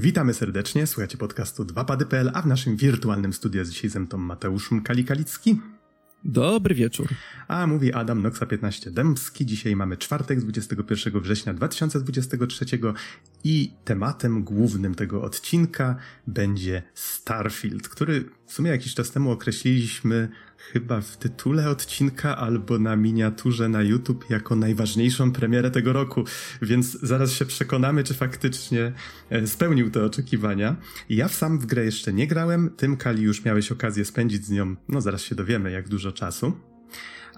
Witamy 0.00 0.34
serdecznie, 0.34 0.86
słuchacie 0.86 1.18
podcastu 1.18 1.64
2pady.pl, 1.64 2.30
a 2.34 2.42
w 2.42 2.46
naszym 2.46 2.76
wirtualnym 2.76 3.32
studiu 3.32 3.58
jest 3.58 3.70
dzisiaj 3.70 3.90
ze 3.90 4.00
mną 4.00 4.18
Mateusz 4.18 4.70
Mkali-Kalicki. 4.72 5.56
Dobry 6.24 6.74
wieczór. 6.74 7.08
A 7.48 7.66
mówi 7.66 7.92
Adam 7.92 8.22
Noxa 8.22 8.46
15 8.46 8.90
Dębski. 8.90 9.46
Dzisiaj 9.46 9.76
mamy 9.76 9.96
czwartek, 9.96 10.40
21 10.40 11.20
września 11.20 11.54
2023 11.54 12.64
i 13.44 13.72
tematem 13.84 14.44
głównym 14.44 14.94
tego 14.94 15.22
odcinka 15.22 15.96
będzie 16.26 16.82
Starfield, 16.94 17.88
który 17.88 18.24
w 18.46 18.52
sumie 18.52 18.70
jakiś 18.70 18.94
czas 18.94 19.10
temu 19.10 19.30
określiliśmy 19.30 20.28
chyba 20.58 21.00
w 21.00 21.16
tytule 21.16 21.70
odcinka 21.70 22.36
albo 22.36 22.78
na 22.78 22.96
miniaturze 22.96 23.68
na 23.68 23.82
YouTube 23.82 24.30
jako 24.30 24.56
najważniejszą 24.56 25.32
premierę 25.32 25.70
tego 25.70 25.92
roku, 25.92 26.24
więc 26.62 27.00
zaraz 27.00 27.32
się 27.32 27.44
przekonamy, 27.44 28.04
czy 28.04 28.14
faktycznie 28.14 28.92
e, 29.30 29.46
spełnił 29.46 29.90
te 29.90 30.04
oczekiwania. 30.04 30.76
Ja 31.08 31.28
sam 31.28 31.58
w 31.58 31.66
grę 31.66 31.84
jeszcze 31.84 32.12
nie 32.12 32.26
grałem, 32.26 32.70
tym 32.76 32.96
Kali 32.96 33.22
już 33.22 33.44
miałeś 33.44 33.72
okazję 33.72 34.04
spędzić 34.04 34.44
z 34.44 34.50
nią, 34.50 34.76
no 34.88 35.00
zaraz 35.00 35.22
się 35.22 35.34
dowiemy 35.34 35.70
jak 35.70 35.88
dużo 35.88 36.12
czasu. 36.12 36.52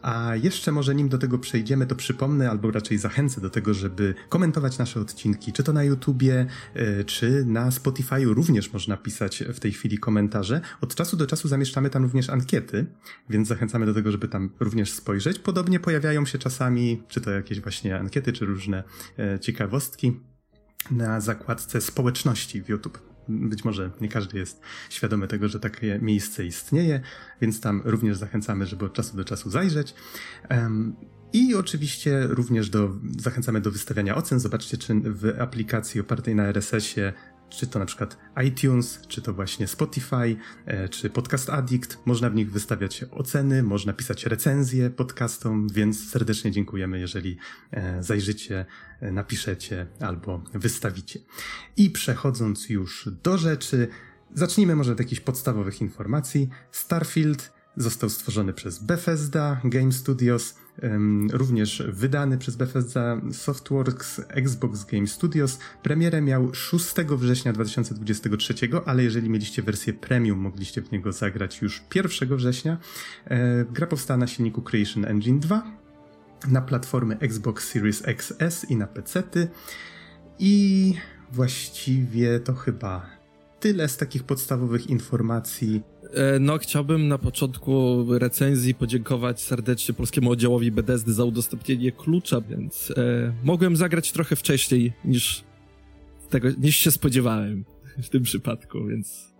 A 0.03 0.37
jeszcze 0.37 0.73
może 0.73 0.95
nim 0.95 1.09
do 1.09 1.19
tego 1.19 1.39
przejdziemy, 1.39 1.87
to 1.87 1.97
przypomnę, 1.97 2.51
albo 2.51 2.71
raczej 2.71 2.99
zachęcę 2.99 3.41
do 3.41 3.51
tego, 3.51 3.74
żeby 3.74 4.15
komentować 4.29 4.79
nasze 4.79 5.01
odcinki, 5.01 5.52
czy 5.52 5.63
to 5.63 5.73
na 5.73 5.85
YouTubie, 5.85 6.47
e, 6.74 7.05
czy 7.05 7.45
na 7.47 7.71
Spotify'u 7.71 8.35
również 8.35 8.73
można 8.73 8.97
pisać 8.97 9.45
w 9.55 9.61
tej 9.61 9.73
chwili 9.73 9.99
komentarze. 9.99 10.61
Od 10.80 10.95
czasu 10.95 11.16
do 11.16 11.27
czasu 11.27 11.49
zamieszczamy 11.49 11.91
tam 11.91 12.02
również 12.02 12.30
ankiety, 12.30 12.87
więc 13.30 13.49
zachęcamy 13.49 13.87
do 13.87 13.95
tego, 13.95 14.13
żeby 14.13 14.29
tam 14.29 14.51
również 14.61 14.93
spojrzeć. 14.93 15.39
Podobnie 15.39 15.80
pojawiają 15.80 16.27
się 16.27 16.39
czasami, 16.39 17.02
czy 17.09 17.21
to 17.21 17.30
jakieś 17.30 17.61
właśnie 17.61 17.99
ankiety, 17.99 18.33
czy 18.33 18.45
różne 18.46 18.85
e, 19.19 19.39
ciekawostki 19.41 20.21
na 20.91 21.21
zakładce 21.21 21.80
społeczności 21.80 22.63
w 22.63 22.69
YouTube 22.69 23.10
być 23.31 23.65
może 23.65 23.91
nie 24.01 24.09
każdy 24.09 24.39
jest 24.39 24.61
świadomy 24.91 25.29
tego, 25.29 25.49
że 25.49 25.61
takie 25.61 25.99
miejsce 26.03 26.45
istnieje, 26.45 27.01
więc 27.41 27.61
tam 27.61 27.83
również 27.85 28.17
zachęcamy, 28.17 28.67
żeby 28.67 28.85
od 28.85 28.93
czasu 28.93 29.17
do 29.17 29.25
czasu 29.25 29.51
zajrzeć. 29.51 29.95
I 31.33 31.55
oczywiście 31.55 32.27
również 32.27 32.71
do, 32.71 32.91
zachęcamy 33.19 33.61
do 33.61 33.71
wystawiania 33.71 34.17
ocen. 34.17 34.41
Zobaczcie, 34.41 34.77
czy 34.77 34.95
w 35.05 35.41
aplikacji 35.41 36.01
opartej 36.01 36.35
na 36.35 36.47
RSS-ie 36.47 37.13
czy 37.51 37.66
to 37.66 37.79
na 37.79 37.87
przykład 37.87 38.18
iTunes, 38.45 39.01
czy 39.09 39.23
to 39.23 39.34
właśnie 39.34 39.66
Spotify, 39.66 40.37
e, 40.66 40.88
czy 40.88 41.10
Podcast 41.10 41.51
Addict. 41.51 41.98
Można 42.06 42.30
w 42.30 42.34
nich 42.34 42.52
wystawiać 42.52 43.04
oceny, 43.10 43.62
można 43.62 43.93
pisać 43.93 44.26
recenzje 44.26 44.90
podcastom, 44.90 45.68
więc 45.68 46.10
serdecznie 46.10 46.51
dziękujemy, 46.51 47.01
jeżeli 47.01 47.37
e, 47.71 48.02
zajrzycie, 48.02 48.66
e, 49.01 49.12
napiszecie 49.12 49.87
albo 50.01 50.45
wystawicie. 50.54 51.21
I 51.76 51.90
przechodząc 51.90 52.68
już 52.68 53.09
do 53.23 53.38
rzeczy, 53.38 53.88
zacznijmy 54.34 54.76
może 54.76 54.93
od 54.93 54.98
jakichś 54.98 55.21
podstawowych 55.21 55.80
informacji. 55.80 56.48
Starfield 56.73 57.60
Został 57.76 58.10
stworzony 58.10 58.52
przez 58.52 58.78
Bethesda 58.78 59.60
Game 59.65 59.93
Studios, 59.93 60.54
również 61.33 61.83
wydany 61.89 62.39
przez 62.39 62.57
Bethesda 62.57 63.21
Softworks 63.33 64.21
Xbox 64.28 64.84
Game 64.84 65.06
Studios. 65.06 65.59
Premierę 65.83 66.23
miał 66.23 66.55
6 66.55 66.95
września 67.11 67.53
2023, 67.53 68.55
ale 68.87 69.03
jeżeli 69.03 69.31
mieliście 69.31 69.63
wersję 69.63 69.93
premium, 69.93 70.39
mogliście 70.39 70.83
w 70.83 70.93
niego 70.93 71.13
zagrać 71.13 71.63
już 71.63 71.83
1 71.95 72.37
września. 72.37 72.79
E, 73.25 73.65
gra 73.65 73.87
powstała 73.87 74.19
na 74.19 74.27
silniku 74.27 74.63
Creation 74.63 75.05
Engine 75.05 75.41
2, 75.41 75.63
na 76.49 76.61
platformy 76.61 77.19
Xbox 77.19 77.69
Series 77.69 78.03
XS 78.09 78.71
i 78.71 78.77
na 78.77 78.87
PC-ty. 78.87 79.49
I 80.39 80.95
właściwie 81.33 82.41
to 82.41 82.55
chyba 82.55 83.07
tyle 83.61 83.89
z 83.89 83.97
takich 83.97 84.25
podstawowych 84.25 84.87
informacji. 84.87 85.83
E, 86.15 86.38
no, 86.38 86.59
chciałbym 86.59 87.09
na 87.09 87.19
początku 87.19 88.04
recenzji 88.19 88.75
podziękować 88.75 89.43
serdecznie 89.43 89.94
polskiemu 89.94 90.31
oddziałowi 90.31 90.72
Bethesdy 90.72 91.12
za 91.12 91.25
udostępnienie 91.25 91.93
klucza, 91.93 92.41
więc 92.41 92.93
e, 92.97 93.32
mogłem 93.44 93.76
zagrać 93.76 94.12
trochę 94.12 94.37
wcześniej 94.37 94.93
niż 95.04 95.44
tego, 96.31 96.48
niż 96.59 96.76
się 96.76 96.91
spodziewałem 96.91 97.65
w 98.03 98.09
tym 98.09 98.22
przypadku, 98.22 98.87
więc 98.87 99.31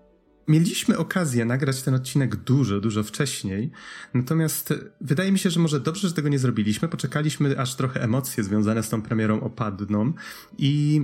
Mieliśmy 0.49 0.99
okazję 0.99 1.45
nagrać 1.45 1.83
ten 1.83 1.95
odcinek 1.95 2.37
dużo, 2.37 2.81
dużo 2.81 3.03
wcześniej, 3.03 3.71
natomiast 4.15 4.75
wydaje 5.01 5.33
mi 5.33 5.39
się, 5.39 5.51
że 5.51 5.61
może 5.61 5.81
dobrze, 5.81 6.09
że 6.09 6.15
tego 6.15 6.29
nie 6.29 6.39
zrobiliśmy. 6.39 6.89
Poczekaliśmy, 6.89 7.59
aż 7.59 7.75
trochę 7.75 8.03
emocje 8.03 8.45
związane 8.45 8.83
z 8.83 8.89
tą 8.89 9.03
premierą 9.03 9.41
opadną 9.41 10.13
i 10.59 11.03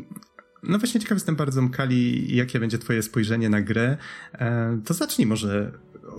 no 0.69 0.79
właśnie 0.79 1.01
ciekaw 1.01 1.17
jestem 1.17 1.37
bardzo, 1.37 1.63
Mkali, 1.63 2.37
jakie 2.37 2.61
będzie 2.61 2.79
twoje 2.79 3.03
spojrzenie 3.03 3.49
na 3.49 3.63
grę. 3.63 3.97
E, 4.33 4.81
to 4.85 4.95
zacznij 4.95 5.27
może 5.27 5.73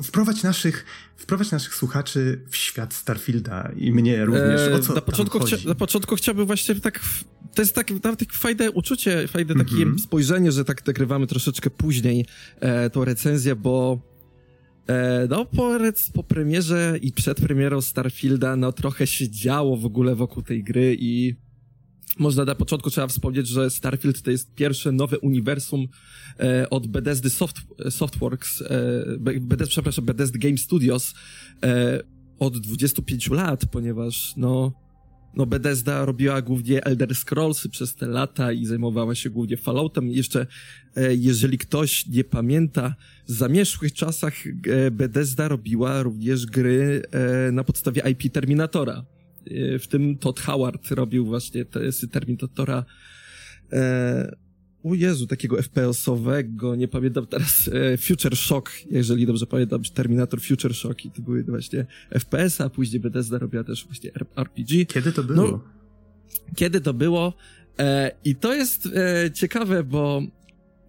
wprowadź 0.03 0.43
naszych, 0.43 0.85
wprowadź 1.15 1.51
naszych 1.51 1.75
słuchaczy 1.75 2.41
w 2.49 2.55
świat 2.55 2.93
Starfielda 2.93 3.71
i 3.75 3.91
mnie 3.91 4.25
również. 4.25 4.61
O 4.73 4.79
co 4.79 4.93
na, 4.93 5.01
początku 5.01 5.39
chcia, 5.39 5.57
na 5.65 5.75
początku 5.75 6.15
chciałbym 6.15 6.45
właśnie 6.45 6.75
tak. 6.75 6.99
To 7.55 7.61
jest 7.61 7.75
tak, 7.75 7.91
nawet 8.03 8.19
tak 8.19 8.33
fajne 8.33 8.71
uczucie, 8.71 9.27
fajne 9.27 9.55
takie 9.55 9.75
mm 9.75 9.95
-hmm. 9.95 9.99
spojrzenie, 9.99 10.51
że 10.51 10.65
tak 10.65 10.87
nagrywamy 10.87 11.27
troszeczkę 11.27 11.69
później 11.69 12.25
e, 12.59 12.89
tą 12.89 13.05
recenzję, 13.05 13.55
bo 13.55 13.99
e, 14.87 15.27
no 15.29 15.45
po, 15.45 15.77
po 16.13 16.23
premierze 16.23 16.99
i 17.01 17.11
przed 17.11 17.41
premierą 17.41 17.81
Starfielda 17.81 18.55
no 18.55 18.71
trochę 18.71 19.07
się 19.07 19.29
działo 19.29 19.77
w 19.77 19.85
ogóle 19.85 20.15
wokół 20.15 20.43
tej 20.43 20.63
gry 20.63 20.97
i 20.99 21.35
można 22.19 22.45
na 22.45 22.55
początku 22.55 22.89
trzeba 22.89 23.07
wspomnieć, 23.07 23.47
że 23.47 23.69
Starfield 23.69 24.21
to 24.21 24.31
jest 24.31 24.55
pierwsze 24.55 24.91
nowe 24.91 25.19
uniwersum 25.19 25.87
e, 26.39 26.69
od 26.69 26.87
Bethesdy 26.87 27.29
Soft, 27.29 27.57
Softworks, 27.89 28.61
e, 28.61 28.67
Bethesda, 29.19 29.67
przepraszam, 29.67 30.05
Bethesda 30.05 30.39
Game 30.39 30.57
Studios 30.57 31.13
e, 31.63 31.99
od 32.39 32.57
25 32.57 33.29
lat, 33.29 33.65
ponieważ 33.65 34.33
no, 34.37 34.73
no 35.35 35.45
Bethesda 35.45 36.05
robiła 36.05 36.41
głównie 36.41 36.83
Elder 36.83 37.15
Scrollsy 37.15 37.69
przez 37.69 37.95
te 37.95 38.07
lata 38.07 38.51
i 38.51 38.65
zajmowała 38.65 39.15
się 39.15 39.29
głównie 39.29 39.57
Falloutem. 39.57 40.09
Jeszcze, 40.09 40.47
e, 40.95 41.15
jeżeli 41.15 41.57
ktoś 41.57 42.07
nie 42.07 42.23
pamięta, 42.23 42.95
w 43.27 43.31
zamierzchłych 43.31 43.93
czasach 43.93 44.33
e, 44.47 44.91
Bethesda 44.91 45.47
robiła 45.47 46.03
również 46.03 46.45
gry 46.45 47.01
e, 47.11 47.51
na 47.51 47.63
podstawie 47.63 48.01
IP 48.09 48.33
Terminatora 48.33 49.05
w 49.79 49.87
tym 49.89 50.17
Todd 50.17 50.39
Howard 50.39 50.91
robił 50.91 51.25
właśnie 51.25 51.65
Terminatora 52.11 52.85
e, 53.71 54.37
o 54.83 54.95
Jezu, 54.95 55.27
takiego 55.27 55.57
FPS-owego, 55.57 56.75
nie 56.75 56.87
pamiętam 56.87 57.27
teraz, 57.27 57.69
e, 57.93 57.97
Future 57.97 58.35
Shock, 58.35 58.71
jeżeli 58.91 59.25
dobrze 59.25 59.47
pamiętam, 59.47 59.81
Terminator 59.93 60.41
Future 60.41 60.75
Shock 60.75 61.05
i 61.05 61.11
to 61.11 61.21
były 61.21 61.43
właśnie 61.43 61.85
FPS, 62.19 62.61
a 62.61 62.69
później 62.69 62.99
Bethesda 62.99 63.37
robiła 63.37 63.63
też 63.63 63.85
właśnie 63.85 64.11
RPG. 64.13 64.85
Kiedy 64.85 65.11
to 65.11 65.23
było? 65.23 65.47
No, 65.47 65.61
kiedy 66.55 66.81
to 66.81 66.93
było? 66.93 67.33
E, 67.79 68.11
I 68.25 68.35
to 68.35 68.53
jest 68.53 68.85
e, 68.85 69.31
ciekawe, 69.31 69.83
bo 69.83 70.21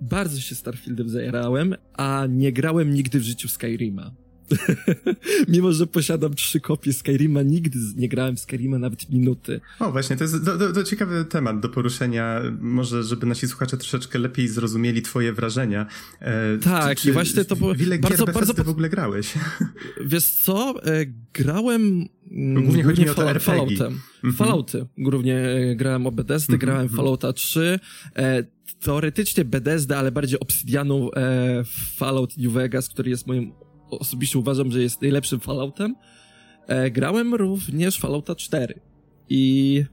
bardzo 0.01 0.41
się 0.41 0.55
Starfieldem 0.55 1.09
zajerałem, 1.09 1.75
a 1.93 2.27
nie 2.29 2.53
grałem 2.53 2.95
nigdy 2.95 3.21
w 3.21 3.23
życiu 3.23 3.49
Skyrima. 3.49 4.15
Mimo, 5.49 5.73
że 5.73 5.87
posiadam 5.87 6.35
trzy 6.35 6.61
kopie 6.61 6.93
Skyrima, 6.93 7.43
nigdy 7.43 7.79
nie 7.97 8.09
grałem 8.09 8.37
w 8.37 8.41
Skyrima 8.41 8.79
nawet 8.79 9.11
minuty. 9.11 9.61
O, 9.79 9.93
właśnie, 9.93 10.17
to 10.17 10.25
jest 10.25 10.45
to, 10.45 10.59
to, 10.59 10.73
to 10.73 10.85
ciekawy 10.85 11.25
temat 11.25 11.61
do 11.61 11.69
poruszenia, 11.69 12.43
może 12.61 13.03
żeby 13.03 13.27
nasi 13.27 13.49
słuchacze 13.49 13.77
troszeczkę 13.77 14.19
lepiej 14.19 14.49
zrozumieli 14.49 15.03
twoje 15.03 15.33
wrażenia. 15.33 15.87
E, 16.21 16.59
tak, 16.59 16.99
czy, 16.99 17.09
i 17.09 17.13
właśnie 17.13 17.45
to 17.45 17.57
było... 17.57 17.75
Ile 17.75 17.99
bardzo, 17.99 18.25
gier 18.25 18.35
bardzo, 18.35 18.65
w 18.65 18.69
ogóle 18.69 18.89
grałeś? 18.89 19.35
Wiesz 20.07 20.31
co, 20.31 20.75
e, 20.85 21.07
grałem... 21.35 22.09
No, 22.31 22.63
głównie 22.63 22.83
chodzi 22.83 23.03
mi 23.03 23.09
o 23.09 23.31
RPG. 23.31 23.41
Falloutem. 23.41 24.01
Mm 24.25 24.35
Fallouty. 24.37 24.87
Głównie 24.99 25.37
e, 25.39 25.77
grałem 25.77 26.07
o 26.07 26.13
Bethesdy, 26.13 26.53
mm 26.53 26.59
-hmm. 26.59 26.61
grałem 26.61 26.89
Fallouta 26.89 27.33
3. 27.33 27.81
E, 28.17 28.45
teoretycznie 28.81 29.45
Bethesda, 29.45 29.99
ale 29.99 30.13
bardziej 30.13 30.41
Obsidianu 30.41 31.11
e, 31.17 31.65
Fallout 31.97 32.37
New 32.37 32.53
Vegas, 32.53 32.89
który 32.89 33.11
jest 33.11 33.27
moim 33.27 33.53
osobiście 33.91 34.39
uważam, 34.39 34.71
że 34.71 34.83
jest 34.83 35.03
najlepszym 35.03 35.41
Falloutem. 35.41 35.95
E, 36.67 36.91
grałem 36.91 37.35
również 37.35 37.99
Fallouta 37.99 38.35
4 38.35 38.81
i 39.29 39.85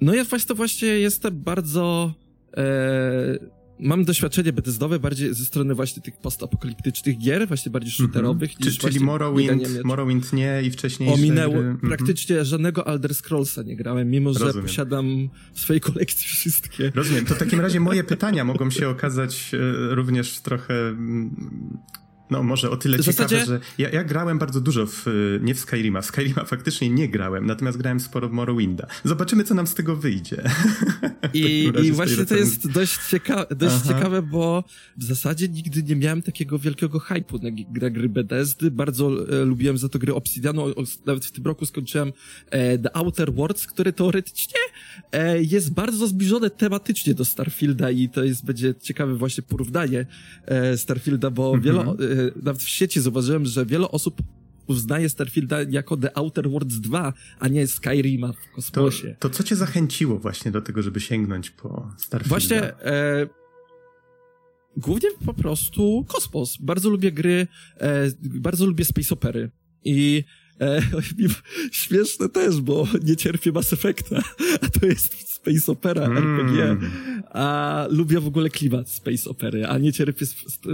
no 0.00 0.14
ja 0.14 0.24
właśnie 0.24 0.48
to 0.48 0.54
właśnie 0.54 0.88
jestem 0.88 1.40
bardzo 1.40 2.14
e, 2.56 3.60
mam 3.80 4.04
doświadczenie 4.04 4.52
Bethesdowe 4.52 4.98
bardziej 4.98 5.34
ze 5.34 5.44
strony 5.44 5.74
właśnie 5.74 6.02
tych 6.02 6.16
postapokaliptycznych 6.16 7.18
gier, 7.18 7.48
właśnie 7.48 7.72
bardziej 7.72 7.92
mhm. 7.92 8.08
shooterowych. 8.08 8.50
Mm 8.50 8.60
-hmm. 8.60 8.64
Czyli, 8.64 8.78
czyli 8.78 9.04
Morrowind, 9.04 9.84
Morrowind 9.84 10.32
nie 10.32 10.62
i 10.62 10.70
wcześniej. 10.70 11.14
Ominęło, 11.14 11.54
gry. 11.54 11.68
Mhm. 11.68 11.88
praktycznie 11.88 12.44
żadnego 12.44 12.86
Elder 12.86 13.14
Scrollsa 13.14 13.62
nie 13.62 13.76
grałem, 13.76 14.10
mimo 14.10 14.30
Rozumiem. 14.30 14.52
że 14.52 14.62
posiadam 14.62 15.28
w 15.54 15.60
swojej 15.60 15.80
kolekcji 15.80 16.26
wszystkie. 16.26 16.92
Rozumiem, 16.94 17.26
to 17.26 17.34
w 17.34 17.38
takim 17.38 17.60
razie 17.60 17.80
moje 17.80 18.04
pytania 18.04 18.44
mogą 18.44 18.70
się 18.70 18.88
okazać 18.88 19.50
e, 19.54 19.94
również 19.94 20.40
trochę 20.40 20.74
mm, 20.88 21.78
no, 22.30 22.42
może 22.42 22.70
o 22.70 22.76
tyle 22.76 22.98
w 22.98 23.04
ciekawe, 23.04 23.28
zasadzie... 23.28 23.46
że 23.46 23.60
ja, 23.78 23.90
ja, 23.90 24.04
grałem 24.04 24.38
bardzo 24.38 24.60
dużo 24.60 24.86
w, 24.86 25.06
nie 25.42 25.54
w 25.54 25.60
Skyrima. 25.60 26.00
W 26.00 26.06
Skyrima 26.06 26.44
faktycznie 26.44 26.90
nie 26.90 27.08
grałem, 27.08 27.46
natomiast 27.46 27.78
grałem 27.78 28.00
sporo 28.00 28.28
w 28.28 28.32
Morrowinda. 28.32 28.86
Zobaczymy, 29.04 29.44
co 29.44 29.54
nam 29.54 29.66
z 29.66 29.74
tego 29.74 29.96
wyjdzie. 29.96 30.42
I, 31.34 31.72
i 31.84 31.92
właśnie 31.92 32.26
to 32.26 32.36
jest 32.36 32.70
dość, 32.70 32.98
cieka 33.10 33.46
dość 33.56 33.86
ciekawe, 33.86 34.22
bo 34.22 34.64
w 34.96 35.04
zasadzie 35.04 35.48
nigdy 35.48 35.82
nie 35.82 35.96
miałem 35.96 36.22
takiego 36.22 36.58
wielkiego 36.58 36.98
hype'u 36.98 37.42
na, 37.42 37.80
na 37.80 37.90
gry 37.90 38.08
Bethesdy. 38.08 38.70
Bardzo 38.70 39.10
e, 39.40 39.44
lubiłem 39.44 39.78
za 39.78 39.88
to 39.88 39.98
gry 39.98 40.14
Obsidianu. 40.14 40.66
Nawet 41.06 41.24
w 41.24 41.32
tym 41.32 41.44
roku 41.44 41.66
skończyłem 41.66 42.12
e, 42.50 42.78
The 42.78 42.96
Outer 42.96 43.32
Worlds, 43.32 43.66
który 43.66 43.92
teoretycznie 43.92 44.58
e, 45.12 45.42
jest 45.42 45.74
bardzo 45.74 46.06
zbliżony 46.06 46.50
tematycznie 46.50 47.14
do 47.14 47.24
Starfielda 47.24 47.90
i 47.90 48.08
to 48.08 48.24
jest, 48.24 48.44
będzie 48.44 48.74
ciekawe 48.74 49.14
właśnie 49.14 49.42
porównanie 49.42 50.06
e, 50.46 50.76
Starfielda, 50.76 51.30
bo 51.30 51.48
mm 51.54 51.60
-hmm. 51.60 51.64
wiele, 51.64 51.96
nawet 52.42 52.62
w 52.62 52.68
sieci 52.68 53.00
zauważyłem, 53.00 53.46
że 53.46 53.66
wiele 53.66 53.90
osób 53.90 54.22
uznaje 54.66 55.08
Starfielda 55.08 55.62
jako 55.62 55.96
The 55.96 56.18
Outer 56.18 56.50
Worlds 56.50 56.80
2, 56.80 57.12
a 57.38 57.48
nie 57.48 57.66
Skyrima 57.66 58.32
w 58.32 58.54
kosmosie. 58.54 59.16
To, 59.18 59.28
to 59.28 59.34
co 59.34 59.42
cię 59.42 59.56
zachęciło 59.56 60.18
właśnie 60.18 60.50
do 60.50 60.62
tego, 60.62 60.82
żeby 60.82 61.00
sięgnąć 61.00 61.50
po 61.50 61.90
Starfielda? 61.98 62.28
Właśnie 62.28 62.62
e, 62.62 63.26
głównie 64.76 65.08
po 65.26 65.34
prostu 65.34 66.04
kosmos. 66.08 66.56
Bardzo 66.60 66.90
lubię 66.90 67.12
gry, 67.12 67.46
e, 67.76 68.10
bardzo 68.20 68.66
lubię 68.66 68.84
space 68.84 69.14
opery 69.14 69.50
i 69.84 70.24
E, 70.60 70.82
śmieszne 71.72 72.28
też, 72.28 72.60
bo 72.60 72.88
nie 73.02 73.16
cierpię 73.16 73.52
Mass 73.52 73.72
Effecta, 73.72 74.22
a 74.62 74.78
to 74.80 74.86
jest 74.86 75.30
space 75.30 75.72
opera 75.72 76.04
mm. 76.04 76.40
RPG, 76.40 76.76
a 77.30 77.86
lubię 77.90 78.20
w 78.20 78.26
ogóle 78.26 78.50
klimat 78.50 78.90
space 78.90 79.30
opery, 79.30 79.66
a 79.66 79.78
nie 79.78 79.92
cierpię... 79.92 80.26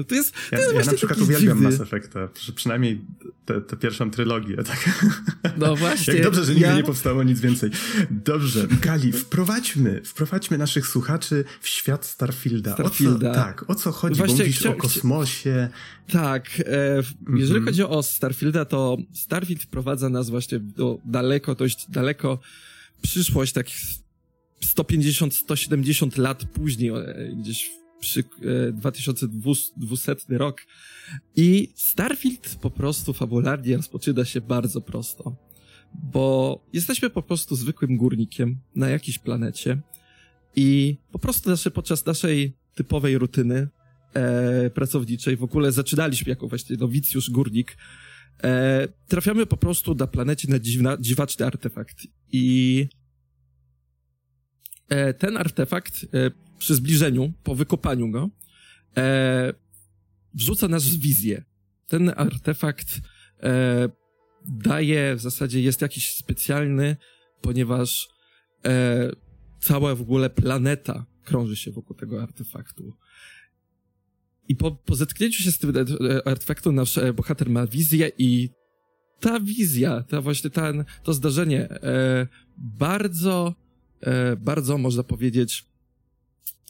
To 0.08 0.14
jest, 0.14 0.32
to 0.32 0.56
ja, 0.56 0.58
jest 0.58 0.74
ja 0.74 0.84
na 0.84 0.92
przykład 0.92 1.18
uwielbiam 1.18 1.56
dziwny. 1.56 1.70
Mass 1.70 1.80
Effecta, 1.80 2.28
przynajmniej 2.54 3.00
tę 3.46 3.76
pierwszą 3.76 4.10
trylogię, 4.10 4.56
tak? 4.56 4.78
No 5.58 5.76
właśnie. 5.76 6.14
Jak 6.14 6.22
dobrze, 6.22 6.44
że 6.44 6.52
nigdy 6.52 6.66
ja... 6.66 6.76
nie 6.76 6.84
powstało 6.84 7.22
nic 7.22 7.40
więcej. 7.40 7.70
Dobrze, 8.10 8.66
Gali, 8.82 9.12
wprowadźmy, 9.12 10.00
wprowadźmy 10.04 10.58
naszych 10.58 10.86
słuchaczy 10.86 11.44
w 11.60 11.68
świat 11.68 12.06
Starfielda. 12.06 12.72
Starfielda. 12.72 13.30
O 13.30 13.34
co, 13.34 13.40
tak, 13.40 13.70
o 13.70 13.74
co 13.74 13.92
chodzi? 13.92 14.18
Właśnie, 14.18 14.36
bo 14.36 14.42
mówisz 14.42 14.58
chcia... 14.58 14.70
o 14.70 14.74
kosmosie. 14.74 15.68
Tak, 16.12 16.50
e, 16.60 17.02
jeżeli 17.36 17.50
mm 17.50 17.62
-hmm. 17.62 17.64
chodzi 17.64 17.82
o 17.82 18.02
Starfielda, 18.02 18.64
to 18.64 18.96
Starfield 19.12 19.66
wprowadza 19.76 20.08
nas 20.08 20.30
właśnie 20.30 20.58
do 20.58 20.98
daleko, 21.04 21.54
dość 21.54 21.90
daleko 21.90 22.38
przyszłość, 23.02 23.52
tak 23.52 23.66
150-170 24.64 26.18
lat 26.18 26.44
później, 26.44 26.90
e, 26.90 27.32
gdzieś 27.40 27.70
przy 28.00 28.24
2200 28.72 30.12
e, 30.12 30.38
rok. 30.38 30.62
I 31.36 31.72
Starfield 31.74 32.58
po 32.60 32.70
prostu 32.70 33.12
fabularnie 33.12 33.76
rozpoczyna 33.76 34.24
się 34.24 34.40
bardzo 34.40 34.80
prosto. 34.80 35.36
Bo 35.94 36.60
jesteśmy 36.72 37.10
po 37.10 37.22
prostu 37.22 37.56
zwykłym 37.56 37.96
górnikiem 37.96 38.58
na 38.74 38.88
jakiejś 38.88 39.18
planecie 39.18 39.78
i 40.56 40.96
po 41.12 41.18
prostu 41.18 41.50
nasze, 41.50 41.70
podczas 41.70 42.06
naszej 42.06 42.56
typowej 42.74 43.18
rutyny 43.18 43.68
e, 44.14 44.70
pracowniczej, 44.70 45.36
w 45.36 45.44
ogóle 45.44 45.72
zaczynaliśmy 45.72 46.30
jako 46.30 46.48
właśnie 46.48 46.76
nowicjusz 46.76 47.30
górnik, 47.30 47.76
e, 48.44 48.88
trafiamy 49.08 49.46
po 49.46 49.56
prostu 49.56 49.94
na 49.94 50.06
planecie 50.06 50.48
na 50.50 50.58
dziwna, 50.58 50.96
dziwaczny 51.00 51.46
artefakt 51.46 52.06
i 52.32 52.88
e, 54.88 55.14
ten 55.14 55.36
artefakt 55.36 56.06
e, 56.14 56.30
przy 56.58 56.74
zbliżeniu, 56.74 57.32
po 57.42 57.54
wykopaniu 57.54 58.10
go, 58.10 58.30
e, 58.96 59.52
wrzuca 60.34 60.68
nas 60.68 60.84
w 60.84 61.00
wizję. 61.00 61.44
Ten 61.86 62.12
artefakt 62.16 63.00
e, 63.42 63.88
daje, 64.48 65.16
w 65.16 65.20
zasadzie 65.20 65.62
jest 65.62 65.82
jakiś 65.82 66.14
specjalny, 66.14 66.96
ponieważ 67.40 68.08
e, 68.64 69.10
cała 69.60 69.94
w 69.94 70.00
ogóle 70.00 70.30
planeta 70.30 71.06
krąży 71.24 71.56
się 71.56 71.70
wokół 71.70 71.96
tego 71.96 72.22
artefaktu. 72.22 72.92
I 74.48 74.56
po, 74.56 74.70
po 74.70 74.94
zetknięciu 74.94 75.42
się 75.42 75.52
z 75.52 75.58
tym 75.58 75.72
artefaktem 76.24 76.74
nasz 76.74 76.98
e, 76.98 77.12
bohater 77.12 77.50
ma 77.50 77.66
wizję 77.66 78.10
i 78.18 78.50
ta 79.20 79.40
wizja, 79.40 80.04
ta 80.08 80.20
właśnie 80.20 80.50
ten, 80.50 80.84
to 81.02 81.14
zdarzenie 81.14 81.70
e, 81.70 82.26
bardzo, 82.56 83.54
e, 84.00 84.36
bardzo 84.36 84.78
można 84.78 85.02
powiedzieć 85.02 85.64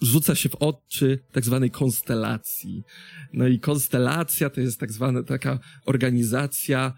rzuca 0.03 0.35
się 0.35 0.49
w 0.49 0.55
oczy 0.55 1.19
tak 1.33 1.45
zwanej 1.45 1.71
konstelacji. 1.71 2.85
No 3.33 3.47
i 3.47 3.61
konstelacja 3.61 4.51
to 4.51 4.61
jest 4.61 4.81
tak 4.81 4.93
zwana 4.93 5.23
taka 5.23 5.59
organizacja, 5.87 6.93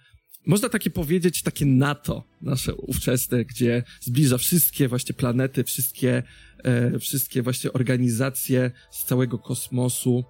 można 0.47 0.69
takie 0.69 0.91
powiedzieć, 0.91 1.43
takie 1.43 1.67
NATO 1.67 2.25
nasze 2.43 2.75
ówczesne, 2.75 3.45
gdzie 3.45 3.83
zbliża 4.01 4.39
wszystkie 4.39 4.89
właśnie 4.89 5.15
planety, 5.15 5.65
wszystkie, 5.65 6.23
e, 6.65 6.99
wszystkie 6.99 7.43
właśnie 7.43 7.73
organizacje 7.73 8.71
z 8.91 9.05
całego 9.05 9.39
kosmosu 9.39 10.25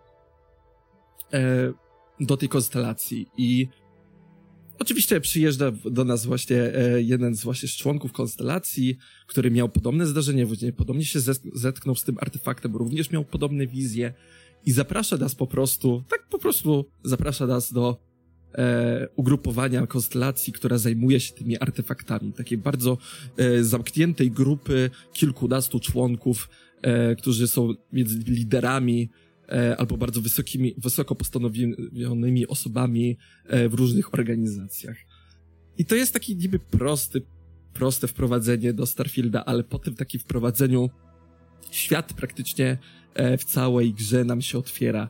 do 2.21 2.37
tej 2.37 2.49
konstelacji. 2.49 3.27
I 3.37 3.69
Oczywiście 4.79 5.21
przyjeżdża 5.21 5.73
do 5.91 6.05
nas 6.05 6.27
właśnie 6.27 6.57
e, 6.57 7.03
jeden 7.03 7.35
z 7.35 7.45
właśnie 7.45 7.69
z 7.69 7.77
członków 7.77 8.13
konstelacji, 8.13 8.97
który 9.27 9.51
miał 9.51 9.69
podobne 9.69 10.07
zdarzenie, 10.07 10.47
podobnie 10.77 11.05
się 11.05 11.21
zetknął 11.55 11.95
z 11.95 12.05
tym 12.05 12.17
artefaktem, 12.21 12.77
również 12.77 13.11
miał 13.11 13.25
podobne 13.25 13.67
wizje 13.67 14.15
i 14.67 14.73
zaprasza 14.73 15.17
nas 15.17 15.35
po 15.35 15.47
prostu, 15.47 16.05
tak 16.09 16.29
po 16.29 16.39
prostu 16.39 16.85
zaprasza 17.05 17.47
nas 17.47 17.73
do 17.73 18.01
e, 18.55 19.09
ugrupowania 19.17 19.87
konstelacji, 19.87 20.53
która 20.53 20.79
zajmuje 20.79 21.21
się 21.21 21.35
tymi 21.35 21.59
artefaktami, 21.59 22.33
takiej 22.33 22.59
bardzo 22.59 22.99
e, 23.37 23.65
zamkniętej 23.65 24.31
grupy 24.31 24.91
kilkunastu 25.13 25.81
członków, 25.81 26.49
e, 26.83 27.17
którzy 27.17 27.49
są 27.49 27.75
między 27.93 28.19
liderami 28.19 29.09
E, 29.09 29.28
albo 29.79 29.97
bardzo 29.97 30.21
wysokimi, 30.21 30.75
wysoko 30.79 31.15
postanowionymi 31.15 32.47
osobami 32.47 33.17
e, 33.47 33.69
w 33.69 33.75
różnych 33.75 34.15
organizacjach. 34.15 34.97
I 35.79 35.85
to 35.85 35.95
jest 35.95 36.13
taki 36.13 36.37
niby 36.37 36.59
prosty, 36.59 37.23
proste 37.73 38.09
wprowadzenie 38.09 38.73
do 38.73 38.87
Starfielda, 38.87 39.45
ale 39.45 39.65
po 39.65 39.79
tym 39.79 39.95
takim 39.95 40.21
wprowadzeniu 40.21 40.91
świat 41.71 42.13
praktycznie 42.13 42.79
e, 43.15 43.39
w 43.39 43.45
całej 43.45 43.95
grze 43.95 44.25
nam 44.25 44.43
się 44.43 44.59
otwiera. 44.59 45.09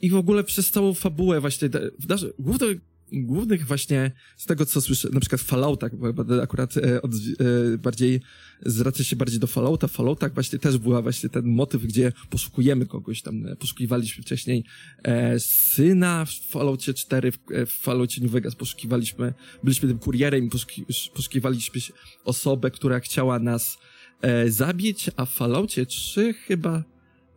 I 0.00 0.10
w 0.10 0.14
ogóle 0.16 0.44
przez 0.44 0.70
całą 0.70 0.94
fabułę 0.94 1.40
właśnie, 1.40 1.68
w 1.68 2.32
główną, 2.38 2.66
głównych 3.14 3.66
właśnie 3.66 4.12
z 4.36 4.46
tego, 4.46 4.66
co 4.66 4.80
słyszę, 4.80 5.08
na 5.12 5.20
przykład 5.20 5.40
w 5.40 5.44
Falloutach, 5.44 5.96
bo 5.96 6.42
akurat 6.42 6.76
e, 6.76 7.02
od, 7.02 7.12
e, 7.12 7.78
bardziej, 7.78 8.20
zwraca 8.66 9.04
się 9.04 9.16
bardziej 9.16 9.40
do 9.40 9.46
Fallouta. 9.46 9.88
W 9.88 9.92
Falloutach 9.92 10.34
właśnie 10.34 10.58
też 10.58 10.78
była 10.78 11.02
właśnie 11.02 11.28
ten 11.28 11.46
motyw, 11.46 11.82
gdzie 11.82 12.12
poszukujemy 12.30 12.86
kogoś 12.86 13.22
tam, 13.22 13.46
e, 13.46 13.56
poszukiwaliśmy 13.56 14.22
wcześniej 14.22 14.64
e, 15.02 15.40
syna 15.40 16.24
w 16.24 16.30
Falloutie 16.30 16.94
4, 16.94 17.32
w, 17.32 17.38
e, 17.50 17.66
w 17.66 17.72
Falloutie 17.72 18.22
New 18.22 18.30
Vegas 18.30 18.54
poszukiwaliśmy, 18.54 19.34
byliśmy 19.64 19.88
tym 19.88 19.98
kurierem 19.98 20.44
i 20.44 20.48
poszuki, 20.48 20.84
poszukiwaliśmy 21.14 21.80
osobę, 22.24 22.70
która 22.70 23.00
chciała 23.00 23.38
nas 23.38 23.78
e, 24.22 24.50
zabić, 24.50 25.10
a 25.16 25.24
w 25.26 25.30
Falloutie 25.30 25.86
3 25.86 26.32
chyba 26.32 26.93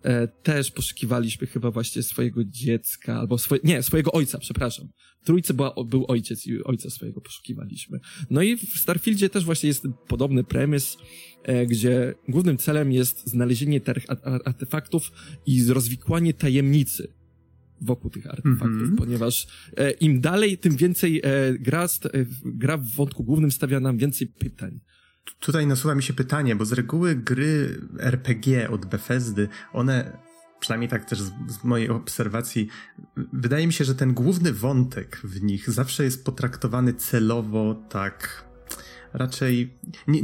e, 0.08 0.28
też 0.28 0.72
poszukiwaliśmy 0.72 1.48
chyba 1.48 1.72
właśnie 1.72 2.04
swojego 2.04 2.44
dziecka, 2.44 3.20
albo 3.20 3.38
swoje, 3.38 3.62
nie, 3.64 3.84
swojego 3.84 4.12
ojca, 4.12 4.38
przepraszam. 4.38 4.88
W 5.22 5.26
trójce 5.26 5.54
była, 5.54 5.74
był 5.86 6.06
ojciec 6.08 6.48
i 6.48 6.64
ojca 6.64 6.90
swojego 6.90 7.22
poszukiwaliśmy. 7.22 8.00
No 8.30 8.42
i 8.42 8.58
w 8.58 8.80
Starfieldzie 8.80 9.30
też 9.30 9.46
właśnie 9.46 9.68
jest 9.68 9.88
podobny 10.08 10.44
premis, 10.44 10.98
e, 11.44 11.66
gdzie 11.66 12.16
głównym 12.28 12.58
celem 12.58 12.92
jest 12.92 13.28
znalezienie 13.30 13.82
tych 13.82 14.06
artefaktów 14.46 15.12
i 15.46 15.66
rozwikłanie 15.66 16.34
tajemnicy 16.34 17.18
wokół 17.82 18.12
tych 18.12 18.28
artefaktów, 18.28 18.82
mm 18.82 18.96
-hmm. 18.96 18.98
ponieważ 18.98 19.48
e, 19.78 19.92
im 19.92 20.22
dalej, 20.22 20.58
tym 20.58 20.76
więcej 20.76 21.22
e, 21.24 21.54
gra, 21.60 21.84
e, 21.84 21.88
gra 22.46 22.78
w 22.78 22.86
wątku 22.86 23.24
głównym 23.24 23.52
stawia 23.52 23.80
nam 23.80 23.98
więcej 23.98 24.28
pytań. 24.28 24.80
Tutaj 25.40 25.68
nasuwa 25.68 25.96
mi 25.96 26.04
się 26.04 26.14
pytanie, 26.14 26.56
bo 26.56 26.66
z 26.66 26.72
reguły 26.72 27.16
gry 27.16 27.82
RPG 28.00 28.70
od 28.70 28.86
Bethesdy, 28.86 29.50
one 29.74 30.18
przynajmniej 30.60 30.90
tak 30.90 31.06
też 31.06 31.22
z, 31.22 31.32
z, 31.48 31.64
mojej 31.64 31.90
obserwacji, 31.90 32.68
wydaje 33.34 33.68
mi 33.68 33.74
się, 33.74 33.84
że 33.84 33.96
ten 33.96 34.14
główny 34.14 34.54
wątek 34.54 35.22
w 35.24 35.44
nich 35.44 35.70
zawsze 35.70 36.04
jest 36.04 36.26
potraktowany 36.26 36.94
celowo 36.94 37.76
tak 37.90 38.47
raczej 39.18 39.74
nie, 40.08 40.22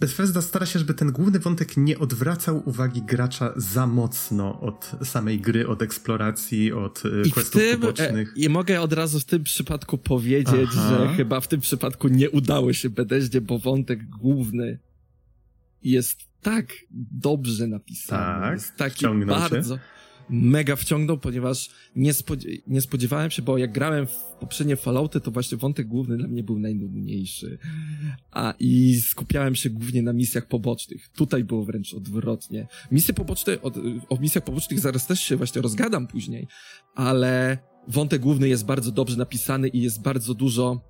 Bethesda 0.00 0.42
stara 0.42 0.66
się, 0.66 0.78
żeby 0.78 0.94
ten 0.94 1.12
główny 1.12 1.38
wątek 1.38 1.76
nie 1.76 1.98
odwracał 1.98 2.62
uwagi 2.68 3.02
gracza 3.02 3.52
za 3.56 3.86
mocno 3.86 4.60
od 4.60 4.90
samej 5.04 5.40
gry, 5.40 5.68
od 5.68 5.82
eksploracji, 5.82 6.72
od 6.72 7.02
e, 7.06 7.28
I 7.28 7.30
questów 7.30 7.60
tym, 7.62 7.80
pobocznych. 7.80 8.32
I 8.36 8.48
mogę 8.48 8.80
od 8.80 8.92
razu 8.92 9.20
w 9.20 9.24
tym 9.24 9.44
przypadku 9.44 9.98
powiedzieć, 9.98 10.70
Aha. 10.72 10.88
że 10.88 11.14
chyba 11.16 11.40
w 11.40 11.48
tym 11.48 11.60
przypadku 11.60 12.08
nie 12.08 12.30
udało 12.30 12.72
się 12.72 12.90
Bethesdzie, 12.90 13.40
bo 13.40 13.58
wątek 13.58 14.08
główny 14.08 14.78
jest 15.82 16.20
tak 16.42 16.72
dobrze 17.10 17.66
napisany. 17.66 18.40
Tak, 18.40 18.54
jest 18.54 18.76
taki 18.76 19.06
bardzo... 19.26 19.76
Cię. 19.76 19.82
Mega 20.28 20.76
wciągnął, 20.76 21.18
ponieważ 21.18 21.70
nie, 21.96 22.12
spodziew 22.12 22.52
nie 22.66 22.80
spodziewałem 22.80 23.30
się, 23.30 23.42
bo 23.42 23.58
jak 23.58 23.72
grałem 23.72 24.06
w 24.06 24.16
poprzednie 24.40 24.76
Fallouty, 24.76 25.20
to 25.20 25.30
właśnie 25.30 25.58
wątek 25.58 25.86
główny 25.86 26.16
dla 26.16 26.28
mnie 26.28 26.42
był 26.42 26.58
najnudniejszy. 26.58 27.58
A 28.30 28.54
i 28.58 29.00
skupiałem 29.00 29.54
się 29.54 29.70
głównie 29.70 30.02
na 30.02 30.12
misjach 30.12 30.48
pobocznych. 30.48 31.08
Tutaj 31.08 31.44
było 31.44 31.64
wręcz 31.64 31.94
odwrotnie. 31.94 32.66
Misje 32.92 33.14
poboczne, 33.14 33.62
o, 33.62 33.72
o 34.08 34.16
misjach 34.20 34.44
pobocznych 34.44 34.80
zaraz 34.80 35.06
też 35.06 35.20
się 35.20 35.36
właśnie 35.36 35.62
rozgadam 35.62 36.06
później, 36.06 36.48
ale 36.94 37.58
wątek 37.88 38.22
główny 38.22 38.48
jest 38.48 38.64
bardzo 38.64 38.92
dobrze 38.92 39.16
napisany 39.16 39.68
i 39.68 39.82
jest 39.82 40.02
bardzo 40.02 40.34
dużo. 40.34 40.80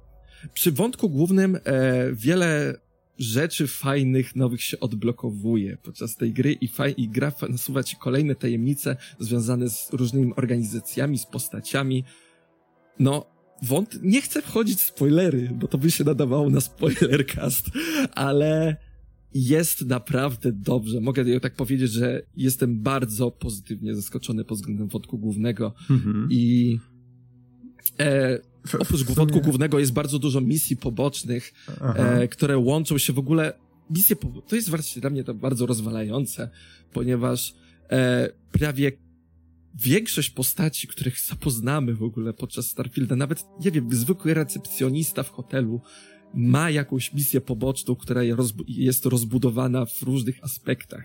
Przy 0.55 0.73
wątku 0.73 1.11
głównym 1.11 1.59
e, 1.65 2.13
wiele 2.13 2.75
rzeczy 3.19 3.67
fajnych, 3.67 4.37
nowych 4.37 4.63
się 4.63 4.81
odblokowuje 4.81 5.77
podczas 5.83 6.17
tej 6.17 6.33
gry 6.33 6.53
i, 6.53 6.69
faj, 6.69 6.95
i 6.97 7.09
gra 7.09 7.33
nasuwa 7.49 7.83
ci 7.83 7.97
kolejne 7.97 8.35
tajemnice 8.35 8.97
związane 9.19 9.71
z 9.71 9.89
różnymi 9.93 10.33
organizacjami, 10.37 11.19
z 11.19 11.27
postaciami. 11.27 12.05
No, 12.99 13.27
wąt... 13.63 13.99
nie 14.03 14.23
chcę 14.23 14.43
wchodzić 14.43 14.79
w 14.79 14.87
spoilery, 14.87 15.51
bo 15.55 15.69
to 15.69 15.79
by 15.79 15.91
się 15.91 16.05
nadawało 16.05 16.51
na 16.51 16.61
spoilercast, 16.61 17.67
ale 18.15 18.77
jest 19.35 19.87
naprawdę 19.87 20.53
dobrze. 20.53 21.01
Mogę 21.01 21.41
tak 21.41 21.55
powiedzieć, 21.55 21.93
że 21.93 22.23
jestem 22.37 22.83
bardzo 22.83 23.31
pozytywnie 23.31 23.95
zaskoczony 23.95 24.45
pod 24.45 24.59
względem 24.59 24.89
wątku 24.89 25.19
głównego 25.19 25.75
mhm. 25.91 26.29
i 26.31 26.79
e, 28.01 28.39
oprócz 28.79 29.01
sumie... 29.01 29.15
wątku 29.15 29.41
głównego 29.41 29.79
jest 29.79 29.93
bardzo 29.93 30.19
dużo 30.19 30.41
misji 30.41 30.77
pobocznych, 30.77 31.53
e, 31.81 32.29
które 32.29 32.59
łączą 32.59 32.99
się 32.99 33.13
w 33.13 33.19
ogóle. 33.19 33.53
Misje 33.91 34.17
po... 34.17 34.43
to 34.43 34.57
jest 34.57 34.71
właśnie 34.71 35.01
dla 35.01 35.11
mnie 35.11 35.25
to 35.25 35.35
bardzo 35.35 35.67
rozwalające, 35.67 36.51
ponieważ 36.93 37.55
e, 37.91 38.29
prawie 38.53 38.93
większość 39.75 40.31
postaci, 40.31 40.89
których 40.89 41.21
zapoznamy 41.21 41.95
w 41.95 42.03
ogóle 42.03 42.33
podczas 42.33 42.67
Starfielda, 42.67 43.17
nawet, 43.17 43.45
nie 43.65 43.71
wiem, 43.71 43.89
zwykły 43.93 44.35
recepcjonista 44.35 45.23
w 45.23 45.31
hotelu, 45.31 45.81
ma 46.35 46.71
jakąś 46.71 47.13
misję 47.13 47.41
poboczną, 47.41 47.97
która 47.97 48.23
jest 48.69 49.07
rozbudowana 49.07 49.87
w 49.87 50.03
różnych 50.03 50.45
aspektach. 50.45 51.05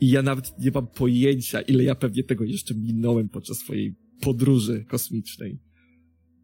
I 0.00 0.10
ja 0.10 0.22
nawet 0.22 0.58
nie 0.58 0.70
mam 0.70 0.86
pojęcia, 0.86 1.60
ile 1.60 1.84
ja 1.84 1.94
pewnie 1.94 2.24
tego 2.24 2.44
jeszcze 2.44 2.74
minąłem 2.74 3.28
podczas 3.28 3.58
swojej 3.58 3.94
podróży 4.20 4.84
kosmicznej. 4.88 5.58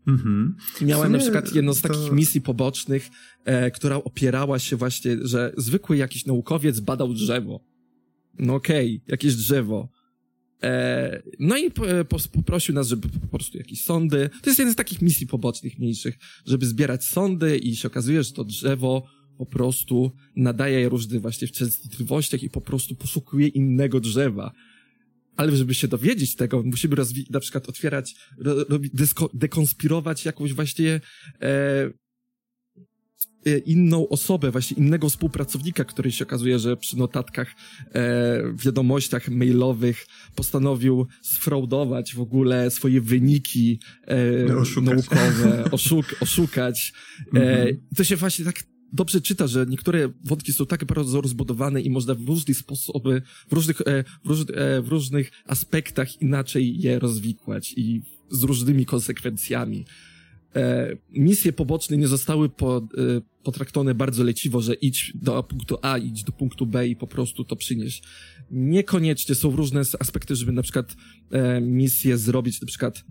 Mhm. 0.09 0.57
Miałem 0.81 1.13
na 1.13 1.19
przykład 1.19 1.55
jedną 1.55 1.75
z 1.75 1.81
takich 1.81 2.09
to... 2.09 2.15
misji 2.15 2.41
pobocznych, 2.41 3.09
e, 3.45 3.71
która 3.71 3.97
opierała 3.97 4.59
się 4.59 4.77
właśnie, 4.77 5.17
że 5.23 5.53
zwykły 5.57 5.97
jakiś 5.97 6.27
naukowiec 6.27 6.81
badał 6.81 7.15
drzewo. 7.15 7.65
No 8.39 8.55
okej, 8.55 8.97
okay, 8.97 9.11
jakieś 9.13 9.35
drzewo. 9.35 9.89
E, 10.63 11.23
no 11.39 11.57
i 11.57 11.71
po, 11.71 11.83
po, 12.09 12.17
poprosił 12.33 12.75
nas, 12.75 12.89
żeby 12.89 13.09
po 13.09 13.27
prostu 13.27 13.59
jakieś 13.59 13.85
sądy. 13.85 14.31
To 14.43 14.51
jest 14.51 14.59
jeden 14.59 14.75
z 14.75 14.77
takich 14.77 15.03
misji 15.03 15.27
pobocznych, 15.27 15.79
mniejszych, 15.79 16.19
żeby 16.47 16.67
zbierać 16.67 17.05
sądy 17.05 17.59
i 17.59 17.77
się 17.77 17.89
okazuje, 17.89 18.23
że 18.23 18.33
to 18.33 18.45
drzewo 18.45 19.07
po 19.39 19.47
prostu 19.47 20.13
nadaje 20.37 20.89
różne 20.89 21.21
właśnie 21.21 21.49
w 21.49 21.53
częstotliwościach 21.53 22.43
i 22.43 22.51
po 22.51 22.61
prostu 22.61 22.95
poszukuje 22.95 23.49
innego 23.49 24.01
drzewa 24.01 24.53
ale 25.39 25.57
żeby 25.57 25.75
się 25.75 25.89
dowiedzieć 25.89 26.37
tego, 26.37 26.63
musimy 26.63 26.97
rozwi- 26.97 27.31
na 27.31 27.41
przykład 27.41 27.69
otwierać, 27.69 28.15
ro- 28.39 28.79
dysko- 28.95 29.29
dekonspirować 29.35 30.25
jakąś 30.25 30.53
właśnie 30.55 31.01
e, 31.43 31.91
e, 33.47 33.59
inną 33.59 34.09
osobę, 34.09 34.51
właśnie 34.51 34.77
innego 34.77 35.09
współpracownika, 35.09 35.85
który 35.85 36.13
się 36.13 36.25
okazuje, 36.25 36.59
że 36.59 36.77
przy 36.77 36.99
notatkach, 36.99 37.49
e, 37.95 38.43
wiadomościach 38.65 39.29
mailowych 39.29 40.07
postanowił 40.35 41.07
sfraudować 41.23 42.15
w 42.15 42.21
ogóle 42.21 42.71
swoje 42.71 43.01
wyniki 43.01 43.81
e, 44.07 44.17
naukowe, 44.83 45.65
oszuk- 45.77 46.15
oszukać. 46.21 46.93
E, 47.35 47.41
mhm. 47.41 47.87
To 47.97 48.05
się 48.05 48.17
właśnie 48.17 48.45
tak 48.45 48.63
dobrze 48.93 49.21
czyta, 49.21 49.47
że 49.47 49.67
niektóre 49.69 50.09
wątki 50.25 50.53
są 50.53 50.67
tak 50.67 50.85
bardzo 50.85 51.21
rozbudowane 51.21 51.81
i 51.81 51.91
można 51.91 52.15
w 52.15 52.29
różnych 52.29 52.57
sposoby, 52.57 53.23
w 53.49 53.53
różnych, 53.53 53.81
e, 53.81 54.05
w, 54.25 54.29
róż, 54.29 54.41
e, 54.55 54.83
w 54.83 54.89
różnych 54.89 55.31
aspektach 55.47 56.23
inaczej 56.23 56.81
je 56.81 56.99
rozwikłać 56.99 57.75
i 57.77 58.03
z 58.31 58.43
różnymi 58.43 58.87
konsekwencjami. 58.87 59.85
E, 60.57 60.97
misje 61.11 61.53
poboczne 61.53 61.97
nie 61.97 62.09
zostały 62.09 62.49
po, 62.49 62.89
potraktowane 63.43 63.95
bardzo 63.95 64.25
leciwo, 64.25 64.61
że 64.61 64.75
idź 64.75 65.13
do 65.15 65.43
punktu 65.43 65.79
A, 65.83 65.99
idź 65.99 66.25
do 66.25 66.33
punktu 66.33 66.67
B 66.67 66.89
i 66.89 66.97
po 66.97 67.07
prostu 67.07 67.45
to 67.45 67.57
przynieś. 67.57 68.03
Niekoniecznie 68.51 69.35
są 69.35 69.57
różne 69.57 69.81
aspekty, 70.01 70.37
żeby 70.37 70.53
na 70.53 70.63
przykład 70.63 70.97
misję 71.61 72.19
zrobić, 72.19 72.61
na 72.61 72.67
przykład 72.67 73.05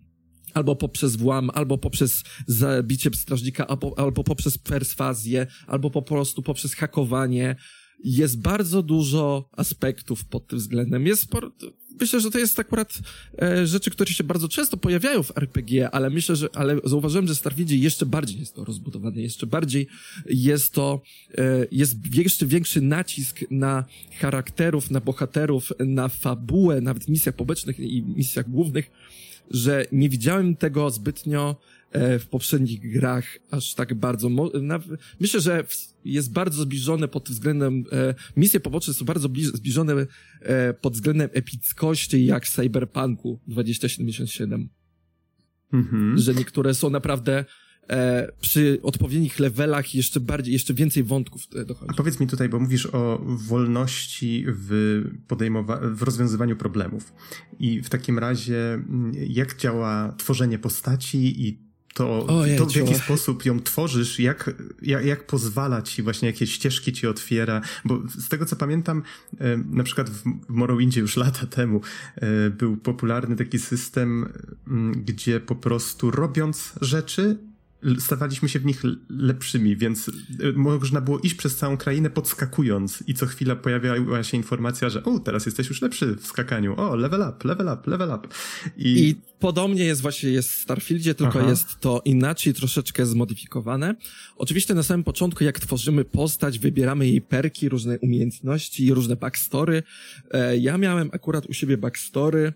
albo 0.57 0.75
poprzez 0.75 1.15
włam, 1.15 1.49
albo 1.53 1.77
poprzez 1.77 2.23
zabicie 2.47 3.09
strażnika, 3.13 3.67
albo, 3.67 3.93
albo 3.97 4.23
poprzez 4.23 4.57
perswazję, 4.57 5.47
albo 5.67 5.89
po 5.89 6.01
prostu 6.01 6.41
poprzez 6.41 6.73
hakowanie. 6.73 7.55
Jest 8.03 8.41
bardzo 8.41 8.83
dużo 8.83 9.49
aspektów 9.51 10.25
pod 10.25 10.47
tym 10.47 10.59
względem. 10.59 11.05
Jest 11.07 11.21
sporo, 11.21 11.51
myślę, 11.99 12.19
że 12.19 12.31
to 12.31 12.39
jest 12.39 12.59
akurat 12.59 12.99
e, 13.41 13.67
rzeczy, 13.67 13.91
które 13.91 14.13
się 14.13 14.23
bardzo 14.23 14.47
często 14.47 14.77
pojawiają 14.77 15.23
w 15.23 15.37
RPG, 15.37 15.89
ale 15.89 16.09
myślę, 16.09 16.35
że, 16.35 16.47
ale 16.53 16.79
zauważyłem, 16.83 17.27
że 17.27 17.35
Starfieldzie 17.35 17.77
jeszcze 17.77 18.05
bardziej 18.05 18.39
jest 18.39 18.55
to 18.55 18.65
rozbudowane, 18.65 19.21
jeszcze 19.21 19.47
bardziej 19.47 19.87
jest 20.25 20.73
to, 20.73 21.01
e, 21.37 21.67
jest 21.71 22.15
jeszcze 22.15 22.45
większy 22.45 22.81
nacisk 22.81 23.39
na 23.51 23.85
charakterów, 24.19 24.91
na 24.91 25.01
bohaterów, 25.01 25.73
na 25.79 26.07
fabułę, 26.09 26.81
nawet 26.81 27.05
w 27.05 27.09
misjach 27.09 27.35
pobocznych 27.35 27.79
i 27.79 28.03
misjach 28.03 28.49
głównych, 28.49 28.91
że 29.51 29.85
nie 29.91 30.09
widziałem 30.09 30.55
tego 30.55 30.89
zbytnio 30.89 31.55
e, 31.91 32.19
w 32.19 32.27
poprzednich 32.27 32.93
grach 32.93 33.25
aż 33.51 33.73
tak 33.73 33.93
bardzo. 33.93 34.29
Myślę, 35.19 35.39
że 35.41 35.63
jest 36.05 36.31
bardzo 36.31 36.63
zbliżone 36.63 37.07
pod 37.07 37.29
względem, 37.29 37.83
e, 37.91 38.15
misje 38.37 38.59
poboczne 38.59 38.93
są 38.93 39.05
bardzo 39.05 39.29
zbliżone 39.53 40.05
e, 40.41 40.73
pod 40.73 40.93
względem 40.93 41.29
epickości 41.33 42.25
jak 42.25 42.47
Cyberpunku 42.47 43.39
2077. 43.47 44.69
Mhm. 45.73 46.17
Że 46.17 46.33
niektóre 46.33 46.73
są 46.73 46.89
naprawdę 46.89 47.45
e, 47.89 48.31
przy 48.41 48.79
odpowiednich 48.83 49.39
levelach 49.39 49.95
jeszcze 49.95 50.19
bardziej, 50.19 50.53
jeszcze 50.53 50.73
więcej 50.73 51.03
wątków 51.03 51.41
dochodzi. 51.65 51.91
A 51.91 51.93
powiedz 51.93 52.19
mi 52.19 52.27
tutaj, 52.27 52.49
bo 52.49 52.59
mówisz 52.59 52.85
o 52.85 53.21
wolności 53.25 54.45
w 54.47 55.03
podejmowaniu, 55.27 55.95
w 55.95 56.01
rozwiązywaniu 56.01 56.55
problemów. 56.55 57.13
I 57.59 57.81
w 57.81 57.89
takim 57.89 58.19
razie, 58.19 58.73
mm, 58.73 59.11
jak 59.29 59.57
działa 59.57 60.13
tworzenie 60.17 60.59
postaci 60.59 61.47
i 61.47 61.67
to, 61.97 62.27
to 62.57 62.65
w 62.65 62.75
jaki 62.75 62.95
sposób 62.95 63.45
ją 63.45 63.59
tworzysz, 63.59 64.19
jak, 64.19 64.51
jak, 64.81 65.05
jak 65.05 65.27
pozwala 65.27 65.81
ci 65.81 66.03
właśnie, 66.03 66.27
jakie 66.27 66.47
ścieżki 66.47 66.93
ci 66.93 67.07
otwiera, 67.07 67.61
bo 67.85 68.01
z 68.17 68.29
tego 68.29 68.45
co 68.45 68.55
pamiętam, 68.55 69.03
e, 69.39 69.57
na 69.57 69.83
przykład 69.83 70.09
w 70.09 70.23
Morrowindzie 70.49 71.01
już 71.01 71.17
lata 71.17 71.45
temu 71.45 71.81
e, 72.15 72.49
był 72.49 72.77
popularny 72.77 73.35
taki 73.35 73.59
system, 73.59 74.33
gdzie 74.95 75.39
po 75.39 75.55
prostu 75.55 76.11
robiąc 76.11 76.73
rzeczy, 76.81 77.37
stawaliśmy 77.99 78.49
się 78.49 78.59
w 78.59 78.65
nich 78.65 78.83
lepszymi, 79.09 79.77
więc 79.77 80.07
y, 80.07 80.53
można 80.55 81.01
było 81.01 81.19
iść 81.19 81.35
przez 81.35 81.55
całą 81.55 81.77
krainę 81.77 82.09
podskakując 82.09 83.03
i 83.07 83.13
co 83.13 83.25
chwila 83.25 83.55
pojawiała 83.55 84.23
się 84.23 84.37
informacja, 84.37 84.89
że 84.89 85.03
o, 85.03 85.19
teraz 85.19 85.45
jesteś 85.45 85.69
już 85.69 85.81
lepszy 85.81 86.15
w 86.15 86.27
skakaniu, 86.27 86.79
o, 86.79 86.95
level 86.95 87.21
up, 87.21 87.47
level 87.47 87.67
up, 87.67 87.91
level 87.91 88.09
up. 88.09 88.27
I, 88.77 89.07
I 89.09 89.15
podobnie 89.39 89.83
jest 89.83 90.01
właśnie 90.01 90.29
jest 90.29 90.49
w 90.49 90.61
Starfieldzie, 90.61 91.15
tylko 91.15 91.39
Aha. 91.39 91.49
jest 91.49 91.79
to 91.79 92.01
inaczej 92.05 92.53
troszeczkę 92.53 93.05
zmodyfikowane. 93.05 93.95
Oczywiście 94.35 94.73
na 94.73 94.83
samym 94.83 95.03
początku, 95.03 95.43
jak 95.43 95.59
tworzymy 95.59 96.05
postać, 96.05 96.59
wybieramy 96.59 97.07
jej 97.07 97.21
perki, 97.21 97.69
różne 97.69 97.99
umiejętności 97.99 98.85
i 98.85 98.93
różne 98.93 99.15
backstory. 99.15 99.83
E, 100.31 100.57
ja 100.57 100.77
miałem 100.77 101.09
akurat 101.13 101.45
u 101.45 101.53
siebie 101.53 101.77
backstory, 101.77 102.53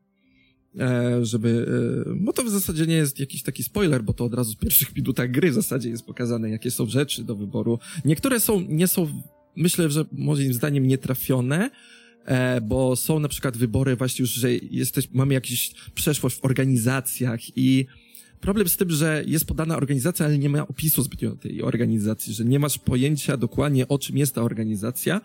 żeby, 1.22 1.66
e, 2.08 2.14
bo 2.16 2.34
to 2.34 2.44
w 2.44 2.50
zasadzie 2.50 2.88
nie 2.88 2.96
jest 2.96 3.20
jakiś 3.20 3.44
taki 3.44 3.64
spoiler, 3.64 4.04
bo 4.04 4.14
to 4.14 4.26
od 4.26 4.34
razu 4.34 4.54
w 4.54 4.58
pierwszych 4.58 4.96
minutach 4.98 5.32
gry 5.32 5.52
w 5.52 5.54
zasadzie 5.54 5.90
jest 5.90 6.06
pokazane, 6.06 6.50
jakie 6.50 6.72
są 6.72 6.86
rzeczy 6.86 7.24
do 7.24 7.36
wyboru. 7.36 7.80
Niektóre 8.06 8.40
są, 8.40 8.62
nie 8.62 8.88
są, 8.88 9.22
myślę, 9.56 9.90
że 9.90 10.06
moim 10.12 10.54
zdaniem 10.54 10.88
nietrafione, 10.88 11.70
e, 12.26 12.62
bo 12.62 12.96
są 12.96 13.20
na 13.20 13.28
przykład 13.28 13.58
wybory 13.58 13.96
właśnie 13.96 14.24
już, 14.24 14.30
że 14.30 14.54
jesteś, 14.54 15.10
mamy 15.12 15.34
jakąś 15.34 15.72
przeszłość 15.96 16.36
w 16.36 16.46
organizacjach 16.46 17.58
i 17.58 17.86
problem 18.42 18.70
z 18.70 18.78
tym, 18.78 18.90
że 18.90 19.24
jest 19.28 19.46
podana 19.46 19.78
organizacja, 19.78 20.26
ale 20.26 20.38
nie 20.38 20.50
ma 20.50 20.68
opisu 20.68 21.04
zbytnio 21.04 21.36
tej 21.36 21.64
organizacji, 21.64 22.34
że 22.34 22.46
nie 22.46 22.60
masz 22.60 22.78
pojęcia 22.78 23.38
dokładnie 23.38 23.88
o 23.88 24.00
czym 24.00 24.18
jest 24.18 24.36
ta 24.36 24.42
organizacja, 24.42 25.22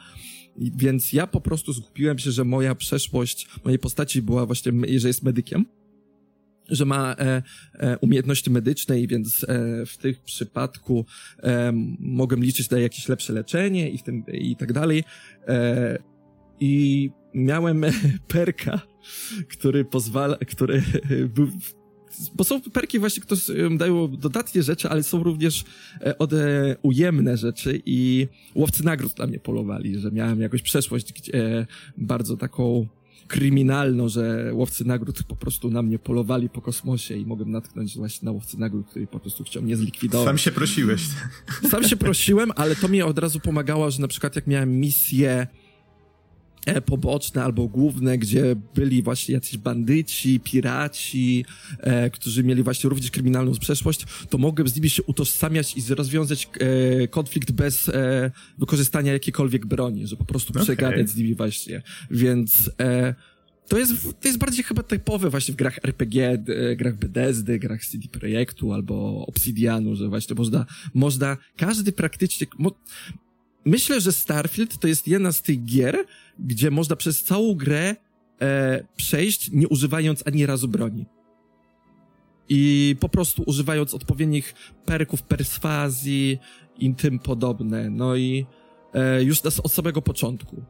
więc 0.58 1.12
ja 1.12 1.26
po 1.26 1.40
prostu 1.40 1.72
zgubiłem 1.72 2.18
się, 2.18 2.30
że 2.30 2.44
moja 2.44 2.75
przeszłość 2.75 3.48
mojej 3.64 3.78
postaci 3.78 4.22
była 4.22 4.46
właśnie, 4.46 4.72
że 4.96 5.08
jest 5.08 5.22
medykiem 5.22 5.66
że 6.68 6.84
ma 6.84 7.16
e, 7.18 7.42
e, 7.75 7.98
umiejętności 7.98 8.50
medyczne 8.50 9.00
i 9.00 9.08
więc 9.08 9.44
e, 9.48 9.86
w 9.86 9.96
tym 9.96 10.14
przypadku 10.25 11.06
e, 11.42 11.72
mogłem 11.98 12.44
liczyć 12.44 12.70
na 12.70 12.78
jakieś 12.78 13.08
lepsze 13.08 13.32
leczenie 13.32 13.90
i 13.90 13.98
w 13.98 14.02
tym 14.02 14.25
i 14.32 14.56
tak 14.56 14.72
dalej. 14.72 15.04
E, 15.48 15.98
I 16.60 17.10
miałem 17.34 17.84
perka, 18.28 18.80
który 19.48 19.84
pozwala, 19.84 20.36
który 20.36 20.82
był 21.36 21.48
bo 22.35 22.44
są 22.44 22.61
perki 22.61 22.99
właśnie, 22.99 23.23
które 23.23 23.40
dają 23.76 24.16
dodatnie 24.16 24.62
rzeczy, 24.62 24.88
ale 24.88 25.02
są 25.02 25.23
również 25.23 25.64
e, 26.00 26.18
od, 26.18 26.32
e, 26.32 26.76
ujemne 26.82 27.37
rzeczy 27.37 27.82
i 27.87 28.28
łowcy 28.54 28.85
nagród 28.85 29.12
dla 29.12 29.26
mnie 29.26 29.38
polowali, 29.38 29.99
że 29.99 30.11
miałem 30.11 30.40
jakąś 30.40 30.62
przeszłość 30.62 31.12
gdzie, 31.12 31.66
bardzo 31.99 32.37
taką 32.37 32.87
kryminalną, 33.28 34.08
że 34.08 34.50
łowcy 34.52 34.85
nagród 34.85 35.23
po 35.23 35.37
prostu 35.37 35.70
na 35.70 35.82
mnie 35.82 35.99
polowali 35.99 36.49
po 36.49 36.61
kosmosie 36.61 37.16
i 37.16 37.26
mogłem 37.26 37.50
natknąć 37.50 37.96
właśnie 37.96 38.26
na 38.26 38.32
łowcy 38.32 38.61
nagród, 38.61 38.87
który 38.87 39.06
po 39.06 39.20
prostu 39.20 39.44
chciał 39.44 39.62
mnie 39.62 39.76
zlikwidować. 39.76 40.26
Sam 40.26 40.38
się 40.38 40.50
prosiłeś. 40.50 41.02
Sam 41.70 41.85
się 41.85 41.96
prosiłem, 41.96 42.52
ale 42.56 42.76
to 42.76 42.88
mi 42.88 43.02
od 43.02 43.18
razu 43.18 43.40
pomagało, 43.40 43.90
że 43.90 44.02
na 44.02 44.08
przykład 44.08 44.37
jak 44.37 44.46
miałem 44.46 44.80
misję 44.80 45.46
E, 45.46 45.65
poboczne 46.87 47.44
albo 47.44 47.68
główne, 47.68 48.18
gdzie 48.18 48.56
byli 48.75 49.02
właśnie 49.02 49.35
jacyś 49.35 49.58
bandyci, 49.58 50.40
piraci, 50.40 51.44
e, 51.80 52.11
którzy 52.11 52.44
mieli 52.44 52.62
właśnie 52.62 52.90
również 52.90 53.11
kryminalną 53.11 53.52
przeszłość, 53.54 54.04
to 54.30 54.38
mogłem 54.38 54.68
z 54.68 54.76
nimi 54.76 54.90
się 54.90 55.02
utożsamiać 55.02 55.76
i 55.76 55.94
rozwiązać 55.94 56.49
e, 56.61 57.08
konflikt 57.08 57.52
bez 57.52 57.88
e, 57.88 58.30
wykorzystania 58.58 59.12
jakiejkolwiek 59.12 59.66
broni, 59.66 60.06
że 60.06 60.16
po 60.16 60.25
prostu 60.25 60.52
okay. 60.52 60.62
przegadać 60.62 61.11
z 61.11 61.16
nimi 61.16 61.35
właśnie. 61.35 61.82
Więc 62.11 62.70
e, 62.80 63.14
to 63.68 63.78
jest, 63.78 64.20
to 64.20 64.28
jest 64.28 64.38
bardziej 64.38 64.64
chyba 64.64 64.82
typowe 64.82 65.30
właśnie 65.30 65.54
w 65.54 65.56
grach 65.56 65.78
RPG, 65.85 66.44
e, 66.49 66.76
grach 66.76 66.96
Bethesdy, 66.96 67.58
grach 67.58 67.87
CD 67.87 68.08
Projektu 68.08 68.73
albo 68.73 69.26
Obsidianu, 69.26 69.96
że 69.96 70.08
właśnie 70.08 70.37
można, 70.37 70.66
można 70.94 71.37
każdy 71.56 71.92
praktycznie, 71.92 72.46
mo, 72.58 72.70
myślę, 73.66 74.00
że 74.00 74.12
Starfield 74.12 74.78
to 74.78 74.88
jest 74.88 75.08
jedna 75.08 75.32
z 75.32 75.42
tych 75.42 75.64
gier, 75.64 76.04
gdzie 76.38 76.70
można 76.70 76.96
przez 76.96 77.23
całą 77.23 77.54
grę 77.54 77.96
e, 78.40 78.85
przejść, 78.96 79.50
nie 79.52 79.68
używając 79.68 80.26
ani 80.26 80.46
razu 80.46 80.68
broni. 80.68 81.06
I 82.49 82.96
po 83.00 83.08
prostu 83.08 83.42
używając 83.46 83.94
odpowiednich 83.94 84.54
perków 84.85 85.23
perswazji 85.23 86.38
i 86.78 86.94
tym 86.94 87.18
podobne. 87.18 87.90
No 87.90 88.16
i 88.16 88.46
e, 88.94 89.23
już 89.23 89.40
od 89.40 89.73
samego 89.73 90.02
początku. 90.02 90.62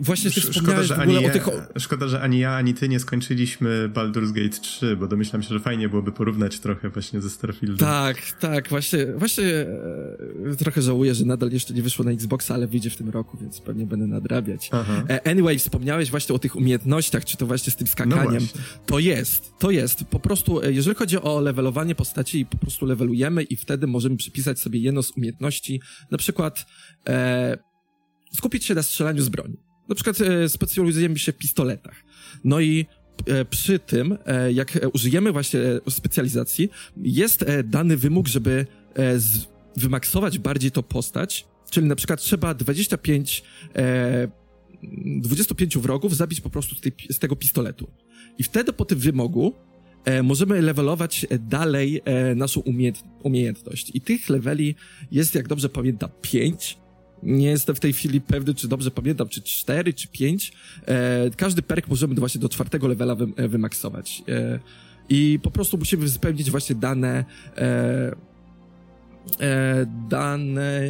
Właśnie 0.00 0.30
ty 0.30 0.40
szkoda, 0.40 0.82
że 0.82 0.96
ani 0.96 1.22
ja, 1.22 1.30
tych... 1.30 1.48
Szkoda, 1.78 2.08
że 2.08 2.20
ani 2.20 2.38
ja, 2.38 2.56
ani 2.56 2.74
ty 2.74 2.88
nie 2.88 3.00
skończyliśmy 3.00 3.88
Baldur's 3.88 4.32
Gate 4.32 4.60
3, 4.60 4.96
bo 4.96 5.06
domyślam 5.06 5.42
się, 5.42 5.48
że 5.48 5.60
fajnie 5.60 5.88
byłoby 5.88 6.12
porównać 6.12 6.60
trochę 6.60 6.88
właśnie 6.88 7.20
ze 7.20 7.30
Starfieldem. 7.30 7.78
Tak, 7.78 8.16
tak, 8.40 8.68
właśnie, 8.68 9.06
właśnie 9.06 9.44
e, 9.44 10.56
trochę 10.58 10.82
żałuję, 10.82 11.14
że 11.14 11.24
nadal 11.24 11.50
jeszcze 11.50 11.74
nie 11.74 11.82
wyszło 11.82 12.04
na 12.04 12.10
Xboxa, 12.10 12.54
ale 12.54 12.66
wyjdzie 12.66 12.90
w 12.90 12.96
tym 12.96 13.08
roku, 13.10 13.38
więc 13.38 13.60
pewnie 13.60 13.86
będę 13.86 14.06
nadrabiać. 14.06 14.70
E, 15.08 15.26
anyway, 15.26 15.58
wspomniałeś 15.58 16.10
właśnie 16.10 16.34
o 16.34 16.38
tych 16.38 16.56
umiejętnościach, 16.56 17.24
czy 17.24 17.36
to 17.36 17.46
właśnie 17.46 17.72
z 17.72 17.76
tym 17.76 17.86
skakaniem. 17.86 18.42
No 18.54 18.62
to 18.86 18.98
jest, 18.98 19.52
to 19.58 19.70
jest. 19.70 20.04
Po 20.04 20.20
prostu, 20.20 20.62
e, 20.62 20.72
jeżeli 20.72 20.96
chodzi 20.96 21.20
o 21.20 21.40
levelowanie 21.40 21.94
postaci, 21.94 22.46
po 22.46 22.58
prostu 22.58 22.86
levelujemy 22.86 23.42
i 23.42 23.56
wtedy 23.56 23.86
możemy 23.86 24.16
przypisać 24.16 24.60
sobie 24.60 24.80
jedno 24.80 25.02
z 25.02 25.10
umiejętności, 25.10 25.80
na 26.10 26.18
przykład 26.18 26.66
e, 27.08 27.58
skupić 28.32 28.64
się 28.64 28.74
na 28.74 28.82
strzelaniu 28.82 29.22
z 29.22 29.28
broni. 29.28 29.65
Na 29.88 29.94
przykład 29.94 30.20
e, 30.20 30.48
specjalizujemy 30.48 31.18
się 31.18 31.32
w 31.32 31.36
pistoletach. 31.36 32.04
No 32.44 32.60
i 32.60 32.86
e, 33.26 33.44
przy 33.44 33.78
tym, 33.78 34.18
e, 34.26 34.52
jak 34.52 34.78
użyjemy 34.92 35.32
właśnie 35.32 35.60
specjalizacji, 35.90 36.70
jest 36.96 37.44
dany 37.64 37.96
wymóg, 37.96 38.28
żeby 38.28 38.66
wymaksować 39.76 40.38
bardziej 40.38 40.70
tą 40.70 40.82
postać, 40.82 41.46
czyli 41.70 41.86
na 41.86 41.96
przykład 41.96 42.20
trzeba 42.20 42.54
25 42.54 43.42
25 45.22 45.78
wrogów 45.78 46.16
zabić 46.16 46.40
po 46.40 46.50
prostu 46.50 46.74
z, 46.74 46.80
tej, 46.80 46.92
z 47.10 47.18
tego 47.18 47.36
pistoletu. 47.36 47.90
I 48.38 48.42
wtedy 48.42 48.72
po 48.72 48.84
tym 48.84 48.98
wymogu 48.98 49.54
możemy 50.22 50.62
levelować 50.62 51.26
dalej 51.40 52.02
naszą 52.36 52.60
umiejęt 52.60 53.02
umiejętność. 53.22 53.90
I 53.94 54.00
tych 54.00 54.28
leveli 54.28 54.74
jest, 55.10 55.34
jak 55.34 55.48
dobrze 55.48 55.68
pamiętam, 55.68 56.10
5. 56.22 56.78
Nie 57.26 57.46
jestem 57.46 57.74
w 57.74 57.80
tej 57.80 57.92
chwili 57.92 58.20
pewny, 58.20 58.54
czy 58.54 58.68
dobrze 58.68 58.90
pamiętam, 58.90 59.28
czy 59.28 59.42
cztery, 59.42 59.94
czy 59.94 60.08
pięć. 60.08 60.52
E, 60.86 61.30
każdy 61.36 61.62
perk 61.62 61.88
możemy 61.88 62.14
właśnie 62.14 62.40
do 62.40 62.48
czwartego 62.48 62.88
levela 62.88 63.14
wy, 63.14 63.26
e, 63.36 63.48
wymaksować. 63.48 64.22
E, 64.28 64.58
I 65.08 65.38
po 65.42 65.50
prostu 65.50 65.78
musimy 65.78 66.08
spełnić 66.08 66.50
właśnie 66.50 66.76
dane 66.76 67.24
e, 67.56 68.16
e, 69.40 69.86
dane, 70.08 70.80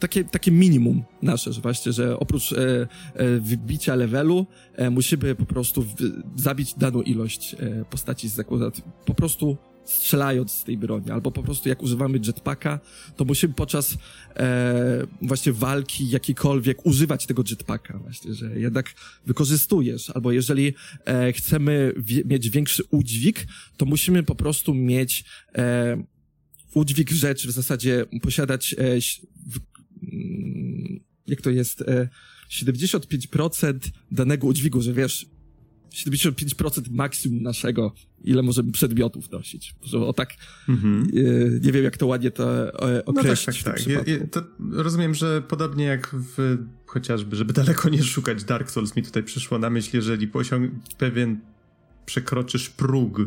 takie, 0.00 0.24
takie 0.24 0.50
minimum 0.50 1.02
nasze, 1.22 1.52
że 1.52 1.60
właśnie, 1.60 1.92
że 1.92 2.18
oprócz 2.18 2.52
e, 2.52 2.86
e, 3.14 3.40
wybicia 3.40 3.94
levelu 3.94 4.46
e, 4.74 4.90
musimy 4.90 5.34
po 5.34 5.46
prostu 5.46 5.82
w, 5.82 5.94
zabić 6.36 6.74
daną 6.74 7.02
ilość 7.02 7.54
e, 7.54 7.84
postaci 7.90 8.28
z 8.28 8.34
zakładu. 8.34 8.70
Po 9.06 9.14
prostu 9.14 9.56
strzelając 9.86 10.52
z 10.52 10.64
tej 10.64 10.78
broni, 10.78 11.10
albo 11.10 11.30
po 11.30 11.42
prostu 11.42 11.68
jak 11.68 11.82
używamy 11.82 12.20
jetpacka, 12.26 12.80
to 13.16 13.24
musimy 13.24 13.54
podczas 13.54 13.96
e, 14.36 15.06
właśnie 15.22 15.52
walki 15.52 16.10
jakiejkolwiek 16.10 16.86
używać 16.86 17.26
tego 17.26 17.42
jetpacka 17.50 17.98
właśnie, 17.98 18.34
że 18.34 18.60
jednak 18.60 18.94
wykorzystujesz, 19.26 20.10
albo 20.10 20.32
jeżeli 20.32 20.74
e, 21.04 21.32
chcemy 21.32 21.92
mieć 22.24 22.50
większy 22.50 22.82
udźwig, 22.90 23.46
to 23.76 23.86
musimy 23.86 24.22
po 24.22 24.34
prostu 24.34 24.74
mieć 24.74 25.24
e, 25.54 26.02
udźwig 26.74 27.10
rzeczy, 27.10 27.48
w 27.48 27.50
zasadzie 27.50 28.06
posiadać 28.22 28.74
e, 28.78 29.00
w, 29.46 29.58
mm, 30.02 31.00
jak 31.26 31.40
to 31.40 31.50
jest, 31.50 31.82
e, 31.82 32.08
75% 32.50 33.74
danego 34.12 34.46
udźwigu, 34.46 34.82
że 34.82 34.92
wiesz, 34.92 35.26
75% 35.92 36.90
maksimum 36.90 37.42
naszego, 37.42 37.92
ile 38.24 38.42
możemy 38.42 38.72
przedmiotów 38.72 39.30
nosić. 39.30 39.74
Że 39.82 39.98
o 39.98 40.12
tak, 40.12 40.30
mhm. 40.68 41.02
E, 41.02 41.60
nie 41.60 41.72
wiem 41.72 41.84
jak 41.84 41.96
to 41.96 42.06
ładnie 42.06 42.30
to 42.30 42.72
określić. 43.04 43.64
No 43.64 43.72
tak, 43.72 43.82
tak, 43.82 43.94
tak. 43.94 44.08
Ja, 44.08 44.26
to 44.30 44.42
rozumiem, 44.72 45.14
że 45.14 45.42
podobnie 45.42 45.84
jak 45.84 46.14
w 46.36 46.58
chociażby, 46.86 47.36
żeby 47.36 47.52
daleko 47.52 47.88
nie 47.88 48.02
szukać 48.02 48.44
Dark 48.44 48.70
Souls 48.70 48.96
mi 48.96 49.02
tutaj 49.02 49.22
przyszło 49.22 49.58
na 49.58 49.70
myśl, 49.70 49.96
jeżeli 49.96 50.28
posiąg 50.28 50.72
pewien 50.98 51.40
przekroczysz 52.06 52.70
próg 52.70 53.20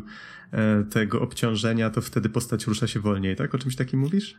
e, 0.52 0.84
tego 0.84 1.22
obciążenia, 1.22 1.90
to 1.90 2.02
wtedy 2.02 2.30
postać 2.30 2.68
rusza 2.68 2.88
się 2.88 3.00
wolniej, 3.00 3.36
tak? 3.36 3.56
O 3.56 3.58
czymś 3.58 3.76
takim 3.76 4.00
mówisz? 4.00 4.36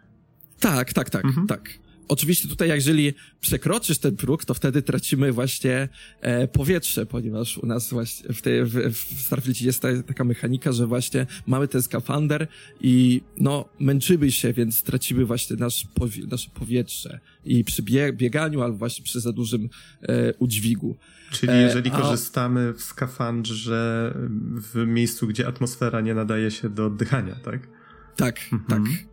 Tak, 0.60 0.92
tak, 0.92 1.10
tak, 1.10 1.24
mhm. 1.24 1.46
tak 1.46 1.70
oczywiście 2.10 2.48
tutaj, 2.48 2.68
jeżeli 2.68 3.14
przekroczysz 3.40 3.98
ten 3.98 4.16
próg, 4.16 4.44
to 4.44 4.54
wtedy 4.54 4.82
tracimy 4.82 5.32
właśnie 5.32 5.88
e, 6.20 6.48
powietrze, 6.48 7.06
ponieważ 7.06 7.58
u 7.58 7.66
nas 7.66 7.90
właśnie 7.90 8.34
w, 8.34 8.42
tej, 8.42 8.64
w, 8.64 8.92
w 8.94 9.20
Starfieldzie 9.20 9.66
jest 9.66 9.82
ta, 9.82 10.02
taka 10.02 10.24
mechanika, 10.24 10.72
że 10.72 10.86
właśnie 10.86 11.26
mamy 11.46 11.68
ten 11.68 11.82
skafander 11.82 12.48
i 12.80 13.22
no 13.36 13.68
męczymy 13.80 14.32
się, 14.32 14.52
więc 14.52 14.82
tracimy 14.82 15.24
właśnie 15.24 15.56
nasz 15.56 15.86
powie, 15.94 16.26
nasze 16.26 16.50
powietrze 16.50 17.20
i 17.44 17.64
przy 17.64 17.82
bieganiu 18.12 18.62
albo 18.62 18.78
właśnie 18.78 19.04
przy 19.04 19.20
za 19.20 19.32
dużym 19.32 19.68
e, 20.02 20.34
udźwigu. 20.34 20.96
Czyli 21.30 21.52
e, 21.52 21.62
jeżeli 21.62 21.90
a... 21.90 22.00
korzystamy 22.00 22.72
w 22.72 22.82
skafandrze 22.82 24.14
w 24.72 24.86
miejscu, 24.86 25.26
gdzie 25.26 25.46
atmosfera 25.46 26.00
nie 26.00 26.14
nadaje 26.14 26.50
się 26.50 26.68
do 26.68 26.86
oddychania, 26.86 27.34
tak? 27.34 27.68
Tak, 28.16 28.40
mhm. 28.52 28.84
tak. 28.84 29.09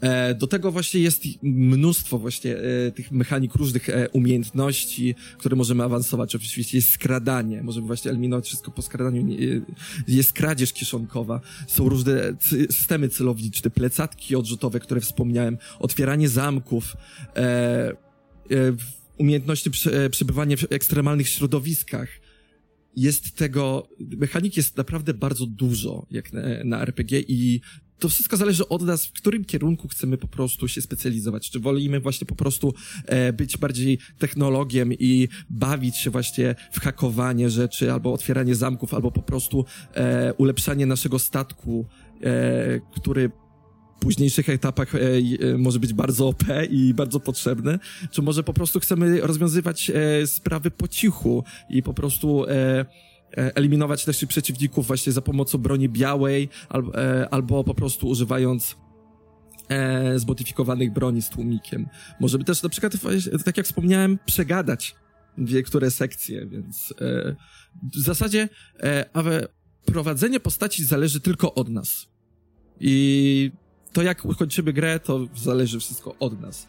E, 0.00 0.34
do 0.34 0.46
tego 0.46 0.72
właśnie 0.72 1.00
jest 1.00 1.22
mnóstwo 1.42 2.18
właśnie 2.18 2.56
e, 2.56 2.92
tych 2.92 3.10
mechanik, 3.10 3.54
różnych 3.54 3.88
e, 3.88 4.08
umiejętności, 4.08 5.14
które 5.38 5.56
możemy 5.56 5.84
awansować. 5.84 6.34
Oczywiście 6.34 6.78
jest 6.78 6.90
skradanie, 6.90 7.62
możemy 7.62 7.86
właśnie 7.86 8.10
eliminować 8.10 8.46
wszystko 8.46 8.70
po 8.70 8.82
skradaniu. 8.82 9.26
Jest 10.08 10.32
kradzież 10.32 10.72
kieszonkowa, 10.72 11.40
są 11.66 11.88
różne 11.88 12.36
systemy 12.70 13.08
celownicze, 13.08 13.70
plecatki 13.70 14.36
odrzutowe, 14.36 14.80
które 14.80 15.00
wspomniałem, 15.00 15.58
otwieranie 15.78 16.28
zamków, 16.28 16.96
umiejętności 19.18 19.70
przebywania 20.10 20.56
w 20.56 20.64
ekstremalnych 20.70 21.28
środowiskach. 21.28 22.08
Jest 22.96 23.36
tego, 23.36 23.88
mechanik 24.00 24.56
jest 24.56 24.76
naprawdę 24.76 25.14
bardzo 25.14 25.46
dużo, 25.46 26.06
jak 26.10 26.32
na, 26.32 26.42
na 26.64 26.82
RPG 26.82 27.20
i 27.28 27.60
to 27.98 28.08
wszystko 28.08 28.36
zależy 28.36 28.68
od 28.68 28.82
nas, 28.82 29.06
w 29.06 29.12
którym 29.12 29.44
kierunku 29.44 29.88
chcemy 29.88 30.18
po 30.18 30.28
prostu 30.28 30.68
się 30.68 30.82
specjalizować. 30.82 31.50
Czy 31.50 31.60
wolimy 31.60 32.00
właśnie 32.00 32.26
po 32.26 32.34
prostu 32.34 32.74
e, 33.06 33.32
być 33.32 33.56
bardziej 33.56 33.98
technologiem 34.18 34.92
i 34.92 35.28
bawić 35.50 35.96
się 35.96 36.10
właśnie 36.10 36.54
w 36.72 36.80
hakowanie 36.80 37.50
rzeczy, 37.50 37.92
albo 37.92 38.12
otwieranie 38.12 38.54
zamków, 38.54 38.94
albo 38.94 39.10
po 39.10 39.22
prostu 39.22 39.64
e, 39.94 40.34
ulepszanie 40.34 40.86
naszego 40.86 41.18
statku, 41.18 41.86
e, 42.22 42.80
który 42.80 43.30
w 43.98 44.00
późniejszych 44.00 44.48
etapach 44.48 44.94
e, 44.94 44.98
e, 44.98 45.58
może 45.58 45.78
być 45.78 45.92
bardzo 45.92 46.28
OP 46.28 46.44
i 46.70 46.94
bardzo 46.94 47.20
potrzebny, 47.20 47.78
czy 48.10 48.22
może 48.22 48.42
po 48.42 48.52
prostu 48.52 48.80
chcemy 48.80 49.20
rozwiązywać 49.20 49.90
e, 49.90 50.26
sprawy 50.26 50.70
po 50.70 50.88
cichu 50.88 51.44
i 51.70 51.82
po 51.82 51.94
prostu 51.94 52.44
E, 52.48 53.07
eliminować 53.36 54.06
naszych 54.06 54.28
przeciwników 54.28 54.86
właśnie 54.86 55.12
za 55.12 55.22
pomocą 55.22 55.58
broni 55.58 55.88
białej 55.88 56.48
albo, 56.68 57.02
e, 57.02 57.28
albo 57.30 57.64
po 57.64 57.74
prostu 57.74 58.08
używając 58.08 58.76
e, 59.68 60.18
zmodyfikowanych 60.18 60.92
broni 60.92 61.22
z 61.22 61.28
tłumikiem. 61.28 61.86
Możemy 62.20 62.44
też 62.44 62.62
na 62.62 62.68
przykład, 62.68 62.92
tak 63.44 63.56
jak 63.56 63.66
wspomniałem, 63.66 64.18
przegadać 64.26 64.94
niektóre 65.38 65.90
sekcje, 65.90 66.46
więc 66.46 66.94
e, 67.00 67.36
w 67.94 67.98
zasadzie 67.98 68.48
e, 68.80 69.04
prowadzenie 69.84 70.40
postaci 70.40 70.84
zależy 70.84 71.20
tylko 71.20 71.54
od 71.54 71.68
nas. 71.68 72.08
I 72.80 73.52
to 73.92 74.02
jak 74.02 74.24
ukończymy 74.24 74.72
grę, 74.72 75.00
to 75.00 75.26
zależy 75.36 75.80
wszystko 75.80 76.14
od 76.18 76.40
nas. 76.40 76.66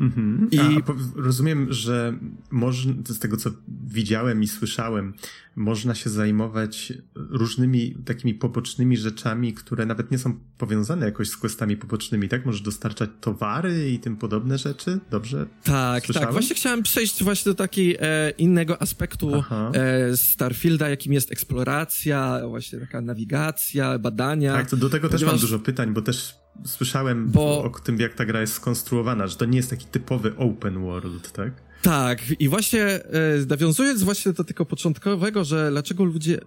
Mhm. 0.00 0.48
I 0.50 0.58
A, 0.58 0.92
rozumiem, 1.16 1.72
że 1.72 2.18
można, 2.50 2.92
z 3.08 3.18
tego 3.18 3.36
co 3.36 3.50
widziałem 3.86 4.42
i 4.42 4.48
słyszałem, 4.48 5.14
można 5.56 5.94
się 5.94 6.10
zajmować 6.10 6.92
różnymi 7.14 7.94
takimi 8.04 8.34
pobocznymi 8.34 8.96
rzeczami, 8.96 9.54
które 9.54 9.86
nawet 9.86 10.10
nie 10.10 10.18
są 10.18 10.40
powiązane 10.58 11.06
jakoś 11.06 11.28
z 11.28 11.36
questami 11.36 11.76
pobocznymi, 11.76 12.28
tak? 12.28 12.46
Możesz 12.46 12.60
dostarczać 12.60 13.10
towary 13.20 13.90
i 13.90 13.98
tym 13.98 14.16
podobne 14.16 14.58
rzeczy? 14.58 14.98
Dobrze? 15.10 15.46
Tak, 15.64 16.04
słyszałem? 16.04 16.26
tak. 16.26 16.32
Właśnie 16.32 16.56
chciałem 16.56 16.82
przejść 16.82 17.24
właśnie 17.24 17.52
do 17.52 17.56
takiego 17.56 18.00
e, 18.00 18.30
innego 18.30 18.82
aspektu 18.82 19.44
e, 19.74 20.16
Starfielda, 20.16 20.88
jakim 20.88 21.12
jest 21.12 21.32
eksploracja, 21.32 22.40
właśnie 22.48 22.80
taka 22.80 23.00
nawigacja, 23.00 23.98
badania. 23.98 24.52
Tak, 24.52 24.70
to 24.70 24.76
do 24.76 24.90
tego 24.90 25.08
ponieważ... 25.08 25.20
też 25.20 25.30
mam 25.30 25.40
dużo 25.40 25.58
pytań, 25.58 25.92
bo 25.92 26.02
też 26.02 26.34
słyszałem 26.64 27.30
bo... 27.30 27.62
o 27.62 27.70
tym, 27.70 27.98
jak 27.98 28.14
ta 28.14 28.24
gra 28.24 28.40
jest 28.40 28.52
skonstruowana, 28.52 29.26
że 29.26 29.36
to 29.36 29.44
nie 29.44 29.56
jest 29.56 29.70
taki 29.70 29.86
typowy 29.86 30.36
open 30.36 30.82
world, 30.82 31.32
tak? 31.32 31.68
Tak, 31.82 32.40
i 32.40 32.48
właśnie 32.48 32.84
e, 32.84 33.02
nawiązując 33.48 34.02
właśnie 34.02 34.32
do 34.32 34.44
tego 34.44 34.64
początkowego, 34.64 35.44
że 35.44 35.70
dlaczego 35.70 36.04
ludzie... 36.04 36.40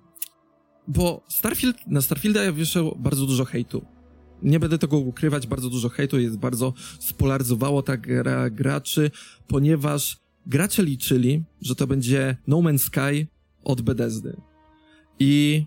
Bo 0.87 1.23
Starfield, 1.29 1.77
na 1.87 2.01
Starfielda 2.01 2.51
wyszło 2.51 2.95
bardzo 2.99 3.25
dużo 3.25 3.45
hejtu. 3.45 3.85
Nie 4.43 4.59
będę 4.59 4.77
tego 4.77 4.97
ukrywać, 4.97 5.47
bardzo 5.47 5.69
dużo 5.69 5.89
hejtu 5.89 6.19
jest 6.19 6.37
bardzo 6.37 6.73
spolaryzowało 6.99 7.81
ta 7.81 7.97
gra 7.97 8.49
graczy, 8.49 9.11
ponieważ 9.47 10.17
gracze 10.45 10.83
liczyli, 10.83 11.43
że 11.61 11.75
to 11.75 11.87
będzie 11.87 12.37
No 12.47 12.57
Man's 12.57 12.77
Sky 12.77 13.27
od 13.63 13.81
Bethesdy. 13.81 14.41
I 15.19 15.65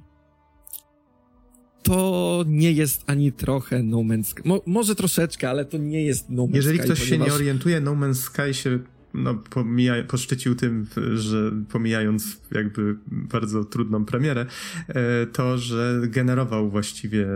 to 1.84 2.44
nie 2.48 2.72
jest 2.72 3.04
ani 3.06 3.32
trochę 3.32 3.82
No 3.82 3.98
Man's 3.98 4.24
Sky. 4.24 4.42
Mo 4.44 4.62
może 4.66 4.94
troszeczkę, 4.94 5.50
ale 5.50 5.64
to 5.64 5.78
nie 5.78 6.04
jest 6.04 6.30
No 6.30 6.42
Man's 6.42 6.54
Jeżeli 6.54 6.78
Sky. 6.78 6.88
Jeżeli 6.88 6.94
ktoś 6.94 7.08
ponieważ... 7.08 7.26
się 7.26 7.30
nie 7.30 7.34
orientuje, 7.34 7.80
No 7.80 7.92
Man's 7.92 8.14
Sky 8.14 8.54
się 8.54 8.78
no, 9.14 9.34
pomija, 9.34 9.94
poszczycił 10.02 10.54
tym, 10.54 10.86
że 11.14 11.52
pomijając 11.68 12.40
jakby 12.52 12.96
bardzo 13.06 13.64
trudną 13.64 14.04
premierę, 14.04 14.46
e, 14.88 15.26
to, 15.26 15.58
że 15.58 16.00
generował 16.08 16.70
właściwie 16.70 17.26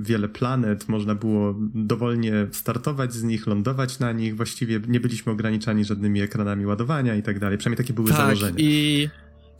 wiele 0.00 0.28
planet, 0.28 0.88
można 0.88 1.14
było 1.14 1.54
dowolnie 1.74 2.46
startować 2.52 3.12
z 3.12 3.22
nich, 3.22 3.46
lądować 3.46 3.98
na 3.98 4.12
nich, 4.12 4.36
właściwie 4.36 4.80
nie 4.88 5.00
byliśmy 5.00 5.32
ograniczani 5.32 5.84
żadnymi 5.84 6.20
ekranami 6.20 6.66
ładowania 6.66 7.14
i 7.14 7.22
tak 7.22 7.38
dalej. 7.38 7.58
Przynajmniej 7.58 7.84
takie 7.84 7.92
były 7.92 8.08
tak, 8.08 8.16
założenia. 8.16 8.58
I, 8.58 9.08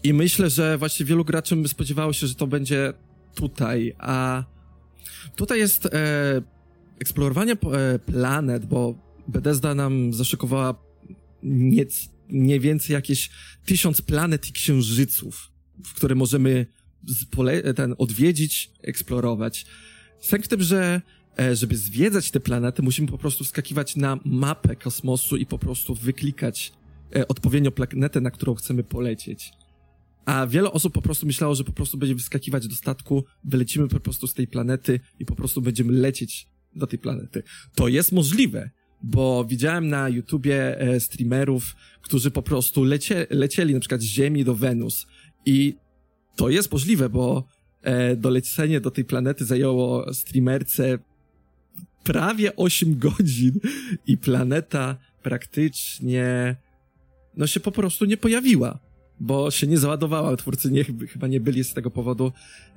I 0.03 0.15
myślę, 0.15 0.51
że 0.51 0.79
właśnie 0.79 1.07
wielu 1.07 1.25
graczy 1.25 1.57
spodziewało 1.69 2.13
się, 2.13 2.27
że 2.27 2.35
to 2.35 2.47
będzie 2.47 2.93
tutaj, 3.35 3.95
a 3.99 4.45
tutaj 5.37 5.59
jest 5.59 5.87
e, 5.87 5.91
eksplorowanie 6.99 7.53
e, 7.53 7.99
planet, 7.99 8.67
bo 8.67 8.95
Bethesda 9.29 9.75
nam 9.75 10.13
zaszykowała 10.13 10.75
nie, 12.31 12.61
więcej 12.61 12.95
jakieś 12.95 13.31
tysiąc 13.65 14.03
planet 14.03 14.49
i 14.49 14.53
księżyców, 14.53 15.51
w 15.85 15.95
które 15.95 16.15
możemy 16.15 16.67
ten 17.77 17.95
odwiedzić, 17.99 18.71
eksplorować. 18.83 19.67
Sęk 20.21 20.45
w 20.45 20.49
tym, 20.49 20.63
że 20.63 21.03
e, 21.39 21.57
żeby 21.57 21.77
zwiedzać 21.77 22.31
te 22.31 22.41
planety, 22.41 22.83
musimy 22.83 23.09
po 23.09 23.19
prostu 23.19 23.45
skakiwać 23.45 23.97
na 23.97 24.19
mapę 24.25 24.77
kosmosu 24.77 25.37
i 25.37 25.47
po 25.47 25.59
prostu 25.59 25.95
wyklikać 25.95 26.73
e, 27.17 27.29
odpowiednio 27.29 27.71
planetę, 27.71 28.21
na 28.21 28.31
którą 28.31 28.55
chcemy 28.55 28.85
polecieć. 28.85 29.53
A 30.25 30.47
wiele 30.47 30.73
osób 30.73 30.95
po 30.95 31.03
prostu 31.03 31.27
myślało, 31.27 31.55
że 31.55 31.65
po 31.65 31.73
prostu 31.73 31.99
będzie 31.99 32.15
wyskakiwać 32.15 32.69
do 32.69 32.75
statku, 32.75 33.25
wylecimy 33.45 33.89
po 33.89 34.01
prostu 34.01 34.27
z 34.27 34.35
tej 34.35 34.47
planety 34.47 35.01
i 35.19 35.25
po 35.25 35.35
prostu 35.35 35.63
będziemy 35.63 35.93
lecieć 35.93 36.47
do 36.77 36.87
tej 36.87 36.99
planety. 36.99 37.43
To 37.75 37.89
jest 37.89 38.13
możliwe, 38.13 38.71
bo 39.03 39.45
widziałem 39.45 39.89
na 39.89 40.09
YouTubie 40.09 40.81
e, 40.81 41.01
streamerów, 41.01 41.77
którzy 42.03 42.31
po 42.31 42.43
prostu 42.43 42.85
lecie, 42.85 43.27
lecieli 43.31 43.75
na 43.75 43.81
przykład 43.81 44.01
z 44.01 44.05
Ziemi 44.05 44.45
do 44.45 44.55
Wenus 44.55 45.07
i 45.47 45.75
to 46.37 46.49
jest 46.49 46.73
możliwe, 46.73 47.09
bo 47.09 47.45
e, 47.83 48.17
dolecenie 48.17 48.81
do 48.81 48.91
tej 48.91 49.05
planety 49.05 49.45
zajęło 49.45 50.15
streamerce 50.15 50.99
prawie 52.05 52.57
8 52.57 52.99
godzin 52.99 53.61
i 54.07 54.19
planeta 54.19 54.97
praktycznie 55.23 56.57
no 57.37 57.47
się 57.47 57.61
po 57.61 57.73
prostu 57.73 58.05
nie 58.05 58.17
pojawiła 58.17 58.79
bo 59.21 59.51
się 59.51 59.67
nie 59.67 59.79
załadowała. 59.79 60.37
Twórcy 60.37 60.71
nie, 60.71 60.85
chyba 60.85 61.27
nie 61.27 61.41
byli 61.41 61.65
z 61.65 61.75
tego 61.75 61.91
powodu, 61.91 62.33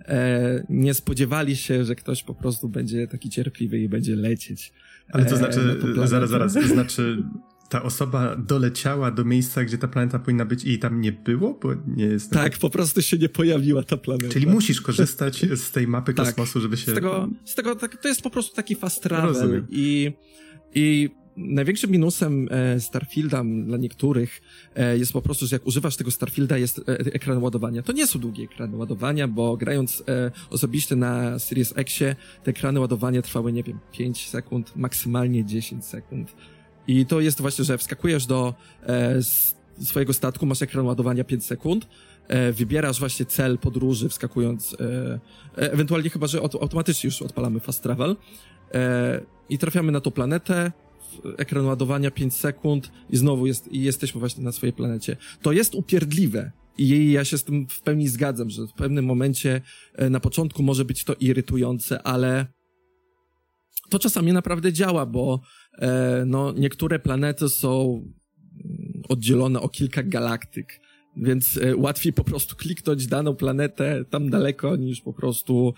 e, 0.06 0.66
nie 0.70 0.94
spodziewali 0.94 1.56
się, 1.56 1.86
że 1.86 1.96
ktoś 1.96 2.24
po 2.24 2.34
prostu 2.34 2.70
będzie 2.70 3.08
taki 3.08 3.30
cierpliwy 3.30 3.80
i 3.80 3.90
będzie 3.90 4.16
lecieć. 4.16 4.74
Ale 5.10 5.26
to 5.26 5.36
e, 5.36 5.38
znaczy, 5.38 5.80
zaraz, 6.06 6.30
zaraz, 6.30 6.54
to 6.54 6.68
znaczy 6.68 7.24
ta 7.70 7.84
osoba 7.84 8.36
doleciała 8.36 9.12
do 9.12 9.26
miejsca, 9.26 9.64
gdzie 9.64 9.78
ta 9.78 9.88
planeta 9.88 10.20
powinna 10.20 10.46
być 10.46 10.66
i 10.66 10.80
tam 10.80 11.02
nie 11.02 11.12
było? 11.12 11.60
Bo 11.62 11.74
nie 11.88 12.06
jest 12.06 12.32
tak, 12.32 12.58
po 12.58 12.70
prostu 12.70 13.02
się 13.02 13.18
nie 13.18 13.30
pojawiła 13.30 13.84
ta 13.84 13.98
planeta. 13.98 14.34
Czyli 14.34 14.48
musisz 14.48 14.82
korzystać 14.82 15.46
z 15.56 15.72
tej 15.72 15.88
mapy 15.88 16.14
tak, 16.14 16.26
kosmosu, 16.26 16.62
żeby 16.62 16.78
się... 16.78 16.92
Z 16.92 16.96
tego, 16.96 17.30
z 17.46 17.56
tego 17.56 17.76
tak, 17.76 18.02
to 18.02 18.08
jest 18.08 18.22
po 18.22 18.30
prostu 18.30 18.56
taki 18.56 18.76
fast 18.76 19.04
travel 19.04 19.66
i, 19.70 20.12
i 20.76 21.10
największym 21.38 21.92
minusem 21.92 22.50
e, 22.52 22.80
Starfielda 22.80 23.44
dla 23.66 23.78
niektórych 23.78 24.42
e, 24.76 24.98
jest 24.98 25.14
po 25.14 25.22
prostu, 25.22 25.48
że 25.48 25.56
jak 25.56 25.68
używasz 25.68 25.98
tego 25.98 26.12
Starfielda 26.12 26.58
jest 26.58 26.80
e, 26.80 26.84
ekran 26.98 27.44
ładowania. 27.44 27.84
To 27.84 27.94
nie 27.94 28.08
są 28.08 28.20
długie 28.20 28.44
ekrany 28.44 28.78
ładowania, 28.78 29.28
bo 29.28 29.58
grając 29.58 30.04
osobiście 30.50 30.96
na 30.96 31.40
Series 31.40 31.74
Xie 31.78 32.16
te 32.44 32.52
ekrany 32.52 32.80
ładowania 32.80 33.22
trwały, 33.22 33.54
nie 33.54 33.64
wiem, 33.64 33.80
5 33.92 34.30
sekund, 34.30 34.76
maksymalnie 34.76 35.46
10 35.46 35.86
sekund. 35.86 36.36
I 36.88 37.06
to 37.06 37.22
jest 37.22 37.42
właśnie, 37.42 37.66
że 37.66 37.78
wskakujesz 37.78 38.26
do 38.26 38.54
swojego 39.82 40.14
statku, 40.14 40.46
masz 40.46 40.62
ekran 40.62 40.86
ładowania 40.86 41.24
5 41.24 41.46
sekund, 41.46 41.88
wybierasz 42.54 43.00
właśnie 43.00 43.26
cel 43.26 43.58
podróży, 43.58 44.10
wskakując, 44.10 44.78
ewentualnie 45.56 46.10
chyba, 46.10 46.28
że 46.28 46.40
automatycznie 46.40 47.08
już 47.08 47.22
odpalamy 47.22 47.60
fast 47.60 47.84
travel 47.84 48.16
i 49.50 49.58
trafiamy 49.58 49.92
na 49.92 50.02
tą 50.02 50.12
planetę, 50.12 50.72
ekran 51.38 51.66
ładowania 51.66 52.12
5 52.12 52.36
sekund 52.36 52.92
i 53.10 53.18
znowu 53.18 53.48
jest, 53.48 53.72
i 53.72 53.82
jesteśmy 53.82 54.20
właśnie 54.20 54.44
na 54.44 54.52
swojej 54.52 54.74
planecie. 54.74 55.18
To 55.42 55.52
jest 55.52 55.76
upierdliwe. 55.76 56.52
I 56.78 57.12
ja 57.12 57.26
się 57.26 57.38
z 57.38 57.44
tym 57.44 57.68
w 57.68 57.82
pełni 57.82 58.08
zgadzam, 58.08 58.50
że 58.50 58.68
w 58.68 58.74
pewnym 58.74 59.06
momencie 59.06 59.62
e, 59.96 60.10
na 60.10 60.20
początku 60.20 60.64
może 60.64 60.86
być 60.86 61.04
to 61.04 61.14
irytujące, 61.14 62.04
ale 62.04 62.48
to 63.90 64.00
czasami 64.00 64.34
naprawdę 64.34 64.74
działa, 64.74 65.06
bo 65.06 65.42
e, 65.80 66.24
no, 66.28 66.52
niektóre 66.52 67.00
planety 67.00 67.50
są 67.50 68.02
mm, 68.66 69.04
oddzielone 69.10 69.62
o 69.62 69.70
kilka 69.70 70.04
galaktyk. 70.04 70.80
Więc 71.18 71.58
e, 71.58 71.76
łatwiej 71.76 72.14
po 72.14 72.24
prostu 72.24 72.56
kliknąć 72.56 73.08
daną 73.08 73.36
planetę 73.36 74.06
tam 74.10 74.30
daleko, 74.30 74.76
niż 74.76 75.02
po 75.02 75.14
prostu 75.14 75.74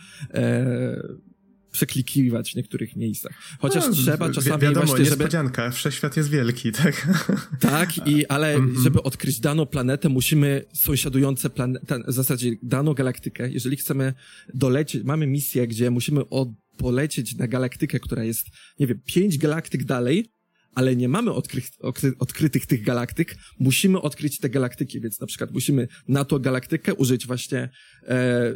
przeklikiwać 1.76 2.52
w 2.52 2.56
niektórych 2.56 2.96
miejscach. 2.96 3.32
Chociaż 3.60 3.84
no, 3.88 3.94
trzeba 3.94 4.30
czasami 4.30 4.56
wi 4.56 4.62
wiadomo, 4.62 4.86
właśnie, 4.86 5.06
żeby... 5.06 5.18
niespodzianka, 5.18 5.72
wszechświat 5.72 6.18
jest 6.18 6.30
wielki, 6.30 6.72
tak? 6.72 7.08
Tak, 7.60 8.08
i, 8.08 8.28
ale 8.28 8.54
mm 8.54 8.76
-hmm. 8.76 8.84
żeby 8.84 9.04
odkryć 9.04 9.40
daną 9.40 9.66
planetę, 9.66 10.10
musimy 10.10 10.66
sąsiadujące 10.74 11.50
planety, 11.50 11.96
w 12.08 12.14
zasadzie 12.14 12.52
daną 12.64 12.94
galaktykę, 12.94 13.52
jeżeli 13.52 13.78
chcemy 13.78 14.14
dolecieć, 14.54 15.04
mamy 15.04 15.28
misję, 15.28 15.68
gdzie 15.68 15.92
musimy 15.92 16.30
od, 16.30 16.50
polecieć 16.78 17.36
na 17.36 17.48
galaktykę, 17.48 18.00
która 18.00 18.24
jest, 18.24 18.48
nie 18.80 18.88
wiem, 18.88 19.00
pięć 19.06 19.38
galaktyk 19.38 19.84
dalej, 19.84 20.32
ale 20.76 20.96
nie 20.96 21.10
mamy 21.10 21.32
odkry, 21.32 21.62
odkry, 21.80 22.14
odkrytych 22.20 22.66
tych 22.66 22.84
galaktyk, 22.84 23.36
musimy 23.60 24.02
odkryć 24.02 24.40
te 24.40 24.50
galaktyki, 24.50 25.02
więc 25.02 25.20
na 25.20 25.28
przykład 25.28 25.52
musimy 25.52 25.88
na 26.08 26.26
tą 26.26 26.40
galaktykę 26.40 26.94
użyć 26.94 27.28
właśnie 27.28 27.70
e, 28.08 28.54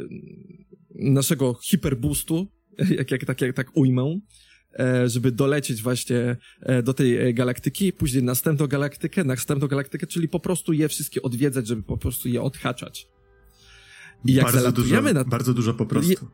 naszego 0.94 1.54
hiperboostu, 1.54 2.59
jak, 2.98 3.10
jak, 3.10 3.24
tak, 3.24 3.40
jak 3.40 3.56
tak 3.56 3.76
ujmę, 3.76 4.20
e, 4.78 5.08
żeby 5.08 5.32
dolecieć 5.32 5.82
właśnie 5.82 6.36
e, 6.62 6.82
do 6.82 6.94
tej 6.94 7.16
e, 7.16 7.34
galaktyki, 7.34 7.92
później 7.92 8.22
następną 8.22 8.66
galaktykę, 8.66 9.24
następną 9.24 9.68
galaktykę, 9.68 10.06
czyli 10.06 10.28
po 10.28 10.40
prostu 10.40 10.72
je 10.72 10.88
wszystkie 10.88 11.22
odwiedzać, 11.22 11.66
żeby 11.66 11.82
po 11.82 11.96
prostu 11.96 12.28
je 12.28 12.42
odhaczać. 12.42 13.08
I 14.24 14.34
jak 14.34 14.44
bardzo 14.44 14.72
dużo, 14.72 15.00
na... 15.00 15.24
bardzo 15.24 15.54
dużo 15.54 15.74
po 15.74 15.86
prostu. 15.86 16.26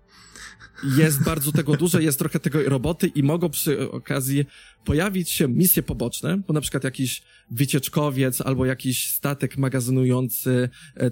Jest 0.96 1.24
bardzo 1.24 1.52
tego 1.52 1.76
dużo, 1.76 2.00
jest 2.00 2.18
trochę 2.18 2.40
tego 2.40 2.62
roboty 2.62 3.06
i 3.06 3.22
mogą 3.22 3.50
przy 3.50 3.90
okazji 3.90 4.44
pojawić 4.84 5.30
się 5.30 5.48
misje 5.48 5.82
poboczne, 5.82 6.42
bo 6.48 6.54
na 6.54 6.60
przykład 6.60 6.84
jakiś 6.84 7.22
wycieczkowiec 7.50 8.40
albo 8.40 8.66
jakiś 8.66 9.10
statek 9.10 9.58
magazynujący 9.58 10.68
e, 10.96 11.10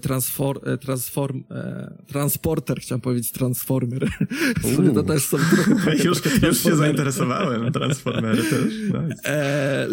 e, 0.65 0.79
transform, 0.79 1.45
e, 1.51 2.05
transporter, 2.07 2.81
chciałem 2.81 3.01
powiedzieć 3.01 3.33
transformer. 3.33 4.09
to 4.95 5.03
też 5.03 5.23
są 5.23 5.39
trochę, 5.39 5.97
już, 6.05 6.19
już 6.43 6.63
się 6.63 6.77
zainteresowałem, 6.77 7.73
transformery 7.73 8.43
też. 8.43 8.65
Nice. 8.85 9.25
E, 9.25 9.89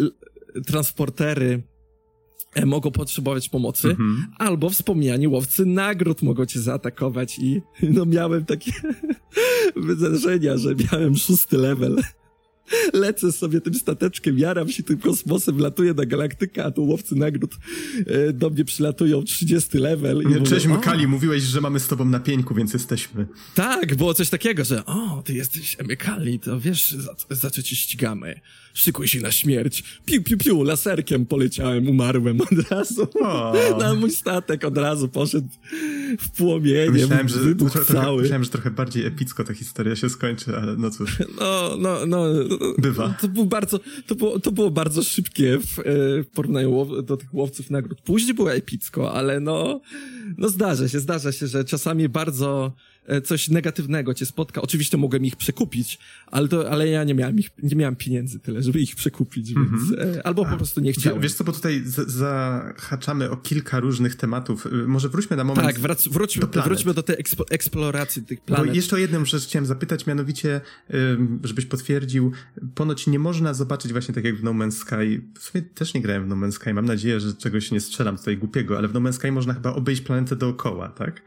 transportery 0.66 1.62
mogą 2.66 2.90
potrzebować 2.90 3.48
pomocy, 3.48 3.88
mhm. 3.88 4.26
albo 4.38 4.70
wspomniani 4.70 5.28
łowcy 5.28 5.66
nagród 5.66 6.22
mogą 6.22 6.46
cię 6.46 6.60
zaatakować 6.60 7.38
i 7.38 7.62
no 7.96 8.06
miałem 8.06 8.44
takie 8.44 8.72
wydarzenia, 9.76 10.56
że 10.56 10.74
miałem 10.74 11.16
szósty 11.16 11.58
level 11.58 12.02
lecę 12.92 13.32
sobie 13.32 13.60
tym 13.60 13.74
stateczkiem, 13.74 14.38
jaram 14.38 14.68
się 14.68 14.82
tym 14.82 14.98
kosmosem, 14.98 15.58
latuję 15.58 15.94
na 15.94 16.06
galaktykę, 16.06 16.64
a 16.64 16.70
tu 16.70 16.84
łowcy 16.84 17.16
nagród 17.16 17.54
e, 18.06 18.32
do 18.32 18.50
mnie 18.50 18.64
przylatują 18.64 19.22
30 19.22 19.78
level. 19.78 20.22
I 20.22 20.42
Cześć 20.42 20.66
mówię, 20.66 20.78
Mykali, 20.78 21.06
mówiłeś, 21.06 21.42
że 21.42 21.60
mamy 21.60 21.80
z 21.80 21.88
tobą 21.88 22.04
na 22.04 22.20
pieńku, 22.20 22.54
więc 22.54 22.72
jesteśmy. 22.72 23.26
Tak, 23.54 23.94
było 23.94 24.14
coś 24.14 24.30
takiego, 24.30 24.64
że 24.64 24.84
o, 24.84 25.22
ty 25.24 25.34
jesteś 25.34 25.76
Mykali, 25.88 26.38
to 26.38 26.60
wiesz, 26.60 26.90
za, 26.90 27.14
za 27.30 27.50
co 27.50 27.62
ci 27.62 27.76
ścigamy 27.76 28.40
szykuj 28.74 29.08
się 29.08 29.20
na 29.20 29.32
śmierć. 29.32 29.84
Piu, 30.04 30.22
piu, 30.22 30.38
piu, 30.38 30.62
laserkiem 30.62 31.26
poleciałem, 31.26 31.88
umarłem 31.88 32.40
od 32.40 32.70
razu. 32.70 33.08
O. 33.20 33.54
Na 33.80 33.94
mój 33.94 34.10
statek 34.10 34.64
od 34.64 34.78
razu 34.78 35.08
poszedł 35.08 35.48
w 36.20 36.30
płomienie, 36.30 36.90
myślałem, 36.90 37.28
że 37.28 37.54
trochę, 37.54 37.84
cały. 37.84 38.22
Myślałem, 38.22 38.44
że 38.44 38.50
trochę 38.50 38.70
bardziej 38.70 39.06
epicko 39.06 39.44
ta 39.44 39.54
historia 39.54 39.96
się 39.96 40.10
skończy, 40.10 40.56
ale 40.56 40.76
no 40.76 40.90
cóż. 40.90 41.18
No, 41.40 41.76
no, 41.78 42.06
no. 42.06 42.24
Bywa. 42.78 43.14
To 43.20 43.28
było 43.28 43.46
bardzo, 43.46 43.80
to 44.06 44.14
było, 44.14 44.38
to 44.38 44.52
było 44.52 44.70
bardzo 44.70 45.02
szybkie 45.02 45.58
w, 45.58 45.78
e, 45.78 45.82
w 46.22 46.26
porównaniu 46.34 47.02
do 47.02 47.16
tych 47.16 47.34
łowców 47.34 47.70
nagród. 47.70 48.00
Później 48.00 48.34
było 48.34 48.52
epicko, 48.52 49.12
ale 49.12 49.40
no, 49.40 49.80
no 50.38 50.48
zdarza 50.48 50.88
się, 50.88 51.00
zdarza 51.00 51.32
się, 51.32 51.46
że 51.46 51.64
czasami 51.64 52.08
bardzo 52.08 52.72
coś 53.24 53.48
negatywnego 53.48 54.14
cię 54.14 54.26
spotka. 54.26 54.62
Oczywiście 54.62 54.96
mogłem 54.96 55.24
ich 55.24 55.36
przekupić, 55.36 55.98
ale, 56.26 56.48
to, 56.48 56.70
ale 56.70 56.88
ja 56.88 57.04
nie 57.04 57.14
miałem, 57.14 57.38
ich, 57.38 57.50
nie 57.62 57.76
miałem 57.76 57.96
pieniędzy 57.96 58.38
tyle, 58.38 58.62
żeby 58.62 58.80
ich 58.80 58.96
przekupić, 58.96 59.50
mm 59.50 59.64
-hmm. 59.64 59.70
więc 59.70 59.92
mhm. 59.92 60.20
albo 60.24 60.44
po 60.44 60.56
prostu 60.56 60.80
nie 60.80 60.92
chciałem. 60.92 61.20
Wiesz 61.20 61.34
co, 61.34 61.44
bo 61.44 61.52
tutaj 61.52 61.82
zahaczamy 62.06 63.30
o 63.30 63.36
kilka 63.36 63.80
różnych 63.80 64.14
tematów. 64.14 64.66
Y, 64.66 64.70
może 64.70 65.08
wróćmy 65.08 65.36
na 65.36 65.44
moment 65.44 65.66
Tak, 65.66 65.78
wrac, 65.78 66.08
wróćmy, 66.08 66.46
do 66.46 66.62
wróćmy 66.62 66.94
do 66.94 67.02
tej 67.02 67.16
ekspo, 67.18 67.44
eksploracji 67.50 68.22
tych 68.22 68.40
planet. 68.40 68.66
Bo 68.66 68.74
jeszcze 68.74 68.96
o 68.96 68.98
jedną 68.98 69.24
rzecz 69.24 69.46
chciałem 69.46 69.66
zapytać, 69.66 70.06
mianowicie, 70.06 70.60
żebyś 71.44 71.66
potwierdził, 71.66 72.32
ponoć 72.74 73.06
nie 73.06 73.18
można 73.18 73.54
zobaczyć 73.54 73.92
właśnie 73.92 74.14
tak 74.14 74.24
jak 74.24 74.36
w 74.36 74.42
No 74.42 74.50
Man's 74.50 74.70
Sky, 74.70 75.22
w 75.38 75.42
sumie 75.42 75.62
też 75.62 75.94
nie 75.94 76.02
grałem 76.02 76.24
w 76.24 76.28
No 76.28 76.36
Man's 76.36 76.52
Sky, 76.52 76.74
mam 76.74 76.84
nadzieję, 76.84 77.20
że 77.20 77.34
czegoś 77.34 77.70
nie 77.70 77.80
strzelam 77.80 78.18
tutaj 78.18 78.38
głupiego, 78.38 78.78
ale 78.78 78.88
w 78.88 78.94
No 78.94 79.00
Man's 79.00 79.12
Sky 79.12 79.32
można 79.32 79.54
chyba 79.54 79.72
obejść 79.74 80.02
planetę 80.02 80.36
dookoła, 80.36 80.88
tak? 80.88 81.22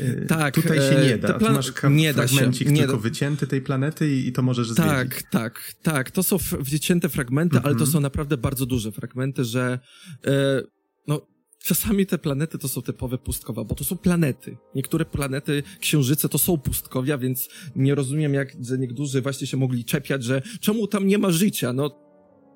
Y, 0.00 0.26
tak. 0.28 0.54
Tutaj 0.54 0.78
się 0.78 1.00
nie 1.04 1.18
da. 1.18 1.34
Plan... 1.34 1.54
masz 1.54 1.72
nie 1.90 2.14
da 2.14 2.28
się. 2.28 2.50
Nie 2.66 2.78
tylko 2.78 2.92
da. 2.92 3.02
wycięty 3.02 3.46
tej 3.46 3.62
planety 3.62 4.16
i, 4.16 4.28
i 4.28 4.32
to 4.32 4.42
możesz 4.42 4.74
tak, 4.74 5.08
zwiedzić. 5.08 5.24
Tak, 5.30 5.30
tak, 5.30 5.72
tak. 5.82 6.10
To 6.10 6.22
są 6.22 6.36
wycięte 6.60 7.08
fragmenty, 7.08 7.56
ale 7.56 7.62
to 7.62 7.70
mhm. 7.70 7.90
są 7.90 8.00
naprawdę 8.00 8.36
bardzo 8.36 8.66
duże 8.66 8.92
fragmenty, 8.92 9.44
że 9.44 9.78
e, 10.26 10.62
no, 11.06 11.26
czasami 11.58 12.06
te 12.06 12.18
planety 12.18 12.58
to 12.58 12.68
są 12.68 12.82
typowe 12.82 13.18
pustkowia, 13.18 13.64
bo 13.64 13.74
to 13.74 13.84
są 13.84 13.96
planety. 13.96 14.56
Niektóre 14.74 15.04
planety, 15.04 15.62
księżyce 15.80 16.28
to 16.28 16.38
są 16.38 16.58
pustkowia, 16.58 17.18
więc 17.18 17.48
nie 17.76 17.94
rozumiem, 17.94 18.34
jak 18.34 18.52
że 18.60 18.78
niektórzy 18.78 19.22
właśnie 19.22 19.46
się 19.46 19.56
mogli 19.56 19.84
czepiać, 19.84 20.24
że 20.24 20.42
czemu 20.60 20.86
tam 20.86 21.06
nie 21.06 21.18
ma 21.18 21.30
życia? 21.30 21.72
No, 21.72 21.90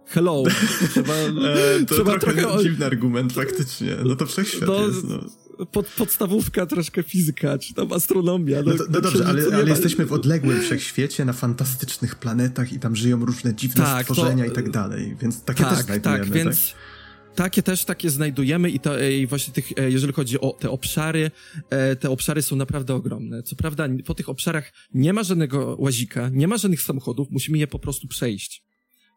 hello. 0.06 0.42
Trzeba, 0.90 1.14
e, 1.48 1.84
to 1.86 1.94
trzeba 1.94 2.18
trochę, 2.18 2.40
trochę 2.40 2.62
dziwny 2.62 2.86
argument 2.86 3.32
faktycznie. 3.32 3.96
No 4.04 4.16
to 4.16 4.26
wszechświat 4.26 4.68
no, 4.68 4.86
jest. 4.86 5.04
No 5.08 5.45
pod, 5.72 5.86
podstawówka, 5.86 6.66
troszkę 6.66 7.02
fizyka, 7.02 7.58
czy 7.58 7.74
tam 7.74 7.92
astronomia. 7.92 8.62
No, 8.62 8.72
no, 8.74 8.84
no 8.90 9.00
dobrze, 9.00 9.26
ale, 9.26 9.42
ale 9.56 9.68
jesteśmy 9.68 10.06
w 10.06 10.12
odległym 10.12 10.60
wszechświecie, 10.60 11.24
na 11.24 11.32
fantastycznych 11.32 12.14
planetach 12.14 12.72
i 12.72 12.78
tam 12.78 12.96
żyją 12.96 13.24
różne 13.24 13.54
dziwne 13.54 13.84
tak, 13.84 14.06
stworzenia 14.06 14.44
to, 14.44 14.50
i 14.50 14.54
tak 14.54 14.70
dalej, 14.70 15.16
więc 15.20 15.42
takie 15.42 15.62
tak, 15.62 15.76
też 15.76 15.84
znajdujemy. 15.84 16.24
Tak, 16.24 16.32
więc... 16.32 16.70
Tak? 16.70 16.96
Takie 17.34 17.62
też 17.62 17.84
takie 17.84 18.10
znajdujemy 18.10 18.70
i, 18.70 18.80
to, 18.80 19.00
i 19.00 19.26
właśnie 19.26 19.54
tych, 19.54 19.78
e, 19.78 19.90
jeżeli 19.90 20.12
chodzi 20.12 20.40
o 20.40 20.52
te 20.52 20.70
obszary, 20.70 21.30
e, 21.70 21.96
te 21.96 22.10
obszary 22.10 22.42
są 22.42 22.56
naprawdę 22.56 22.94
ogromne. 22.94 23.42
Co 23.42 23.56
prawda 23.56 23.88
po 24.04 24.14
tych 24.14 24.28
obszarach 24.28 24.72
nie 24.94 25.12
ma 25.12 25.22
żadnego 25.22 25.76
łazika, 25.78 26.28
nie 26.28 26.48
ma 26.48 26.56
żadnych 26.56 26.82
samochodów, 26.82 27.28
musimy 27.30 27.58
je 27.58 27.66
po 27.66 27.78
prostu 27.78 28.08
przejść. 28.08 28.62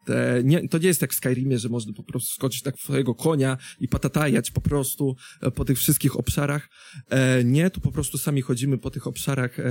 Te, 0.04 0.40
nie, 0.44 0.68
to 0.68 0.78
nie 0.78 0.86
jest 0.86 1.02
jak 1.02 1.12
w 1.12 1.16
Skyrimie, 1.16 1.58
że 1.58 1.68
można 1.68 1.92
po 1.92 2.02
prostu 2.02 2.34
skoczyć 2.34 2.62
tak 2.62 2.76
w 2.76 2.80
swojego 2.80 3.14
konia 3.14 3.56
i 3.80 3.88
patatajać 3.88 4.50
po 4.50 4.60
prostu 4.60 5.16
e, 5.40 5.50
po 5.50 5.64
tych 5.64 5.78
wszystkich 5.78 6.16
obszarach. 6.16 6.68
E, 7.10 7.44
nie, 7.44 7.70
tu 7.70 7.80
po 7.80 7.92
prostu 7.92 8.18
sami 8.18 8.42
chodzimy 8.42 8.78
po 8.78 8.90
tych 8.90 9.06
obszarach, 9.06 9.60
e, 9.60 9.64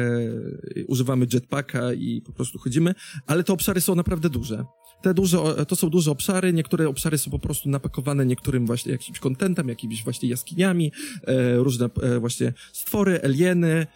używamy 0.88 1.28
jetpacka 1.34 1.94
i 1.94 2.22
po 2.22 2.34
prostu 2.34 2.60
chodzimy, 2.60 2.96
ale 3.28 3.44
te 3.44 3.54
obszary 3.54 3.82
są 3.82 3.96
naprawdę 3.96 4.30
duże. 4.30 4.66
Te 5.02 5.14
duże, 5.14 5.66
to 5.68 5.76
są 5.76 5.90
duże 5.90 6.12
obszary, 6.12 6.54
niektóre 6.54 6.90
obszary 6.90 7.18
są 7.18 7.32
po 7.32 7.40
prostu 7.40 7.70
napakowane 7.70 8.26
niektórym 8.26 8.66
właśnie 8.66 8.92
jakimś 8.92 9.20
kontentem, 9.20 9.70
jakimiś 9.70 10.04
właśnie 10.04 10.30
jaskiniami, 10.30 10.92
e, 11.28 11.58
różne 11.58 11.90
e, 12.02 12.20
właśnie 12.20 12.54
stwory, 12.74 13.22
alieny, 13.24 13.88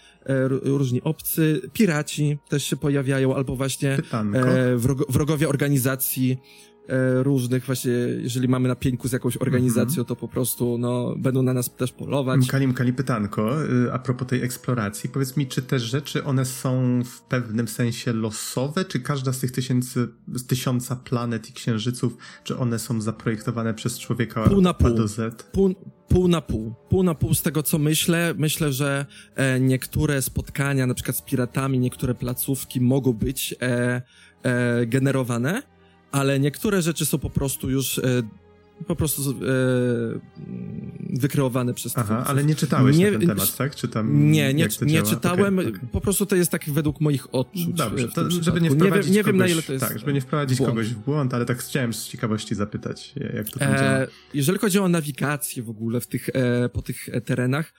różni 0.64 1.02
obcy, 1.02 1.62
piraci 1.74 2.38
też 2.50 2.64
się 2.64 2.76
pojawiają, 2.76 3.36
albo 3.36 3.56
właśnie 3.56 3.98
e, 4.34 4.78
wrogowie 5.10 5.50
organizacji, 5.50 6.38
E, 6.38 6.73
różnych 7.22 7.65
właśnie, 7.65 7.91
jeżeli 8.17 8.48
mamy 8.48 8.67
na 8.67 8.76
pieńku 8.76 9.08
z 9.08 9.12
jakąś 9.12 9.38
organizacją, 9.38 9.96
mm 9.96 10.06
-hmm. 10.06 10.08
to 10.08 10.15
po 10.15 10.28
prostu, 10.28 10.78
no, 10.78 11.15
będą 11.17 11.41
na 11.41 11.54
nas 11.54 11.76
też 11.76 11.91
polować. 11.91 12.48
Kalim, 12.48 12.74
Kali 12.74 12.93
pytanko, 12.93 13.63
y, 13.63 13.93
a 13.93 14.00
propos 14.00 14.28
tej 14.28 14.43
eksploracji, 14.43 15.10
powiedz 15.10 15.38
mi, 15.38 15.48
czy 15.48 15.62
te 15.62 15.80
rzeczy, 15.80 16.24
one 16.24 16.46
są 16.46 17.02
w 17.04 17.22
pewnym 17.22 17.67
sensie 17.67 18.13
losowe, 18.13 18.86
czy 18.86 19.00
każda 19.00 19.34
z 19.34 19.39
tych 19.39 19.52
tysięcy, 19.52 20.08
z 20.34 20.46
tysiąca 20.46 20.96
planet 20.96 21.50
i 21.50 21.54
księżyców, 21.54 22.17
czy 22.43 22.58
one 22.58 22.80
są 22.80 23.02
zaprojektowane 23.02 23.74
przez 23.74 24.00
człowieka 24.00 24.50
pół 24.50 24.62
na 24.62 24.74
pół. 24.74 24.93
do 24.93 25.08
Z? 25.08 25.43
Pół, 25.43 25.76
pół 26.08 26.28
na 26.28 26.41
pół. 26.41 26.74
Pół 26.89 27.04
na 27.04 27.15
pół 27.15 27.34
z 27.34 27.41
tego, 27.41 27.63
co 27.63 27.78
myślę. 27.78 28.34
Myślę, 28.38 28.72
że 28.72 29.06
e, 29.36 29.60
niektóre 29.60 30.22
spotkania, 30.22 30.88
na 30.88 30.93
przykład 30.93 31.17
z 31.17 31.22
piratami, 31.22 31.80
niektóre 31.80 32.15
placówki 32.15 32.82
mogą 32.82 33.13
być 33.13 33.56
e, 33.62 34.02
e, 34.43 34.86
generowane, 34.86 35.74
ale 36.13 36.39
niektóre 36.39 36.82
rzeczy 36.82 37.06
są 37.06 37.19
po 37.19 37.30
prostu 37.30 37.69
już 37.69 37.99
e, 37.99 38.23
po 38.88 38.95
prostu 38.95 39.32
e, 39.32 39.36
wykreowane 41.19 41.73
przez 41.73 41.97
Aha, 41.97 42.04
twórców. 42.04 42.30
ale 42.30 42.43
nie 42.43 42.56
czytałeś 42.56 42.97
nie, 42.97 43.12
na 43.12 43.19
ten 43.19 43.28
temat, 43.28 43.58
tak? 43.58 43.76
Czy 43.76 43.88
tam, 43.88 44.32
nie, 44.32 44.54
nie, 44.54 44.67
nie 44.82 45.04
czytałem. 45.04 45.60
Okay, 45.60 45.69
okay. 45.69 45.88
Po 45.91 46.02
prostu 46.02 46.26
to 46.26 46.36
jest 46.36 46.52
tak 46.52 46.63
według 46.67 47.02
moich 47.02 47.36
odczuć. 47.36 47.73
Dobrze, 47.73 48.08
to, 48.08 48.32
żeby 48.32 48.62
nie 48.62 48.71
wprowadzić 48.71 49.12
nie, 49.12 49.23
wiem, 49.23 49.26
nie 49.26 49.32
wiem, 49.32 49.38
na 49.38 49.47
ile 49.47 49.62
to 49.62 49.73
jest 49.73 49.88
Tak, 49.88 49.99
żeby 49.99 50.13
nie 50.13 50.21
wprowadzić 50.21 50.58
błąd. 50.58 50.71
kogoś 50.71 50.88
w 50.88 50.97
błąd, 50.97 51.34
ale 51.34 51.45
tak 51.45 51.58
chciałem 51.58 51.93
z 51.93 52.08
ciekawości 52.08 52.56
zapytać, 52.56 53.13
jak 53.34 53.49
to 53.49 53.60
tam 53.60 53.73
e, 53.73 54.08
Jeżeli 54.34 54.60
chodzi 54.60 54.80
o 54.80 54.89
nawigację 54.89 55.63
w 55.63 55.69
ogóle 55.69 56.02
w 56.02 56.08
tych, 56.08 56.30
e, 56.34 56.69
po 56.69 56.82
tych 56.82 57.10
terenach, 57.26 57.73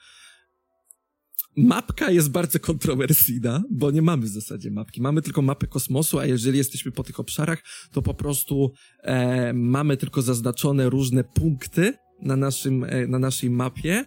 Mapka 1.57 2.11
jest 2.11 2.29
bardzo 2.31 2.59
kontrowersyjna, 2.59 3.63
bo 3.69 3.91
nie 3.91 4.01
mamy 4.01 4.23
w 4.23 4.29
zasadzie 4.29 4.71
mapki. 4.71 5.01
Mamy 5.01 5.21
tylko 5.21 5.41
mapę 5.41 5.67
kosmosu, 5.67 6.19
a 6.19 6.25
jeżeli 6.25 6.57
jesteśmy 6.57 6.91
po 6.91 7.03
tych 7.03 7.19
obszarach, 7.19 7.63
to 7.91 8.01
po 8.01 8.13
prostu 8.13 8.71
e, 9.01 9.53
mamy 9.53 9.97
tylko 9.97 10.21
zaznaczone 10.21 10.89
różne 10.89 11.23
punkty 11.23 11.93
na, 12.21 12.35
naszym, 12.35 12.83
e, 12.83 13.07
na 13.07 13.19
naszej 13.19 13.49
mapie. 13.49 14.05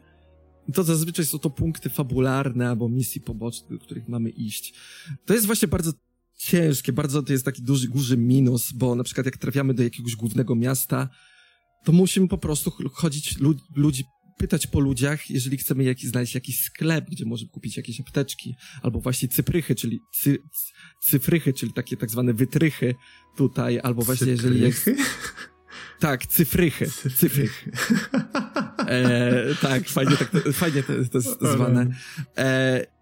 To 0.74 0.84
zazwyczaj 0.84 1.26
są 1.26 1.38
to 1.38 1.50
punkty 1.50 1.90
fabularne 1.90 2.68
albo 2.68 2.88
misji 2.88 3.20
poboczne, 3.20 3.76
do 3.76 3.78
których 3.78 4.08
mamy 4.08 4.30
iść. 4.30 4.74
To 5.24 5.34
jest 5.34 5.46
właśnie 5.46 5.68
bardzo 5.68 5.92
ciężkie, 6.38 6.92
bardzo 6.92 7.22
to 7.22 7.32
jest 7.32 7.44
taki 7.44 7.62
duży, 7.62 7.88
duży 7.88 8.16
minus, 8.16 8.72
bo 8.72 8.94
na 8.94 9.04
przykład 9.04 9.26
jak 9.26 9.36
trafiamy 9.36 9.74
do 9.74 9.82
jakiegoś 9.82 10.16
głównego 10.16 10.54
miasta, 10.54 11.08
to 11.84 11.92
musimy 11.92 12.28
po 12.28 12.38
prostu 12.38 12.72
chodzić 12.92 13.38
lud 13.38 13.58
ludzi 13.76 14.04
pytać 14.38 14.66
po 14.66 14.80
ludziach, 14.80 15.30
jeżeli 15.30 15.56
chcemy 15.56 15.84
jakiś, 15.84 16.10
znaleźć 16.10 16.34
jakiś 16.34 16.64
sklep, 16.64 17.10
gdzie 17.10 17.24
możemy 17.24 17.50
kupić 17.50 17.76
jakieś 17.76 18.00
apteczki, 18.00 18.54
albo 18.82 19.00
właśnie 19.00 19.28
cyprychy, 19.28 19.74
czyli 19.74 20.00
cy, 20.12 20.38
cyfrychy, 21.00 21.52
czyli 21.52 21.72
takie 21.72 21.96
tak 21.96 22.10
zwane 22.10 22.34
wytrychy 22.34 22.94
tutaj, 23.36 23.80
albo 23.82 24.02
właśnie 24.02 24.26
cyprychy? 24.26 24.48
jeżeli 24.48 24.66
jest... 24.66 24.90
Tak, 26.00 26.26
cyfrychy. 26.26 26.90
Cyfrychy. 27.16 27.70
E, 28.78 29.54
tak, 29.60 29.88
fajnie, 29.88 30.16
tak, 30.16 30.30
fajnie 30.52 30.82
to, 30.82 30.92
to 31.12 31.18
jest 31.18 31.40
zwane. 31.40 31.86
E, 32.38 32.97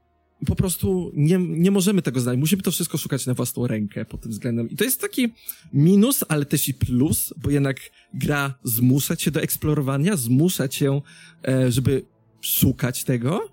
po 0.46 0.57
prostu 0.57 1.12
nie, 1.14 1.38
nie 1.38 1.70
możemy 1.70 2.03
tego 2.03 2.20
znaleźć. 2.20 2.40
Musimy 2.40 2.62
to 2.62 2.70
wszystko 2.70 2.99
szukać 2.99 3.27
na 3.27 3.35
własną 3.35 3.66
rękę 3.66 4.05
pod 4.05 4.20
tym 4.20 4.31
względem. 4.31 4.70
I 4.70 4.77
to 4.77 4.85
jest 4.85 5.01
taki 5.01 5.35
minus, 5.72 6.25
ale 6.29 6.44
też 6.44 6.68
i 6.68 6.75
plus, 6.75 7.35
bo 7.37 7.51
jednak 7.51 7.77
gra 8.14 8.55
zmusza 8.62 9.16
cię 9.16 9.31
do 9.31 9.40
eksplorowania, 9.40 10.16
zmusza 10.16 10.68
cię, 10.68 11.01
e, 11.49 11.72
żeby 11.72 12.05
szukać 12.40 13.05
tego. 13.05 13.51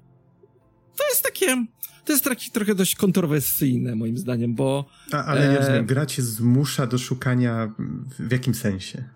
To 0.98 1.04
jest 1.10 1.24
takie, 1.24 1.65
to 2.06 2.13
jest 2.13 2.24
taki 2.24 2.52
trochę 2.52 2.76
dość 2.76 2.96
kontrowersyjne 2.96 3.96
moim 3.96 4.17
zdaniem, 4.17 4.56
bo... 4.56 4.86
A, 5.12 5.26
ale 5.26 5.58
rozumiem, 5.58 5.86
gra 5.86 6.06
cię 6.06 6.22
zmusza 6.22 6.88
do 6.88 6.98
szukania 6.98 7.74
w 8.19 8.32
jakim 8.32 8.56
sensie? 8.56 9.10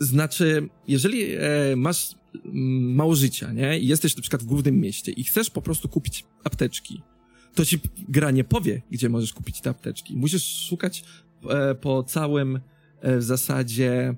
Znaczy, 0.00 0.68
jeżeli 0.88 1.34
e, 1.34 1.40
masz 1.76 2.14
Mm, 2.34 2.94
mało 2.94 3.14
życia, 3.14 3.52
nie? 3.52 3.78
I 3.78 3.86
jesteś 3.86 4.16
na 4.16 4.22
przykład 4.22 4.42
w 4.42 4.46
głównym 4.46 4.80
mieście 4.80 5.12
i 5.12 5.24
chcesz 5.24 5.50
po 5.50 5.62
prostu 5.62 5.88
kupić 5.88 6.24
apteczki, 6.44 7.02
to 7.54 7.64
ci 7.64 7.80
gra 8.08 8.30
nie 8.30 8.44
powie, 8.44 8.82
gdzie 8.90 9.08
możesz 9.08 9.32
kupić 9.32 9.60
te 9.60 9.70
apteczki. 9.70 10.16
Musisz 10.16 10.66
szukać 10.68 11.04
e, 11.48 11.74
po 11.74 12.02
całym 12.02 12.60
e, 13.00 13.16
w 13.18 13.22
zasadzie 13.22 14.14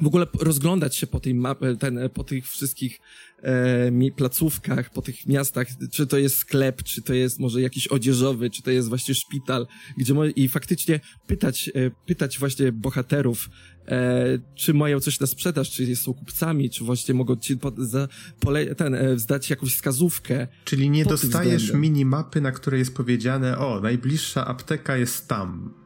w 0.00 0.06
ogóle 0.06 0.26
rozglądać 0.40 0.96
się 0.96 1.06
po 1.06 1.20
tej 1.20 1.34
mapie, 1.34 1.76
po 2.14 2.24
tych 2.24 2.48
wszystkich 2.48 3.00
e, 3.42 4.10
placówkach, 4.16 4.90
po 4.90 5.02
tych 5.02 5.26
miastach, 5.26 5.66
czy 5.90 6.06
to 6.06 6.18
jest 6.18 6.36
sklep, 6.36 6.82
czy 6.82 7.02
to 7.02 7.14
jest 7.14 7.38
może 7.38 7.60
jakiś 7.60 7.86
odzieżowy, 7.88 8.50
czy 8.50 8.62
to 8.62 8.70
jest 8.70 8.88
właśnie 8.88 9.14
szpital, 9.14 9.66
gdzie 9.98 10.14
mo- 10.14 10.24
i 10.24 10.48
faktycznie 10.48 11.00
pytać, 11.26 11.70
e, 11.74 11.90
pytać 12.06 12.38
właśnie 12.38 12.72
bohaterów, 12.72 13.48
e, 13.88 14.38
czy 14.54 14.74
mają 14.74 15.00
coś 15.00 15.20
na 15.20 15.26
sprzedaż, 15.26 15.70
czy 15.70 15.96
są 15.96 16.14
kupcami, 16.14 16.70
czy 16.70 16.84
właśnie 16.84 17.14
mogą 17.14 17.36
ci 17.36 17.56
po, 17.56 17.72
za, 17.78 18.08
pole, 18.40 18.74
ten, 18.74 18.94
e, 18.94 19.18
zdać 19.18 19.50
jakąś 19.50 19.74
wskazówkę. 19.74 20.48
Czyli 20.64 20.90
nie 20.90 21.04
dostajesz 21.04 21.72
minimapy, 21.72 22.40
na 22.40 22.52
której 22.52 22.78
jest 22.78 22.94
powiedziane, 22.94 23.58
o, 23.58 23.80
najbliższa 23.80 24.46
apteka 24.46 24.96
jest 24.96 25.28
tam. 25.28 25.81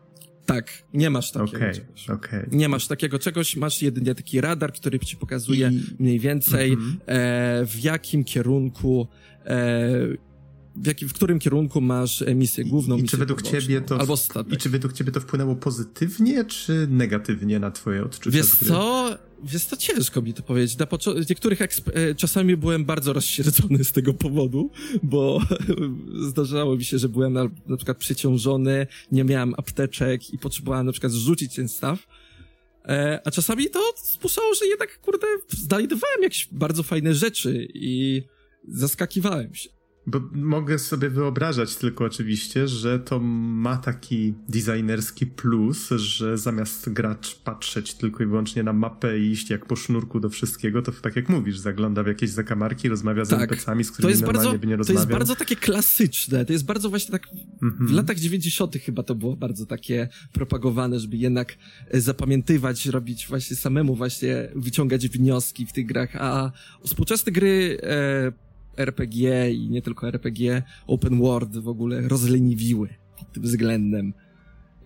Tak, 0.46 0.82
nie 0.94 1.10
masz 1.10 1.32
takiego 1.32 1.56
okay, 1.56 1.74
czegoś. 1.74 2.10
Okay. 2.10 2.48
Nie 2.52 2.68
masz 2.68 2.86
takiego 2.86 3.18
czegoś, 3.18 3.56
masz 3.56 3.82
jedynie 3.82 4.14
taki 4.14 4.40
radar, 4.40 4.72
który 4.72 4.98
ci 4.98 5.16
pokazuje 5.16 5.70
I... 5.72 6.02
mniej 6.02 6.20
więcej 6.20 6.72
mm 6.72 6.84
-hmm. 6.84 6.96
e, 7.06 7.66
w 7.66 7.80
jakim 7.84 8.24
kierunku 8.24 9.08
e, 9.46 9.90
w, 10.76 10.86
jakim, 10.86 11.08
w 11.08 11.12
którym 11.12 11.38
kierunku 11.38 11.80
masz 11.80 12.24
misję 12.34 12.64
główną. 12.64 12.96
I, 12.96 13.02
misję 13.02 13.10
czy 13.10 13.16
według 13.16 13.42
ciebie 13.42 13.80
to. 13.80 14.00
Albo 14.00 14.16
I 14.50 14.56
czy 14.56 14.70
według 14.70 14.92
ciebie 14.92 15.12
to 15.12 15.20
wpłynęło 15.20 15.56
pozytywnie, 15.56 16.44
czy 16.44 16.86
negatywnie 16.90 17.58
na 17.58 17.70
twoje 17.70 18.04
odczucia? 18.04 18.36
Wiesz 18.36 18.54
co? 18.54 19.10
Wiesz 19.44 19.66
to 19.66 19.76
ciężko 19.76 20.22
mi 20.22 20.34
to 20.34 20.42
powiedzieć. 20.42 20.78
Na 20.78 20.86
niektórych 21.30 21.62
e, 21.62 21.68
czasami 22.14 22.56
byłem 22.56 22.84
bardzo 22.84 23.12
rozsierdzony 23.12 23.84
z 23.84 23.92
tego 23.92 24.14
powodu, 24.14 24.70
bo 25.02 25.40
zdarzało 26.30 26.76
mi 26.76 26.84
się, 26.84 26.98
że 26.98 27.08
byłem 27.08 27.32
na, 27.32 27.48
na 27.66 27.76
przykład 27.76 27.96
przeciążony, 27.96 28.86
nie 29.12 29.24
miałem 29.24 29.54
apteczek 29.56 30.34
i 30.34 30.38
potrzebowałem 30.38 30.86
na 30.86 30.92
przykład 30.92 31.12
zrzucić 31.12 31.54
ten 31.54 31.68
staw. 31.68 32.06
E, 32.84 33.20
a 33.24 33.30
czasami 33.30 33.70
to 33.70 33.92
spuszczało, 33.96 34.54
że 34.54 34.66
jednak, 34.66 35.00
kurde, 35.00 35.26
znajdowałem 35.48 36.22
jakieś 36.22 36.48
bardzo 36.52 36.82
fajne 36.82 37.14
rzeczy 37.14 37.68
i 37.74 38.22
zaskakiwałem 38.68 39.54
się. 39.54 39.75
Bo 40.06 40.20
mogę 40.32 40.78
sobie 40.78 41.10
wyobrażać 41.10 41.76
tylko 41.76 42.04
oczywiście, 42.04 42.68
że 42.68 42.98
to 42.98 43.20
ma 43.20 43.76
taki 43.76 44.34
designerski 44.48 45.26
plus, 45.26 45.90
że 45.90 46.38
zamiast 46.38 46.92
gracz 46.92 47.38
patrzeć 47.38 47.94
tylko 47.94 48.22
i 48.22 48.26
wyłącznie 48.26 48.62
na 48.62 48.72
mapę 48.72 49.18
i 49.18 49.30
iść 49.30 49.50
jak 49.50 49.66
po 49.66 49.76
sznurku 49.76 50.20
do 50.20 50.28
wszystkiego, 50.28 50.82
to 50.82 50.92
tak 50.92 51.16
jak 51.16 51.28
mówisz, 51.28 51.58
zagląda 51.58 52.02
w 52.02 52.06
jakieś 52.06 52.30
zakamarki, 52.30 52.88
rozmawia 52.88 53.24
z 53.24 53.28
tak. 53.28 53.40
NPC-ami, 53.40 53.84
z 53.84 53.90
którymi 53.90 54.06
to 54.06 54.10
jest 54.10 54.22
normalnie 54.22 54.44
bardzo, 54.44 54.58
by 54.58 54.66
nie 54.66 54.76
rozmawiał. 54.76 55.04
To 55.04 55.08
jest 55.08 55.18
bardzo 55.18 55.36
takie 55.36 55.56
klasyczne, 55.56 56.44
to 56.44 56.52
jest 56.52 56.64
bardzo 56.64 56.90
właśnie 56.90 57.12
tak, 57.12 57.28
mhm. 57.62 57.86
w 57.86 57.92
latach 57.92 58.18
90 58.18 58.76
chyba 58.76 59.02
to 59.02 59.14
było 59.14 59.36
bardzo 59.36 59.66
takie 59.66 60.08
propagowane, 60.32 61.00
żeby 61.00 61.16
jednak 61.16 61.56
e, 61.90 62.00
zapamiętywać, 62.00 62.86
robić 62.86 63.26
właśnie 63.26 63.56
samemu 63.56 63.96
właśnie, 63.96 64.48
wyciągać 64.54 65.08
wnioski 65.08 65.66
w 65.66 65.72
tych 65.72 65.86
grach, 65.86 66.16
a 66.16 66.52
współczesne 66.84 67.32
gry 67.32 67.78
e, 67.82 68.45
RPG 68.76 69.50
i 69.52 69.70
nie 69.70 69.82
tylko 69.82 70.08
RPG, 70.08 70.62
open 70.86 71.18
world 71.18 71.56
w 71.58 71.68
ogóle 71.68 72.08
rozleniwiły 72.08 72.88
pod 73.18 73.32
tym 73.32 73.42
względem. 73.42 74.12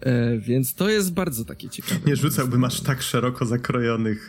E, 0.00 0.38
więc 0.38 0.74
to 0.74 0.88
jest 0.88 1.12
bardzo 1.12 1.44
takie 1.44 1.68
ciekawe. 1.68 2.00
Nie 2.06 2.16
rzucałbym 2.16 2.64
aż 2.64 2.80
tak 2.80 3.02
szeroko 3.02 3.46
zakrojonych. 3.46 4.28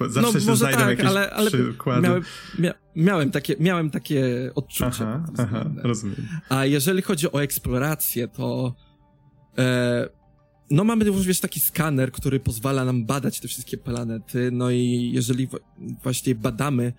E, 0.00 0.10
zawsze 0.10 0.38
no, 0.38 0.40
się 0.40 0.56
znajdą 0.56 0.78
tak, 0.78 0.88
jakieś 0.88 1.06
ale, 1.06 1.30
ale 1.30 1.50
przykłady. 1.50 2.02
Miałem, 2.02 2.22
mia, 2.58 2.74
miałem, 2.96 3.30
takie, 3.30 3.56
miałem 3.60 3.90
takie 3.90 4.50
odczucie. 4.54 4.86
Aha, 4.86 5.24
aha, 5.38 5.70
rozumiem. 5.82 6.16
A 6.48 6.64
jeżeli 6.64 7.02
chodzi 7.02 7.32
o 7.32 7.42
eksplorację, 7.42 8.28
to 8.28 8.74
e, 9.58 10.08
no 10.70 10.84
mamy 10.84 11.04
również 11.04 11.40
taki 11.40 11.60
skaner, 11.60 12.12
który 12.12 12.40
pozwala 12.40 12.84
nam 12.84 13.06
badać 13.06 13.40
te 13.40 13.48
wszystkie 13.48 13.78
planety, 13.78 14.50
no 14.52 14.70
i 14.70 15.10
jeżeli 15.14 15.48
właśnie 16.02 16.34
badamy 16.34 16.92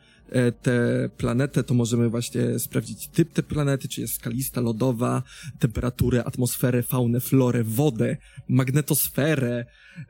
tę 0.61 1.09
planetę, 1.17 1.63
to 1.63 1.73
możemy 1.73 2.09
właśnie 2.09 2.59
sprawdzić 2.59 3.07
typ 3.07 3.33
tej 3.33 3.43
planety, 3.43 3.87
czy 3.87 4.01
jest 4.01 4.13
skalista, 4.13 4.61
lodowa, 4.61 5.23
temperaturę, 5.59 6.23
atmosferę, 6.23 6.83
faunę, 6.83 7.19
florę, 7.19 7.63
wodę, 7.63 8.17
magnetosferę, 8.49 9.65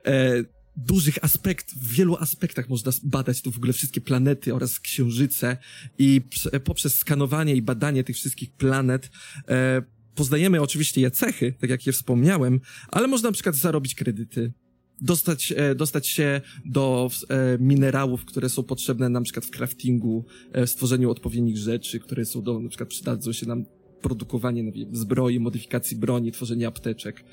e, 0.05 0.43
dużych 0.77 1.23
aspekt, 1.23 1.73
w 1.73 1.93
wielu 1.95 2.15
aspektach 2.15 2.69
można 2.69 2.91
badać 3.03 3.41
tu 3.41 3.51
w 3.51 3.57
ogóle 3.57 3.73
wszystkie 3.73 4.01
planety 4.01 4.55
oraz 4.55 4.79
księżyce 4.79 5.57
i 5.97 6.21
poprzez 6.63 6.97
skanowanie 6.97 7.55
i 7.55 7.61
badanie 7.61 8.03
tych 8.03 8.15
wszystkich 8.15 8.51
planet 8.51 9.09
e, 9.47 9.81
poznajemy 10.15 10.61
oczywiście 10.61 11.01
je 11.01 11.11
cechy, 11.11 11.53
tak 11.59 11.69
jak 11.69 11.85
je 11.85 11.93
wspomniałem, 11.93 12.59
ale 12.87 13.07
można 13.07 13.29
na 13.29 13.33
przykład 13.33 13.55
zarobić 13.55 13.95
kredyty, 13.95 14.53
dostać, 15.01 15.53
e, 15.57 15.75
dostać 15.75 16.07
się 16.07 16.41
do 16.65 17.09
e, 17.29 17.57
minerałów, 17.59 18.25
które 18.25 18.49
są 18.49 18.63
potrzebne 18.63 19.09
na 19.09 19.21
przykład 19.21 19.45
w 19.45 19.49
craftingu, 19.49 20.25
e, 20.53 20.67
stworzeniu 20.67 21.11
odpowiednich 21.11 21.57
rzeczy, 21.57 21.99
które 21.99 22.25
są 22.25 22.41
do, 22.41 22.59
na 22.59 22.69
przykład 22.69 22.89
przydadzą 22.89 23.33
się 23.33 23.47
nam 23.47 23.65
produkowanie 24.01 24.63
no, 24.63 24.71
zbroi, 24.91 25.39
modyfikacji 25.39 25.97
broni, 25.97 26.31
tworzenie 26.31 26.67
apteczek. 26.67 27.23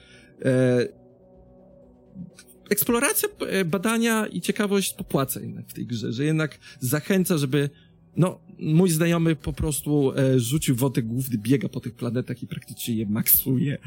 Eksploracja, 2.70 3.28
badania 3.66 4.26
i 4.26 4.40
ciekawość 4.40 4.94
popłaca 4.94 5.40
jednak 5.40 5.68
w 5.68 5.72
tej 5.72 5.86
grze, 5.86 6.12
że 6.12 6.24
jednak 6.24 6.58
zachęca, 6.80 7.38
żeby 7.38 7.70
no, 8.16 8.40
mój 8.58 8.90
znajomy 8.90 9.36
po 9.36 9.52
prostu 9.52 10.12
e, 10.12 10.40
rzucił 10.40 10.76
wątek 10.76 11.06
główny, 11.06 11.38
biega 11.38 11.68
po 11.68 11.80
tych 11.80 11.94
planetach 11.94 12.42
i 12.42 12.46
praktycznie 12.46 12.94
je 12.94 13.06
maksuje 13.06 13.78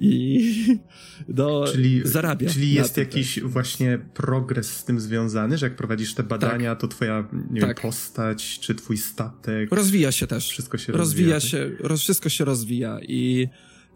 i 0.00 0.78
no, 1.28 1.64
czyli, 1.72 2.02
zarabia. 2.04 2.50
Czyli 2.50 2.74
jest 2.74 2.94
tym, 2.94 3.04
jakiś 3.04 3.34
tak. 3.34 3.44
właśnie 3.44 3.98
progres 4.14 4.76
z 4.76 4.84
tym 4.84 5.00
związany, 5.00 5.58
że 5.58 5.66
jak 5.66 5.76
prowadzisz 5.76 6.14
te 6.14 6.22
badania, 6.22 6.70
tak. 6.70 6.80
to 6.80 6.88
twoja 6.88 7.28
nie 7.50 7.60
tak. 7.60 7.68
wiem, 7.68 7.82
postać, 7.82 8.58
czy 8.60 8.74
twój 8.74 8.96
statek... 8.96 9.74
Rozwija 9.74 10.12
się 10.12 10.26
też. 10.26 10.48
Wszystko 10.48 10.78
się 10.78 10.92
rozwija. 10.92 11.34
rozwija 11.34 11.50
się, 11.50 11.76
roz, 11.80 12.00
wszystko 12.00 12.28
się 12.28 12.44
rozwija 12.44 13.00
i 13.08 13.48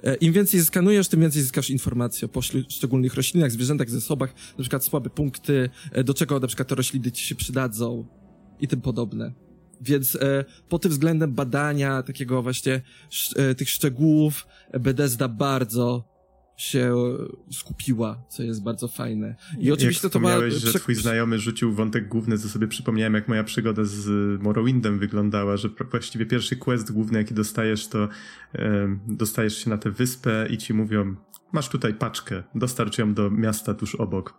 e, 0.02 0.14
im 0.14 0.32
więcej 0.32 0.64
skanujesz, 0.64 1.08
tym 1.08 1.20
więcej 1.20 1.42
zyskasz 1.42 1.70
informacji 1.70 2.24
o 2.24 2.28
poszczególnych 2.28 3.14
roślinach, 3.14 3.50
zwierzętach, 3.50 3.90
zasobach, 3.90 4.34
na 4.58 4.62
przykład 4.62 4.84
słabe 4.84 5.10
punkty, 5.10 5.70
e, 5.92 6.04
do 6.04 6.14
czego 6.14 6.40
na 6.40 6.46
przykład 6.46 6.68
te 6.68 6.74
rośliny 6.74 7.12
ci 7.12 7.24
się 7.24 7.34
przydadzą 7.34 8.06
i 8.60 8.68
tym 8.68 8.80
podobne. 8.80 9.32
Więc 9.82 10.16
e, 10.16 10.44
pod 10.68 10.82
tym 10.82 10.90
względem 10.90 11.34
badania 11.34 12.02
takiego 12.02 12.42
właśnie 12.42 12.82
sz, 13.10 13.36
e, 13.36 13.54
tych 13.54 13.70
szczegółów 13.70 14.46
Bethesda 14.80 15.28
bardzo 15.28 16.12
się 16.56 16.94
skupiła, 17.50 18.24
co 18.28 18.42
jest 18.42 18.62
bardzo 18.62 18.88
fajne. 18.88 19.36
I 19.58 19.72
oczywiście 19.72 20.06
jak 20.06 20.12
to 20.12 20.20
ma... 20.20 20.50
że 20.50 20.72
twój 20.72 20.94
znajomy 20.94 21.38
rzucił 21.38 21.74
wątek 21.74 22.08
główny, 22.08 22.38
to 22.38 22.48
sobie 22.48 22.68
przypomniałem, 22.68 23.14
jak 23.14 23.28
moja 23.28 23.44
przygoda 23.44 23.84
z 23.84 24.08
Morrowindem 24.42 24.98
wyglądała, 24.98 25.56
że 25.56 25.68
właściwie 25.90 26.26
pierwszy 26.26 26.56
quest 26.56 26.92
główny, 26.92 27.18
jaki 27.18 27.34
dostajesz, 27.34 27.88
to 27.88 28.08
dostajesz 29.06 29.56
się 29.56 29.70
na 29.70 29.78
tę 29.78 29.90
wyspę 29.90 30.46
i 30.50 30.58
ci 30.58 30.74
mówią, 30.74 31.16
masz 31.52 31.68
tutaj 31.68 31.94
paczkę, 31.94 32.42
dostarcz 32.54 32.98
ją 32.98 33.14
do 33.14 33.30
miasta 33.30 33.74
tuż 33.74 33.94
obok. 33.94 34.34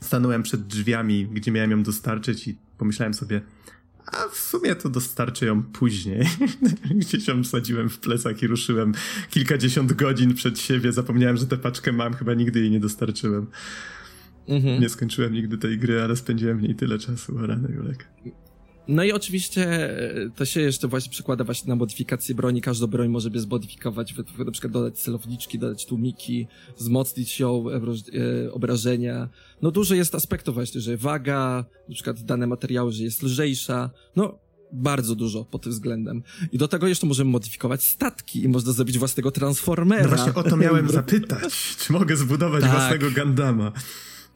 Stanąłem 0.00 0.42
przed 0.42 0.66
drzwiami, 0.66 1.26
gdzie 1.26 1.52
miałem 1.52 1.70
ją 1.70 1.82
dostarczyć 1.82 2.48
i 2.48 2.58
pomyślałem 2.78 3.14
sobie, 3.14 3.40
a 4.06 4.28
w 4.28 4.36
sumie 4.36 4.74
to 4.74 4.88
dostarczę 4.88 5.46
ją 5.46 5.62
później. 5.62 6.28
Gdzieś 7.00 7.28
ją 7.28 7.42
wsadziłem 7.42 7.88
w 7.88 7.98
plecak 7.98 8.42
i 8.42 8.46
ruszyłem 8.46 8.92
kilkadziesiąt 9.30 9.92
godzin 9.92 10.34
przed 10.34 10.58
siebie. 10.58 10.92
Zapomniałem, 10.92 11.36
że 11.36 11.46
tę 11.46 11.56
paczkę 11.56 11.92
mam, 11.92 12.14
chyba 12.14 12.34
nigdy 12.34 12.60
jej 12.60 12.70
nie 12.70 12.80
dostarczyłem. 12.80 13.46
Mhm. 14.48 14.80
Nie 14.80 14.88
skończyłem 14.88 15.32
nigdy 15.32 15.58
tej 15.58 15.78
gry, 15.78 16.02
ale 16.02 16.16
spędziłem 16.16 16.58
w 16.58 16.62
niej 16.62 16.74
tyle 16.74 16.98
czasu. 16.98 17.38
O 17.38 17.46
rany, 17.46 17.72
Julek. 17.76 18.08
No 18.88 19.04
i 19.04 19.12
oczywiście 19.12 19.64
e, 19.64 20.30
to 20.36 20.44
się 20.44 20.60
jeszcze 20.60 20.88
właśnie 20.88 21.10
przekłada 21.10 21.44
właśnie 21.44 21.68
na 21.68 21.76
modyfikację 21.76 22.34
broni. 22.34 22.60
Każdą 22.60 22.86
broń 22.86 23.08
może 23.08 23.30
by 23.30 23.40
zmodyfikować, 23.40 24.14
na 24.38 24.50
przykład 24.50 24.72
dodać 24.72 24.98
celowniczki, 24.98 25.58
dodać 25.58 25.86
tłumiki, 25.86 26.46
wzmocnić 26.78 27.40
ją, 27.40 27.64
e, 27.70 28.52
obrażenia. 28.52 29.28
No 29.62 29.70
dużo 29.70 29.94
jest 29.94 30.14
aspektów 30.14 30.54
właśnie, 30.54 30.80
że 30.80 30.96
waga, 30.96 31.64
na 31.88 31.94
przykład 31.94 32.22
dane 32.22 32.46
materiały, 32.46 32.92
że 32.92 33.02
jest 33.02 33.22
lżejsza. 33.22 33.90
No 34.16 34.38
bardzo 34.72 35.14
dużo 35.14 35.44
pod 35.44 35.62
tym 35.62 35.72
względem. 35.72 36.22
I 36.52 36.58
do 36.58 36.68
tego 36.68 36.86
jeszcze 36.86 37.06
możemy 37.06 37.30
modyfikować 37.30 37.84
statki 37.84 38.44
i 38.44 38.48
można 38.48 38.72
zrobić 38.72 38.98
własnego 38.98 39.30
Transformera. 39.30 40.02
No 40.02 40.08
właśnie 40.08 40.34
o 40.34 40.42
to 40.42 40.56
miałem 40.56 40.88
zapytać. 41.00 41.76
Czy 41.78 41.92
mogę 41.92 42.16
zbudować 42.16 42.62
tak. 42.62 42.70
własnego 42.70 43.10
Gandama? 43.10 43.72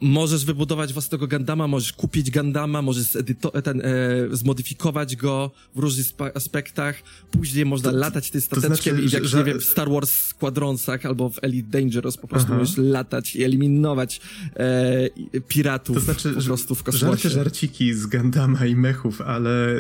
Możesz 0.01 0.45
wybudować 0.45 0.93
własnego 0.93 1.27
Gandama, 1.27 1.67
możesz 1.67 1.93
kupić 1.93 2.31
Gandama, 2.31 2.83
możesz 2.83 3.17
ten, 3.65 3.81
e, 3.81 3.85
zmodyfikować 4.33 5.17
go 5.17 5.51
w 5.75 5.79
różnych 5.79 6.07
aspektach. 6.35 7.03
Później 7.31 7.67
można 7.67 7.91
to, 7.91 7.97
latać 7.97 8.31
tym 8.31 8.41
stateczkiem 8.41 8.71
to 8.71 8.77
znaczy, 8.77 9.03
i 9.03 9.11
jak, 9.11 9.25
że, 9.25 9.39
nie 9.39 9.45
wiem, 9.45 9.61
w 9.61 9.65
Star 9.65 9.91
Wars 9.91 10.11
Squadronsach 10.11 11.07
albo 11.07 11.31
w 11.31 11.39
Elite 11.43 11.81
Dangerous 11.81 12.17
po 12.17 12.29
prostu 12.29 12.49
Aha. 12.51 12.59
możesz 12.59 12.77
latać 12.77 13.37
i 13.37 13.45
eliminować 13.45 14.21
e, 14.57 15.41
piratów 15.49 15.97
to 15.97 16.01
znaczy, 16.01 16.33
po 16.35 16.43
prostu 16.43 16.75
w 16.75 16.83
kosmosie. 16.83 17.07
Żarcie 17.07 17.31
żarciki 17.31 17.95
z 17.95 18.07
Gandama 18.07 18.67
i 18.67 18.77
mechów, 18.77 19.21
ale 19.21 19.75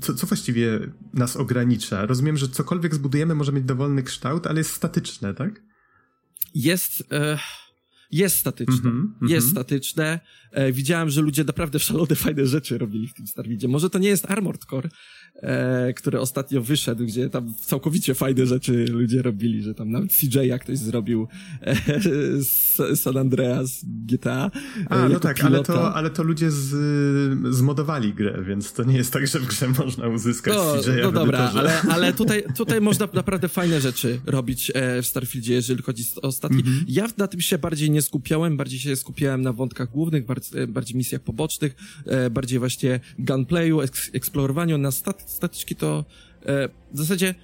co, 0.00 0.14
co 0.14 0.26
właściwie 0.26 0.80
nas 1.14 1.36
ogranicza? 1.36 2.06
Rozumiem, 2.06 2.36
że 2.36 2.48
cokolwiek 2.48 2.94
zbudujemy 2.94 3.34
może 3.34 3.52
mieć 3.52 3.64
dowolny 3.64 4.02
kształt, 4.02 4.46
ale 4.46 4.58
jest 4.58 4.70
statyczne, 4.70 5.34
tak? 5.34 5.62
Jest... 6.54 7.04
E 7.12 7.38
jest 8.14 8.36
statyczne. 8.36 8.90
Mm 8.90 9.14
-hmm, 9.20 9.30
jest 9.30 9.46
mm 9.46 9.50
-hmm. 9.50 9.50
statyczne. 9.50 10.20
E, 10.50 10.72
widziałem, 10.72 11.10
że 11.10 11.20
ludzie 11.20 11.44
naprawdę 11.44 11.78
szalone, 11.78 12.14
fajne 12.16 12.46
rzeczy 12.46 12.78
robili 12.78 13.08
w 13.08 13.14
tym 13.14 13.26
Starfieldzie. 13.26 13.68
Może 13.68 13.90
to 13.90 13.98
nie 13.98 14.08
jest 14.08 14.30
Armored 14.30 14.64
Core, 14.64 14.88
e, 15.42 15.92
który 15.92 16.20
ostatnio 16.20 16.62
wyszedł, 16.62 17.04
gdzie 17.04 17.30
tam 17.30 17.54
całkowicie 17.60 18.14
fajne 18.14 18.46
rzeczy 18.46 18.84
ludzie 18.90 19.22
robili, 19.22 19.62
że 19.62 19.74
tam 19.74 19.90
nawet 19.90 20.12
CJ 20.12 20.38
jak 20.46 20.62
ktoś 20.62 20.78
zrobił 20.78 21.28
e, 21.60 22.96
San 22.96 23.16
Andreas 23.16 23.84
GTA. 23.84 24.50
E, 24.80 24.88
A, 24.90 25.08
no 25.08 25.20
tak, 25.20 25.44
ale 25.44 25.62
to, 25.62 25.94
ale 25.94 26.10
to 26.10 26.22
ludzie 26.22 26.50
z, 26.50 27.54
zmodowali 27.54 28.14
grę, 28.14 28.44
więc 28.46 28.72
to 28.72 28.84
nie 28.84 28.96
jest 28.96 29.12
tak, 29.12 29.26
że 29.26 29.38
w 29.38 29.46
grze 29.46 29.68
można 29.68 30.08
uzyskać 30.08 30.54
no, 30.54 30.82
CJ. 30.82 30.90
No 31.02 31.12
dobra, 31.12 31.52
ale, 31.54 31.82
ale 31.82 32.12
tutaj, 32.12 32.44
tutaj 32.56 32.80
można 32.80 33.08
naprawdę 33.12 33.48
fajne 33.48 33.80
rzeczy 33.80 34.20
robić 34.26 34.72
e, 34.74 35.02
w 35.02 35.06
Starfieldzie, 35.06 35.54
jeżeli 35.54 35.82
chodzi 35.82 36.04
o 36.22 36.32
statki. 36.32 36.60
Mm 36.60 36.72
-hmm. 36.72 36.84
Ja 36.88 37.06
na 37.16 37.26
tym 37.26 37.40
się 37.40 37.58
bardziej 37.58 37.90
nie 37.90 38.02
skupiałem, 38.02 38.56
bardziej 38.56 38.78
się 38.78 38.96
skupiałem 38.96 39.42
na 39.42 39.52
wątkach 39.52 39.90
głównych, 39.90 40.26
bardziej, 40.26 40.62
e, 40.62 40.66
bardziej 40.66 40.96
misjach 40.96 41.20
pobocznych, 41.20 41.76
e, 42.06 42.30
bardziej 42.30 42.58
właśnie 42.58 43.00
gunplayu, 43.18 43.80
eksplorowaniu 44.12 44.78
na 44.78 44.90
stat 44.90 45.33
statyczki 45.34 45.76
to 45.76 46.04
e, 46.46 46.68
w 46.92 46.98
zasadzie 46.98 47.34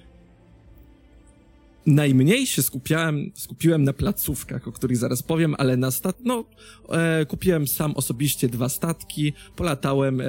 najmniej 1.85 2.47
się 2.47 2.61
skupiałem, 2.61 3.31
skupiłem 3.35 3.83
na 3.83 3.93
placówkach, 3.93 4.67
o 4.67 4.71
których 4.71 4.97
zaraz 4.97 5.23
powiem, 5.23 5.55
ale 5.57 5.77
na 5.77 5.91
stat, 5.91 6.17
no, 6.23 6.45
e, 6.89 7.25
kupiłem 7.25 7.67
sam 7.67 7.93
osobiście 7.95 8.49
dwa 8.49 8.69
statki, 8.69 9.33
polatałem, 9.55 10.21
e, 10.21 10.25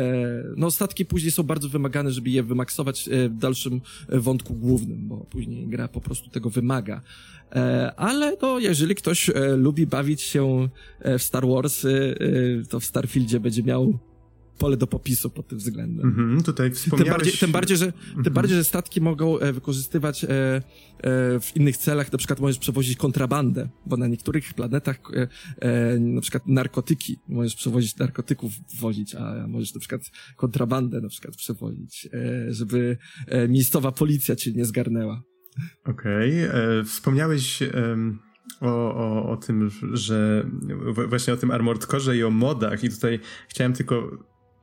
no, 0.56 0.70
statki 0.70 1.04
później 1.04 1.30
są 1.30 1.42
bardzo 1.42 1.68
wymagane, 1.68 2.12
żeby 2.12 2.30
je 2.30 2.42
wymaksować 2.42 3.08
e, 3.08 3.28
w 3.28 3.38
dalszym 3.38 3.80
wątku 4.08 4.54
głównym, 4.54 5.08
bo 5.08 5.16
później 5.16 5.66
gra 5.66 5.88
po 5.88 6.00
prostu 6.00 6.30
tego 6.30 6.50
wymaga. 6.50 7.02
E, 7.54 7.92
ale 7.96 8.36
no, 8.42 8.58
jeżeli 8.58 8.94
ktoś 8.94 9.30
e, 9.30 9.56
lubi 9.56 9.86
bawić 9.86 10.22
się 10.22 10.68
e, 11.00 11.18
w 11.18 11.22
Star 11.22 11.46
Wars, 11.46 11.86
to 12.68 12.80
w 12.80 12.84
Starfieldzie 12.84 13.40
będzie 13.40 13.62
miał 13.62 13.98
pole 14.58 14.76
do 14.76 14.86
popisu 14.86 15.30
pod 15.30 15.48
tym 15.48 15.58
względem. 15.58 16.06
Mm 16.06 16.38
-hmm, 16.38 16.44
tutaj 16.44 16.70
wspomniałeś... 16.70 17.08
Tym 17.08 17.18
bardziej, 17.18 17.38
tym 17.38 17.52
bardziej, 17.52 17.76
że, 17.76 17.84
mm 17.84 17.98
-hmm. 17.98 18.24
tym 18.24 18.32
bardziej, 18.32 18.56
że 18.56 18.64
statki 18.64 19.00
mogą 19.00 19.38
e, 19.38 19.52
wykorzystywać 19.52 20.24
e, 20.24 20.28
e, 20.28 20.60
w 21.40 21.56
innych 21.56 21.76
celach, 21.76 22.12
na 22.12 22.18
przykład 22.18 22.40
możesz 22.40 22.58
przewozić 22.58 22.98
kontrabandę, 22.98 23.68
bo 23.86 23.96
na 23.96 24.06
niektórych 24.06 24.54
planetach 24.54 24.98
na 26.00 26.20
przykład 26.20 26.46
narkotyki, 26.46 27.18
możesz 27.28 27.54
przewozić 27.54 27.96
narkotyków 27.96 28.52
wozić, 28.80 29.14
a 29.14 29.46
możesz 29.48 29.74
na 29.74 29.80
przykład 29.80 30.02
kontrabandę 30.36 31.00
na 31.00 31.08
przykład 31.08 31.36
przewozić, 31.36 32.08
żeby 32.48 32.96
miejscowa 33.48 33.92
policja 33.92 34.36
cię 34.36 34.52
nie 34.52 34.64
zgarnęła. 34.64 35.22
Okej, 35.84 36.48
okay. 36.48 36.84
wspomniałeś 36.84 37.62
o, 38.60 38.94
o, 38.94 39.30
o 39.30 39.36
tym, 39.36 39.70
że 39.92 40.46
właśnie 41.08 41.34
o 41.34 41.36
tym 41.36 41.50
Armored 41.50 41.86
Core 41.86 42.16
i 42.16 42.24
o 42.24 42.30
modach 42.30 42.84
i 42.84 42.90
tutaj 42.90 43.20
chciałem 43.48 43.72
tylko 43.72 44.10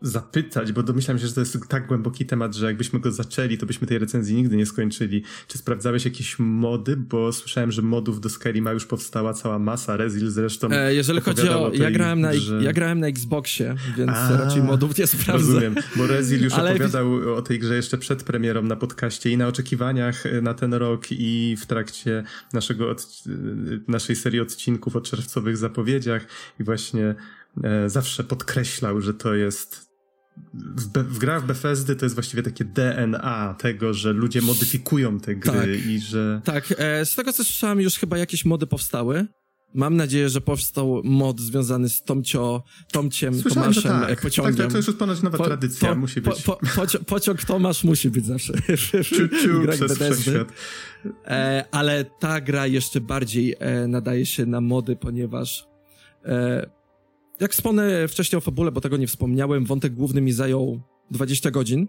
zapytać, 0.01 0.71
bo 0.71 0.83
domyślam 0.83 1.19
się, 1.19 1.27
że 1.27 1.33
to 1.33 1.39
jest 1.39 1.57
tak 1.67 1.87
głęboki 1.87 2.25
temat, 2.25 2.55
że 2.55 2.65
jakbyśmy 2.65 2.99
go 2.99 3.11
zaczęli, 3.11 3.57
to 3.57 3.65
byśmy 3.65 3.87
tej 3.87 3.99
recenzji 3.99 4.35
nigdy 4.35 4.57
nie 4.57 4.65
skończyli. 4.65 5.23
Czy 5.47 5.57
sprawdzałeś 5.57 6.05
jakieś 6.05 6.39
mody? 6.39 6.97
Bo 6.97 7.33
słyszałem, 7.33 7.71
że 7.71 7.81
modów 7.81 8.21
do 8.21 8.29
Skyrima 8.29 8.71
już 8.71 8.85
powstała 8.85 9.33
cała 9.33 9.59
masa, 9.59 9.97
Rezil 9.97 10.29
zresztą 10.29 10.67
e, 10.71 10.93
Jeżeli 10.93 11.21
chodzi 11.21 11.49
o... 11.49 11.71
Ja 11.73 11.91
grałem, 11.91 12.21
na, 12.21 12.31
ja 12.61 12.73
grałem 12.73 12.99
na 12.99 13.07
Xboxie, 13.07 13.75
więc 13.97 14.11
A, 14.11 14.37
raczej 14.37 14.63
modów 14.63 14.97
nie 14.97 15.07
sprawdzę. 15.07 15.53
Rozumiem, 15.53 15.75
bo 15.95 16.07
Rezil 16.07 16.43
już 16.43 16.53
Ale... 16.59 16.69
opowiadał 16.69 17.35
o 17.35 17.41
tej 17.41 17.59
grze 17.59 17.75
jeszcze 17.75 17.97
przed 17.97 18.23
premierą 18.23 18.61
na 18.61 18.75
podcaście 18.75 19.29
i 19.29 19.37
na 19.37 19.47
oczekiwaniach 19.47 20.23
na 20.41 20.53
ten 20.53 20.73
rok 20.73 21.05
i 21.11 21.55
w 21.59 21.65
trakcie 21.65 22.23
naszego 22.53 22.89
od... 22.89 23.23
naszej 23.87 24.15
serii 24.15 24.39
odcinków 24.39 24.95
o 24.95 25.01
czerwcowych 25.01 25.57
zapowiedziach 25.57 26.25
i 26.59 26.63
właśnie 26.63 27.15
e, 27.63 27.89
zawsze 27.89 28.23
podkreślał, 28.23 29.01
że 29.01 29.13
to 29.13 29.35
jest 29.35 29.88
w, 30.53 30.87
Be 30.87 31.03
w 31.03 31.17
grach 31.17 31.45
Bethesdy 31.45 31.95
to 31.95 32.05
jest 32.05 32.15
właściwie 32.15 32.43
takie 32.43 32.65
DNA 32.65 33.55
tego, 33.59 33.93
że 33.93 34.13
ludzie 34.13 34.41
modyfikują 34.41 35.19
te 35.19 35.35
gry 35.35 35.77
tak, 35.77 35.85
i 35.85 35.99
że... 35.99 36.41
Tak, 36.43 36.73
e, 36.77 37.05
z 37.05 37.15
tego 37.15 37.33
co 37.33 37.43
słyszałem 37.43 37.81
już 37.81 37.95
chyba 37.95 38.17
jakieś 38.17 38.45
mody 38.45 38.67
powstały. 38.67 39.27
Mam 39.73 39.95
nadzieję, 39.95 40.29
że 40.29 40.41
powstał 40.41 41.01
mod 41.03 41.39
związany 41.39 41.89
z 41.89 42.03
Tomcio, 42.03 42.63
Tomciem, 42.91 43.41
Słyszałem, 43.41 43.73
Tomaszem, 43.73 44.01
tak. 44.01 44.21
Pociągiem. 44.21 44.55
Tak, 44.55 44.65
to, 44.65 44.71
to 44.71 44.77
już 44.77 44.87
jest 44.87 44.99
ponoć 44.99 45.21
nowa 45.21 45.37
po, 45.37 45.45
tradycja, 45.45 45.89
po, 45.89 45.95
musi 45.95 46.21
być. 46.21 46.41
Po, 46.41 46.59
poci 46.75 46.99
pociąg 46.99 47.43
Tomasz 47.43 47.83
musi 47.83 48.09
być 48.09 48.25
zawsze 48.25 48.53
ciu, 49.03 49.27
ciu, 49.27 49.67
przez 49.69 49.97
Bethesdy. 49.97 50.45
E, 51.25 51.65
ale 51.71 52.05
ta 52.05 52.41
gra 52.41 52.67
jeszcze 52.67 53.01
bardziej 53.01 53.55
e, 53.59 53.87
nadaje 53.87 54.25
się 54.25 54.45
na 54.45 54.61
mody, 54.61 54.95
ponieważ 54.95 55.67
e, 56.25 56.78
jak 57.39 57.53
wspomnę 57.53 58.07
wcześniej 58.07 58.37
o 58.37 58.41
fabule, 58.41 58.71
bo 58.71 58.81
tego 58.81 58.97
nie 58.97 59.07
wspomniałem, 59.07 59.65
wątek 59.65 59.93
główny 59.93 60.21
mi 60.21 60.31
zajął 60.31 60.81
20 61.11 61.51
godzin 61.51 61.87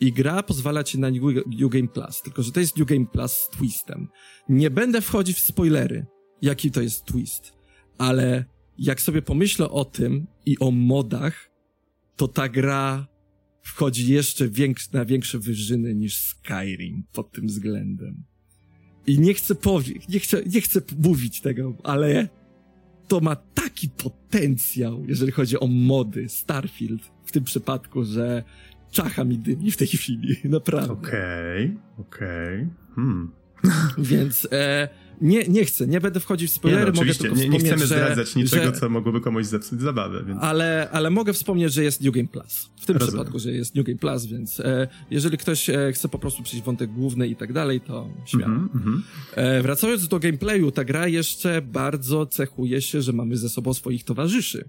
i 0.00 0.12
gra 0.12 0.42
pozwala 0.42 0.84
ci 0.84 0.98
na 0.98 1.10
New 1.46 1.70
Game 1.70 1.88
Plus, 1.88 2.22
tylko 2.22 2.42
że 2.42 2.52
to 2.52 2.60
jest 2.60 2.78
New 2.78 2.88
Game 2.88 3.06
Plus 3.06 3.32
z 3.32 3.48
twistem. 3.50 4.08
Nie 4.48 4.70
będę 4.70 5.00
wchodzić 5.00 5.36
w 5.36 5.40
spoilery, 5.40 6.06
jaki 6.42 6.70
to 6.70 6.80
jest 6.80 7.04
twist, 7.04 7.52
ale 7.98 8.44
jak 8.78 9.00
sobie 9.00 9.22
pomyślę 9.22 9.70
o 9.70 9.84
tym 9.84 10.26
i 10.46 10.58
o 10.58 10.70
modach, 10.70 11.50
to 12.16 12.28
ta 12.28 12.48
gra 12.48 13.06
wchodzi 13.62 14.12
jeszcze 14.12 14.48
większ, 14.48 14.92
na 14.92 15.04
większe 15.04 15.38
wyżyny 15.38 15.94
niż 15.94 16.16
Skyrim 16.16 17.04
pod 17.12 17.32
tym 17.32 17.46
względem. 17.46 18.24
I 19.06 19.18
nie 19.18 19.34
chcę 19.34 19.54
powiedzieć, 19.54 20.08
nie 20.08 20.20
chcę, 20.20 20.42
nie 20.46 20.60
chcę 20.60 20.80
mówić 20.98 21.40
tego, 21.40 21.76
ale 21.82 22.28
to 23.12 23.20
ma 23.20 23.36
taki 23.36 23.88
potencjał, 23.88 25.04
jeżeli 25.08 25.32
chodzi 25.32 25.60
o 25.60 25.66
mody 25.66 26.28
Starfield 26.28 27.02
w 27.24 27.32
tym 27.32 27.44
przypadku, 27.44 28.04
że 28.04 28.42
czacha 28.90 29.24
mi 29.24 29.38
dymi 29.38 29.70
w 29.70 29.76
tej 29.76 29.86
chwili, 29.86 30.36
naprawdę. 30.44 30.92
Okej, 30.92 31.64
okay, 31.64 32.06
okej. 32.06 32.56
Okay. 32.56 32.94
Hmm. 32.94 33.32
Więc 33.98 34.48
e, 34.52 34.88
nie, 35.22 35.48
nie 35.48 35.64
chcę, 35.64 35.86
nie 35.86 36.00
będę 36.00 36.20
wchodzić 36.20 36.50
w 36.50 36.54
spoilery, 36.54 36.84
nie, 36.84 36.92
no, 36.92 37.00
mogę 37.00 37.14
tylko 37.14 37.36
nie, 37.36 37.48
nie 37.48 37.58
chcemy 37.58 37.86
zdradzać 37.86 38.36
niczego, 38.36 38.64
że, 38.64 38.72
co 38.72 38.88
mogłoby 38.88 39.20
komuś 39.20 39.46
zepsuć 39.46 39.80
zabawę. 39.80 40.24
Więc... 40.26 40.42
Ale, 40.42 40.88
ale 40.92 41.10
mogę 41.10 41.32
wspomnieć, 41.32 41.72
że 41.72 41.84
jest 41.84 42.00
New 42.00 42.14
Game 42.14 42.28
Plus. 42.28 42.70
W 42.80 42.86
tym 42.86 42.96
Rozumiem. 42.96 43.08
przypadku, 43.08 43.38
że 43.38 43.52
jest 43.52 43.74
New 43.74 43.86
Game 43.86 43.98
Plus, 43.98 44.26
więc 44.26 44.60
e, 44.60 44.88
jeżeli 45.10 45.38
ktoś 45.38 45.70
e, 45.70 45.92
chce 45.92 46.08
po 46.08 46.18
prostu 46.18 46.42
przyjść 46.42 46.64
wątek 46.64 46.92
główny 46.92 47.28
i 47.28 47.36
tak 47.36 47.52
dalej, 47.52 47.80
to 47.80 48.08
śmiało. 48.26 48.52
Mm 48.52 48.68
-hmm. 48.68 49.00
e, 49.34 49.62
wracając 49.62 50.08
do 50.08 50.18
gameplayu, 50.18 50.70
ta 50.70 50.84
gra 50.84 51.08
jeszcze 51.08 51.62
bardzo 51.62 52.26
cechuje 52.26 52.82
się, 52.82 53.02
że 53.02 53.12
mamy 53.12 53.36
ze 53.36 53.48
sobą 53.48 53.74
swoich 53.74 54.04
towarzyszy. 54.04 54.68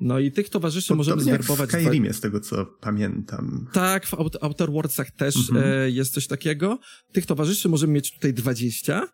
No 0.00 0.18
i 0.18 0.32
tych 0.32 0.48
towarzyszy 0.48 0.94
możemy 0.94 1.22
zwerbować... 1.22 1.70
w 1.70 1.72
Skyrimie, 1.72 2.12
z 2.12 2.20
tego 2.20 2.40
co 2.40 2.66
pamiętam. 2.66 3.66
Tak, 3.72 4.06
w 4.06 4.14
Outer 4.40 4.70
Worldsach 4.72 5.10
też 5.10 5.50
mm 5.50 5.62
-hmm. 5.62 5.66
e, 5.66 5.90
jest 5.90 6.14
coś 6.14 6.26
takiego. 6.26 6.78
Tych 7.12 7.26
towarzyszy 7.26 7.68
możemy 7.68 7.92
mieć 7.92 8.12
tutaj 8.12 8.34
20 8.34 9.02
E, 9.02 9.08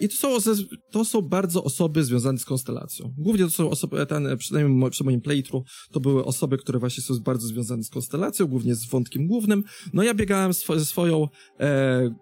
I 0.00 0.08
to 0.08 0.40
są, 0.40 0.52
to 0.90 1.04
są 1.04 1.22
bardzo 1.22 1.64
osoby 1.64 2.04
związane 2.04 2.38
z 2.38 2.44
konstelacją. 2.44 3.14
Głównie 3.18 3.44
to 3.44 3.50
są 3.50 3.70
osoby, 3.70 4.06
ten, 4.06 4.36
przynajmniej 4.38 4.90
przy 4.90 5.04
moim 5.04 5.20
playthrough, 5.20 5.66
to 5.92 6.00
były 6.00 6.24
osoby, 6.24 6.58
które 6.58 6.78
właśnie 6.78 7.02
są 7.02 7.14
bardzo 7.18 7.46
związane 7.48 7.84
z 7.84 7.90
konstelacją, 7.90 8.46
głównie 8.46 8.74
z 8.74 8.86
wątkiem 8.88 9.26
głównym. 9.26 9.64
No 9.92 10.02
ja 10.02 10.14
biegałem 10.14 10.52
ze 10.52 10.84
swoją 10.84 11.28
e, 11.60 12.14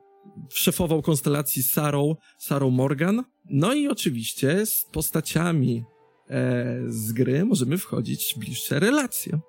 szefową 0.54 1.02
konstelacji 1.02 1.62
Sarą, 1.62 2.16
Sarą 2.38 2.70
Morgan. 2.70 3.24
No 3.50 3.74
i 3.74 3.88
oczywiście 3.88 4.66
z 4.66 4.84
postaciami 4.92 5.84
e, 6.30 6.80
z 6.88 7.12
gry 7.12 7.44
możemy 7.44 7.78
wchodzić 7.78 8.34
w 8.36 8.38
bliższe 8.38 8.80
relacje. 8.80 9.40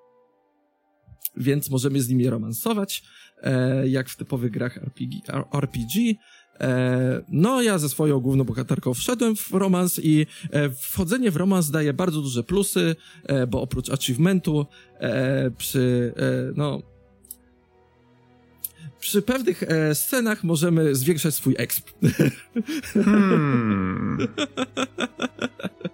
Więc 1.36 1.70
możemy 1.70 2.00
z 2.00 2.08
nimi 2.08 2.30
romansować, 2.30 3.02
e, 3.42 3.88
jak 3.88 4.08
w 4.08 4.16
typowych 4.16 4.50
grach 4.50 4.76
RPG, 4.76 5.20
RPG 5.52 6.14
E, 6.14 6.16
no, 7.28 7.62
ja 7.62 7.78
ze 7.78 7.88
swoją 7.88 8.20
główną 8.20 8.44
bohaterką 8.44 8.94
wszedłem 8.94 9.36
w 9.36 9.50
romans 9.50 10.00
i 10.02 10.26
e, 10.50 10.70
wchodzenie 10.70 11.30
w 11.30 11.36
romans 11.36 11.70
daje 11.70 11.92
bardzo 11.92 12.22
duże 12.22 12.42
plusy, 12.42 12.96
e, 13.24 13.46
bo 13.46 13.62
oprócz 13.62 13.90
achievementu 13.90 14.66
przy, 15.58 16.12
no, 16.54 16.82
przy 19.00 19.22
pewnych 19.22 19.62
scenach 19.94 20.44
możemy 20.44 20.94
zwiększać 20.94 21.34
swój 21.34 21.54
exp. 21.58 21.90
Hmm. 22.94 24.28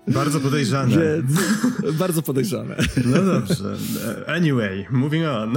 Bardzo 0.09 0.41
podejrzane. 0.41 0.97
Więc, 0.97 1.97
bardzo 1.99 2.23
podejrzane. 2.23 2.77
No 3.05 3.23
dobrze. 3.23 3.77
Anyway, 4.27 4.87
moving 4.91 5.27
on. 5.27 5.57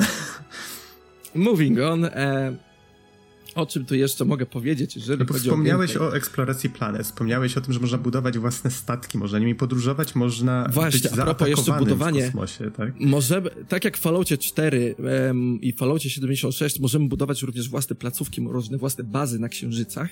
Moving 1.35 1.79
on. 1.79 2.09
O 3.55 3.65
czym 3.65 3.85
tu 3.85 3.95
jeszcze 3.95 4.25
mogę 4.25 4.45
powiedzieć, 4.45 4.95
jeżeli 4.95 5.25
no, 5.29 5.33
Wspomniałeś 5.33 5.97
o, 5.97 6.03
o 6.03 6.15
eksploracji 6.15 6.69
planet, 6.69 7.03
wspomniałeś 7.03 7.57
o 7.57 7.61
tym, 7.61 7.73
że 7.73 7.79
można 7.79 7.97
budować 7.97 8.37
własne 8.37 8.71
statki, 8.71 9.17
można 9.17 9.39
nimi 9.39 9.55
podróżować, 9.55 10.15
można 10.15 10.69
Właśnie, 10.73 11.09
być 11.09 11.19
a 11.19 11.23
propos 11.23 11.47
jeszcze 11.47 11.77
budowanie, 11.79 12.21
w 12.21 12.25
kosmosie, 12.25 12.71
tak? 12.71 12.99
Możemy, 12.99 13.49
tak 13.67 13.85
jak 13.85 13.97
w 13.97 14.01
Falloutie 14.01 14.37
4 14.37 14.95
um, 15.27 15.61
i 15.61 15.73
Falloutie 15.73 16.09
76 16.09 16.79
możemy 16.79 17.07
budować 17.07 17.41
również 17.41 17.69
własne 17.69 17.95
placówki, 17.95 18.41
różne 18.41 18.77
własne 18.77 19.03
bazy 19.03 19.39
na 19.39 19.49
księżycach, 19.49 20.09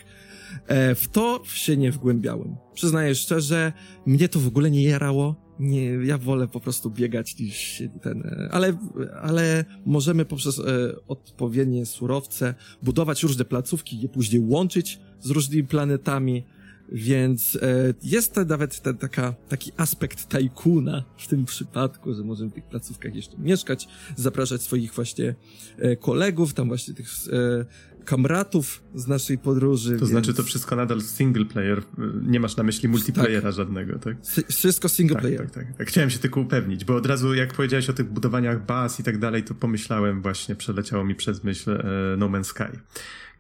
E, 0.68 0.96
w 0.96 1.08
to 1.08 1.42
się 1.46 1.78
nie 1.78 1.92
wgłębiałem. 1.92 2.56
Przyznaję 2.74 3.16
szczerze, 3.16 3.74
mnie 4.06 4.30
to 4.30 4.40
w 4.40 4.48
ogóle 4.48 4.72
nie 4.72 4.84
jarało. 4.84 5.43
Nie, 5.60 5.86
ja 5.86 6.18
wolę 6.18 6.48
po 6.48 6.60
prostu 6.60 6.92
biegać 6.92 7.40
niż 7.40 7.84
ten, 8.02 8.22
e, 8.22 8.50
ale, 8.52 8.78
ale 9.22 9.66
możemy 9.86 10.26
poprzez 10.26 10.60
e, 10.60 10.64
odpowiednie 11.08 11.86
surowce 11.86 12.56
budować 12.84 13.24
różne 13.24 13.46
placówki, 13.46 14.02
je 14.02 14.10
później 14.10 14.42
łączyć 14.46 15.00
z 15.20 15.30
różnymi 15.30 15.64
planetami, 15.68 16.44
więc 16.92 17.56
e, 17.62 17.94
jest 18.04 18.34
to 18.34 18.46
nawet 18.46 18.80
ten, 18.80 18.98
taka, 18.98 19.34
taki 19.50 19.72
aspekt 19.78 20.30
tajkuna 20.30 21.04
w 21.18 21.28
tym 21.28 21.46
przypadku, 21.46 22.14
że 22.14 22.24
możemy 22.24 22.50
w 22.50 22.54
tych 22.54 22.64
placówkach 22.64 23.16
jeszcze 23.16 23.38
mieszkać, 23.38 23.88
zapraszać 24.16 24.62
swoich 24.62 24.94
właśnie 24.94 25.36
e, 25.78 25.96
kolegów, 25.96 26.54
tam 26.54 26.68
właśnie 26.68 26.94
tych 26.94 27.08
e, 27.08 27.66
kamratów 28.06 28.84
z 28.96 29.08
naszej 29.08 29.38
podróży. 29.38 29.92
To 29.92 29.98
więc... 29.98 30.10
znaczy 30.10 30.34
to 30.34 30.44
wszystko 30.44 30.76
nadal 30.76 31.02
single 31.02 31.46
player, 31.46 31.84
nie 32.22 32.40
masz 32.40 32.56
na 32.56 32.64
myśli 32.64 32.90
multiplayera 32.90 33.42
tak. 33.42 33.54
żadnego, 33.54 34.00
tak? 34.00 34.18
wszystko 34.50 34.90
single 34.90 35.16
tak, 35.16 35.22
player. 35.22 35.42
Tak, 35.42 35.52
tak, 35.52 35.78
tak. 35.78 35.88
Chciałem 35.88 36.10
się 36.10 36.20
tylko 36.20 36.42
upewnić, 36.42 36.86
bo 36.86 36.96
od 36.96 37.06
razu 37.06 37.34
jak 37.34 37.54
powiedziałeś 37.54 37.90
o 37.90 37.94
tych 37.94 38.10
budowaniach 38.10 38.66
baz 38.66 39.00
i 39.00 39.04
tak 39.04 39.18
dalej, 39.18 39.44
to 39.44 39.54
pomyślałem 39.54 40.22
właśnie, 40.22 40.56
przeleciało 40.56 41.04
mi 41.04 41.16
przez 41.16 41.44
myśl 41.44 41.72
e, 41.72 41.84
No 42.18 42.30
Man's 42.30 42.44
Sky, 42.44 42.80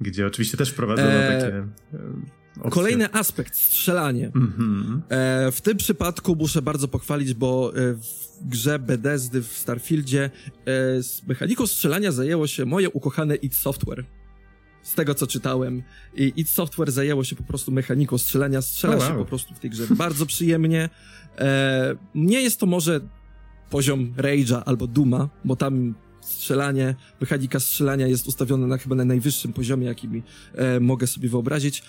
gdzie 0.01 0.28
oczywiście 0.28 0.57
też 0.57 0.72
prowadzono 0.72 1.09
e... 1.09 1.41
takie... 1.41 1.57
E 1.57 2.43
Opcja. 2.57 2.72
Kolejny 2.72 3.14
aspekt, 3.14 3.55
strzelanie. 3.55 4.30
Mm-hmm. 4.30 4.99
E, 5.09 5.51
w 5.51 5.61
tym 5.61 5.78
przypadku 5.78 6.36
muszę 6.36 6.61
bardzo 6.61 6.88
pochwalić, 6.88 7.34
bo 7.34 7.74
e, 7.76 7.93
w 7.93 8.03
grze 8.41 8.80
Bethesdy 8.80 9.41
w 9.41 9.57
Starfieldzie 9.57 10.24
e, 10.24 10.30
z 11.03 11.28
mechaniką 11.28 11.68
strzelania 11.68 12.11
zajęło 12.11 12.47
się 12.47 12.66
moje 12.66 12.89
ukochane 12.89 13.36
id 13.36 13.55
Software. 13.55 14.05
Z 14.84 14.93
tego, 14.95 15.15
co 15.15 15.27
czytałem. 15.27 15.84
I 16.15 16.34
id 16.36 16.49
Software 16.49 16.91
zajęło 16.91 17.23
się 17.23 17.36
po 17.36 17.43
prostu 17.43 17.71
mechaniką 17.71 18.17
strzelania. 18.17 18.61
Strzela 18.61 18.95
oh, 18.95 19.03
wow. 19.03 19.13
się 19.13 19.19
po 19.19 19.25
prostu 19.25 19.53
w 19.53 19.59
tej 19.59 19.69
grze 19.69 19.84
bardzo 19.95 20.25
przyjemnie. 20.25 20.89
E, 21.38 21.95
nie 22.15 22.41
jest 22.41 22.59
to 22.59 22.65
może 22.65 22.99
poziom 23.69 24.13
Rage'a 24.17 24.61
albo 24.65 24.88
Duma, 24.88 25.29
bo 25.45 25.55
tam 25.55 25.93
strzelanie, 26.26 26.95
mechanika 27.21 27.59
strzelania 27.59 28.07
jest 28.07 28.28
ustawiona 28.28 28.67
na 28.67 28.78
chyba 28.78 28.95
na 28.95 29.05
najwyższym 29.05 29.53
poziomie, 29.53 29.88
jaki 29.88 30.07
e, 30.55 30.80
mogę 30.80 31.07
sobie 31.07 31.30
wyobrazić. 31.30 31.84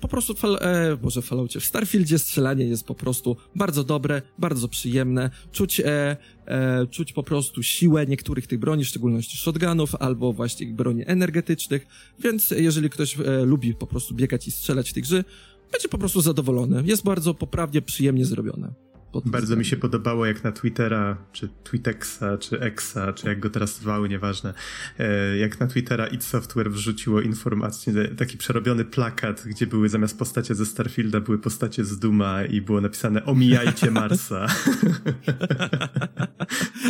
Po 0.00 0.08
prostu, 0.08 0.34
fal, 0.34 0.58
e, 0.60 0.96
może 1.02 1.22
Falloutie, 1.22 1.60
w 1.60 1.64
Starfieldzie 1.64 2.18
strzelanie 2.18 2.64
jest 2.64 2.84
po 2.84 2.94
prostu 2.94 3.36
bardzo 3.54 3.84
dobre, 3.84 4.22
bardzo 4.38 4.68
przyjemne. 4.68 5.30
Czuć, 5.52 5.80
e, 5.80 6.16
e, 6.46 6.86
czuć 6.86 7.12
po 7.12 7.22
prostu 7.22 7.62
siłę 7.62 8.06
niektórych 8.06 8.46
tych 8.46 8.58
broni, 8.58 8.84
w 8.84 8.88
szczególności 8.88 9.36
shotgunów 9.36 9.94
albo 9.94 10.32
właśnie 10.32 10.66
broni 10.66 11.02
energetycznych, 11.06 11.86
więc 12.18 12.50
jeżeli 12.50 12.90
ktoś 12.90 13.20
e, 13.20 13.44
lubi 13.44 13.74
po 13.74 13.86
prostu 13.86 14.14
biegać 14.14 14.48
i 14.48 14.50
strzelać 14.50 14.90
w 14.90 14.92
tych 14.92 15.08
gry, 15.08 15.24
będzie 15.72 15.88
po 15.88 15.98
prostu 15.98 16.20
zadowolony. 16.20 16.82
Jest 16.86 17.04
bardzo 17.04 17.34
poprawnie, 17.34 17.82
przyjemnie 17.82 18.24
zrobione. 18.24 18.85
Bardzo 19.24 19.56
mi 19.56 19.64
się 19.64 19.76
podobało, 19.76 20.26
jak 20.26 20.44
na 20.44 20.52
Twittera, 20.52 21.16
czy 21.32 21.48
Twitexa, 21.64 22.38
czy 22.40 22.60
Exa, 22.60 23.12
czy 23.14 23.28
jak 23.28 23.40
go 23.40 23.50
teraz 23.50 23.76
zwały, 23.76 24.08
nieważne, 24.08 24.54
e, 24.98 25.36
jak 25.36 25.60
na 25.60 25.66
Twittera 25.66 26.06
id 26.06 26.24
Software 26.24 26.70
wrzuciło 26.70 27.20
informację, 27.20 28.08
taki 28.08 28.38
przerobiony 28.38 28.84
plakat, 28.84 29.42
gdzie 29.46 29.66
były 29.66 29.88
zamiast 29.88 30.18
postacie 30.18 30.54
ze 30.54 30.66
Starfielda, 30.66 31.20
były 31.20 31.38
postacie 31.38 31.84
z 31.84 31.98
Duma 31.98 32.44
i 32.44 32.60
było 32.60 32.80
napisane 32.80 33.24
omijajcie 33.24 33.90
Marsa. 34.00 34.46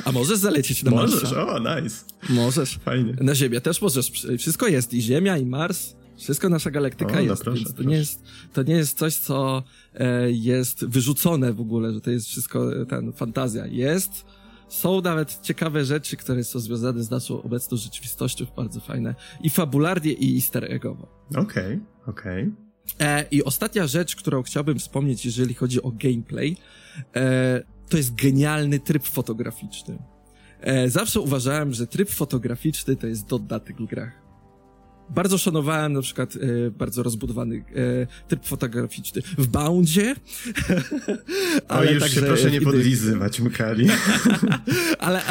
A 0.05 0.13
możesz 0.13 0.39
zalecieć 0.39 0.83
na 0.83 0.91
Marsa? 0.91 1.15
Możesz, 1.15 1.33
o, 1.33 1.59
nice. 1.59 2.05
Możesz. 2.29 2.79
Fajnie. 2.85 3.17
Na 3.21 3.35
Ziemię 3.35 3.61
też 3.61 3.83
możesz. 3.83 4.13
Wszystko 4.39 4.69
jest, 4.69 4.95
i 4.95 5.03
Ziemia, 5.03 5.39
i 5.39 5.47
Mars. 5.47 5.97
Wszystko 6.17 6.49
nasza 6.49 6.71
galaktyka 6.71 7.13
o, 7.13 7.15
no 7.15 7.21
jest, 7.21 7.43
proszę, 7.43 7.65
więc 7.65 7.75
to 7.75 7.83
nie 7.83 7.97
jest, 7.97 8.23
to 8.53 8.63
nie 8.63 8.75
jest 8.75 8.99
coś, 8.99 9.17
co 9.17 9.63
e, 9.95 10.31
jest 10.31 10.85
wyrzucone 10.85 11.53
w 11.53 11.61
ogóle, 11.61 11.93
że 11.93 12.01
to 12.01 12.11
jest 12.11 12.27
wszystko 12.27 12.81
e, 12.81 12.87
ten 12.87 13.13
fantazja. 13.13 13.67
Jest, 13.67 14.25
są 14.69 15.01
nawet 15.01 15.41
ciekawe 15.43 15.85
rzeczy, 15.85 16.17
które 16.17 16.45
są 16.45 16.59
związane 16.59 17.03
z 17.03 17.11
naszą 17.11 17.43
obecną 17.43 17.77
rzeczywistością, 17.77 18.47
bardzo 18.57 18.81
fajne. 18.81 19.15
I 19.43 19.51
fabularnie, 19.51 20.13
i 20.13 20.35
easter 20.35 20.73
eggowo. 20.73 21.09
Okej, 21.31 21.43
okay, 21.43 21.81
okej. 22.07 22.43
Okay. 22.43 22.67
E, 23.01 23.25
I 23.31 23.45
ostatnia 23.45 23.87
rzecz, 23.87 24.17
którą 24.17 24.43
chciałbym 24.43 24.79
wspomnieć, 24.79 25.27
jeżeli 25.27 25.55
chodzi 25.55 25.83
o 25.83 25.91
gameplay, 25.91 26.57
e, 27.17 27.63
to 27.89 27.97
jest 27.97 28.15
genialny 28.15 28.81
tryb 28.81 29.05
fotograficzny. 29.05 29.99
E, 30.61 30.91
zawsze 30.91 31.21
uważałem, 31.21 31.73
że 31.73 31.87
tryb 31.87 32.11
fotograficzny 32.11 32.97
to 32.97 33.07
jest 33.07 33.27
dodatek 33.27 33.77
w 33.77 33.87
grach. 33.87 34.26
Bardzo 35.11 35.39
szanowałem 35.39 35.93
na 35.93 36.03
przykład 36.03 36.37
e, 36.37 36.71
bardzo 36.71 37.03
rozbudowany 37.03 37.57
e, 37.57 38.07
tryb 38.29 38.45
fotograficzny 38.45 39.23
w 39.39 39.47
Boundzie. 39.47 40.15
ale 41.69 41.93
już 41.93 42.11
się 42.11 42.23
proszę 42.23 42.51
nie 42.51 42.61
podlizywać, 42.61 43.41
Mkali. 43.41 43.89
ale, 44.99 45.23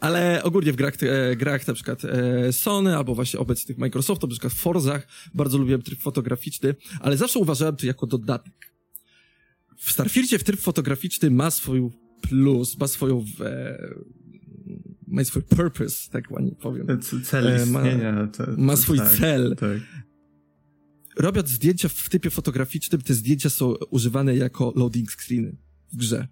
ale 0.00 0.42
ogólnie 0.42 0.72
w 0.72 0.76
grach, 0.76 0.94
e, 1.02 1.36
grach 1.36 1.66
na 1.66 1.74
przykład 1.74 2.04
e, 2.04 2.52
Sony 2.52 2.96
albo 2.96 3.14
właśnie 3.14 3.40
obecnych 3.40 3.78
Microsoftu, 3.78 4.26
na 4.26 4.30
przykład 4.30 4.52
w 4.52 4.56
Forzach 4.56 5.06
bardzo 5.34 5.58
lubiłem 5.58 5.82
tryb 5.82 6.00
fotograficzny, 6.00 6.74
ale 7.00 7.16
zawsze 7.16 7.38
uważałem 7.38 7.76
to 7.76 7.86
jako 7.86 8.06
dodatek. 8.06 8.72
W 9.76 9.92
Starfieldzie 9.92 10.38
w 10.38 10.44
tryb 10.44 10.60
fotograficzny 10.60 11.30
ma 11.30 11.50
swój 11.50 11.90
plus, 12.20 12.78
ma 12.78 12.88
swoją 12.88 13.24
e, 13.40 13.78
ma 15.12 15.24
swój 15.24 15.42
purpose, 15.42 16.10
tak 16.10 16.30
ładnie 16.30 16.52
powiem. 16.52 16.86
Cel 17.24 17.48
e, 17.48 17.56
istnienia. 17.56 18.12
Ma, 18.12 18.26
to, 18.26 18.46
to, 18.46 18.52
ma 18.56 18.76
swój 18.76 18.98
tak, 18.98 19.12
cel. 19.12 19.56
Tak. 19.56 19.78
Robiąc 21.16 21.48
zdjęcia 21.48 21.88
w 21.88 22.08
typie 22.08 22.30
fotograficznym, 22.30 23.02
te 23.02 23.14
zdjęcia 23.14 23.50
są 23.50 23.74
używane 23.90 24.36
jako 24.36 24.72
loading 24.76 25.12
screeny 25.12 25.56
w 25.92 25.96
grze. 25.96 26.28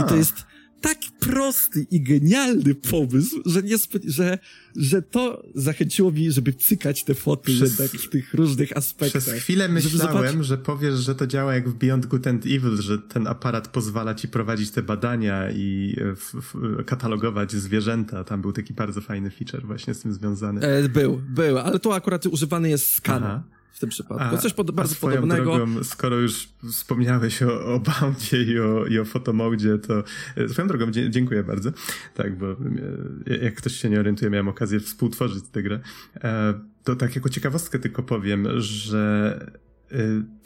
I 0.00 0.04
to 0.08 0.16
jest 0.16 0.44
tak 0.80 0.98
prosty 1.20 1.86
i 1.90 2.00
genialny 2.00 2.74
pomysł, 2.74 3.40
że, 3.46 3.62
nie 3.62 3.76
że, 4.04 4.38
że 4.76 5.02
to 5.02 5.42
zachęciło 5.54 6.12
mi, 6.12 6.32
żeby 6.32 6.52
cykać 6.52 7.04
te 7.04 7.14
foty 7.14 7.52
przez, 7.52 7.70
jednak 7.70 7.90
w 8.02 8.08
tych 8.08 8.34
różnych 8.34 8.76
aspektach. 8.76 9.22
Przez 9.22 9.34
chwilę 9.34 9.68
myślałem, 9.68 10.42
że 10.42 10.58
powiesz, 10.58 10.94
że 10.94 11.14
to 11.14 11.26
działa 11.26 11.54
jak 11.54 11.68
w 11.68 11.74
Beyond 11.74 12.06
Good 12.06 12.26
and 12.26 12.46
Evil, 12.46 12.76
że 12.82 12.98
ten 12.98 13.26
aparat 13.26 13.68
pozwala 13.68 14.14
ci 14.14 14.28
prowadzić 14.28 14.70
te 14.70 14.82
badania 14.82 15.50
i 15.50 15.96
w, 16.16 16.84
katalogować 16.84 17.52
zwierzęta. 17.52 18.24
Tam 18.24 18.42
był 18.42 18.52
taki 18.52 18.74
bardzo 18.74 19.00
fajny 19.00 19.30
feature 19.30 19.66
właśnie 19.66 19.94
z 19.94 20.00
tym 20.00 20.12
związany. 20.12 20.60
E, 20.60 20.88
był, 20.88 21.22
był, 21.28 21.58
ale 21.58 21.78
tu 21.78 21.92
akurat 21.92 22.26
używany 22.26 22.68
jest 22.68 22.90
skan. 22.90 23.42
W 23.76 23.78
tym 23.78 23.88
przypadku. 23.88 24.38
Coś 24.38 24.52
pod, 24.52 24.70
bardzo 24.70 24.94
podobnego. 24.94 25.56
Drogą, 25.56 25.84
skoro 25.84 26.16
już 26.16 26.48
wspomniałeś 26.72 27.42
o, 27.42 27.74
o 27.74 27.80
Boundzie 27.80 28.42
i 28.42 28.60
o, 28.60 28.86
i 28.86 28.98
o 28.98 29.04
fotomodzie, 29.04 29.78
to 29.78 30.04
e, 30.36 30.48
swoją 30.48 30.68
drogą 30.68 30.90
dziękuję 30.90 31.42
bardzo. 31.42 31.70
Tak, 32.14 32.38
bo 32.38 32.52
e, 32.52 33.36
jak 33.44 33.54
ktoś 33.54 33.72
się 33.72 33.90
nie 33.90 34.00
orientuje, 34.00 34.30
miałem 34.30 34.48
okazję 34.48 34.80
współtworzyć 34.80 35.44
tę 35.52 35.62
grę. 35.62 35.80
E, 36.24 36.54
to 36.84 36.96
tak 36.96 37.16
jako 37.16 37.28
ciekawostkę 37.28 37.78
tylko 37.78 38.02
powiem, 38.02 38.48
że 38.60 39.40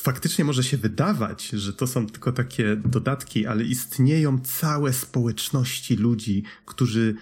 faktycznie 0.03 0.45
może 0.45 0.65
się 0.65 0.77
wydawać, 0.77 1.49
że 1.49 1.73
to 1.73 1.87
są 1.87 2.07
tylko 2.07 2.33
takie 2.33 2.77
dodatki, 2.77 3.47
ale 3.47 3.65
istnieją 3.65 4.41
całe 4.41 4.93
społeczności 4.93 5.97
ludzi, 5.97 6.43
którzy 6.67 7.15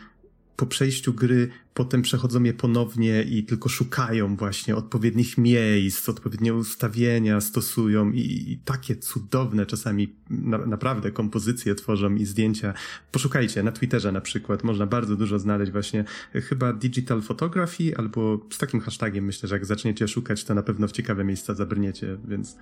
po 0.58 0.66
przejściu 0.66 1.14
gry 1.14 1.48
potem 1.74 2.02
przechodzą 2.02 2.42
je 2.42 2.54
ponownie 2.54 3.22
i 3.22 3.44
tylko 3.44 3.68
szukają 3.68 4.36
właśnie 4.36 4.76
odpowiednich 4.76 5.38
miejsc, 5.38 6.08
odpowiednie 6.08 6.54
ustawienia 6.54 7.40
stosują 7.40 8.10
i, 8.10 8.20
i 8.52 8.58
takie 8.64 8.96
cudowne 8.96 9.66
czasami 9.66 10.16
na, 10.30 10.58
naprawdę 10.58 11.10
kompozycje 11.10 11.74
tworzą 11.74 12.14
i 12.14 12.24
zdjęcia. 12.24 12.74
Poszukajcie 13.12 13.62
na 13.62 13.72
Twitterze 13.72 14.12
na 14.12 14.20
przykład, 14.20 14.64
można 14.64 14.86
bardzo 14.86 15.16
dużo 15.16 15.38
znaleźć 15.38 15.72
właśnie 15.72 16.04
chyba 16.32 16.72
digital 16.72 17.22
photography 17.22 17.96
albo 17.96 18.46
z 18.50 18.58
takim 18.58 18.80
hashtagiem 18.80 19.24
myślę, 19.24 19.48
że 19.48 19.54
jak 19.54 19.66
zaczniecie 19.66 20.08
szukać, 20.08 20.44
to 20.44 20.54
na 20.54 20.62
pewno 20.62 20.88
w 20.88 20.92
ciekawe 20.92 21.24
miejsca 21.24 21.54
zabrniecie, 21.54 22.18
więc 22.28 22.56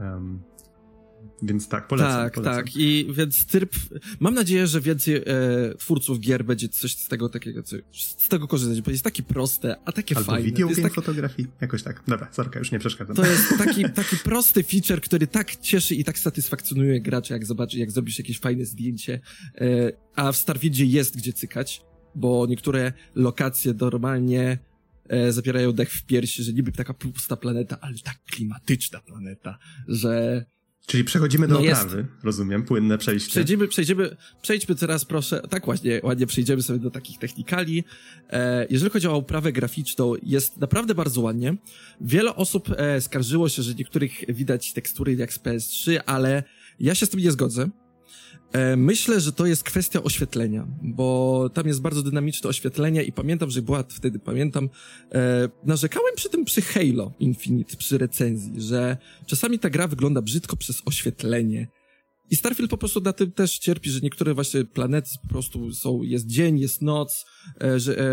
um, 0.00 0.38
więc 1.42 1.68
tak, 1.68 1.88
polecam. 1.88 2.12
Tak, 2.12 2.34
polecam. 2.34 2.54
tak. 2.54 2.76
I 2.76 3.06
więc 3.10 3.46
tryb. 3.46 3.72
Mam 4.20 4.34
nadzieję, 4.34 4.66
że 4.66 4.80
więcej 4.80 5.16
e, 5.16 5.22
twórców 5.78 6.20
gier 6.20 6.44
będzie 6.44 6.68
coś 6.68 6.96
z 6.96 7.08
tego 7.08 7.28
takiego, 7.28 7.62
coś, 7.62 7.82
z 7.92 8.28
tego 8.28 8.48
korzystać, 8.48 8.80
bo 8.80 8.90
jest 8.90 9.04
takie 9.04 9.22
proste, 9.22 9.76
a 9.84 9.92
takie 9.92 10.16
Albo 10.16 10.32
fajne. 10.32 10.46
Video 10.46 10.68
game 10.68 10.82
tak... 10.82 10.94
fotografii. 10.94 11.48
Jakoś 11.60 11.82
tak. 11.82 12.02
Dobra, 12.08 12.28
Zorka, 12.32 12.58
już 12.58 12.72
nie 12.72 12.78
przeszkadzam. 12.78 13.16
To 13.16 13.26
jest 13.26 13.58
taki, 13.58 13.84
taki 13.90 14.16
prosty 14.16 14.62
feature, 14.62 15.00
który 15.00 15.26
tak 15.26 15.56
cieszy 15.56 15.94
i 15.94 16.04
tak 16.04 16.18
satysfakcjonuje 16.18 17.00
gracza, 17.00 17.34
jak 17.34 17.46
zobaczy, 17.46 17.78
jak 17.78 17.90
zrobisz 17.90 18.18
jakieś 18.18 18.38
fajne 18.38 18.64
zdjęcie. 18.64 19.20
E, 19.54 19.92
a 20.16 20.32
w 20.32 20.36
Starfieldzie 20.36 20.84
jest 20.84 21.16
gdzie 21.16 21.32
cykać, 21.32 21.82
bo 22.14 22.46
niektóre 22.46 22.92
lokacje 23.14 23.74
normalnie 23.80 24.58
e, 25.08 25.32
zapierają 25.32 25.72
dech 25.72 25.92
w 25.92 26.04
piersi, 26.04 26.42
że 26.42 26.52
niby 26.52 26.72
taka 26.72 26.94
pusta 26.94 27.36
planeta, 27.36 27.78
ale 27.80 27.98
tak 27.98 28.24
klimatyczna 28.24 29.00
planeta, 29.00 29.58
że 29.88 30.44
Czyli 30.86 31.04
przechodzimy 31.04 31.48
do 31.48 31.54
no 31.54 31.60
oprawy, 31.60 31.96
jest. 31.96 32.08
rozumiem, 32.24 32.62
płynne 32.62 32.98
przejście. 32.98 33.30
Przejdziemy, 33.30 33.68
przejdziemy, 33.68 34.16
przejdźmy 34.42 34.74
teraz 34.74 35.04
proszę, 35.04 35.42
tak 35.50 35.64
właśnie, 35.64 36.00
ładnie 36.02 36.26
przejdziemy 36.26 36.62
sobie 36.62 36.78
do 36.78 36.90
takich 36.90 37.18
technikali. 37.18 37.84
E, 38.30 38.66
jeżeli 38.70 38.90
chodzi 38.90 39.08
o 39.08 39.14
oprawę 39.14 39.52
graficzną, 39.52 40.14
jest 40.22 40.56
naprawdę 40.56 40.94
bardzo 40.94 41.20
ładnie. 41.20 41.56
Wiele 42.00 42.34
osób 42.34 42.68
e, 42.76 43.00
skarżyło 43.00 43.48
się, 43.48 43.62
że 43.62 43.74
niektórych 43.74 44.24
widać 44.28 44.72
tekstury 44.72 45.14
jak 45.14 45.32
z 45.32 45.38
PS3, 45.38 46.00
ale 46.06 46.42
ja 46.80 46.94
się 46.94 47.06
z 47.06 47.08
tym 47.08 47.20
nie 47.20 47.32
zgodzę. 47.32 47.68
E, 48.54 48.76
myślę, 48.76 49.20
że 49.20 49.32
to 49.32 49.46
jest 49.46 49.64
kwestia 49.64 50.02
oświetlenia, 50.02 50.66
bo 50.82 51.50
tam 51.54 51.66
jest 51.66 51.80
bardzo 51.80 52.02
dynamiczne 52.02 52.50
oświetlenie 52.50 53.02
i 53.02 53.12
pamiętam, 53.12 53.50
że 53.50 53.62
była 53.62 53.84
wtedy, 53.88 54.18
pamiętam, 54.18 54.68
e, 55.12 55.48
narzekałem 55.64 56.14
przy 56.16 56.28
tym 56.30 56.44
przy 56.44 56.62
Halo 56.62 57.12
Infinite, 57.18 57.76
przy 57.76 57.98
recenzji, 57.98 58.60
że 58.60 58.96
czasami 59.26 59.58
ta 59.58 59.70
gra 59.70 59.88
wygląda 59.88 60.22
brzydko 60.22 60.56
przez 60.56 60.82
oświetlenie. 60.86 61.68
I 62.30 62.36
Starfield 62.36 62.70
po 62.70 62.78
prostu 62.78 63.00
na 63.00 63.12
tym 63.12 63.32
też 63.32 63.58
cierpi, 63.58 63.90
że 63.90 64.00
niektóre 64.00 64.34
właśnie 64.34 64.64
planety 64.64 65.10
po 65.22 65.28
prostu 65.28 65.72
są, 65.72 66.02
jest 66.02 66.26
dzień, 66.26 66.58
jest 66.58 66.82
noc, 66.82 67.24
e, 67.62 67.80
że 67.80 67.98
e, 67.98 68.04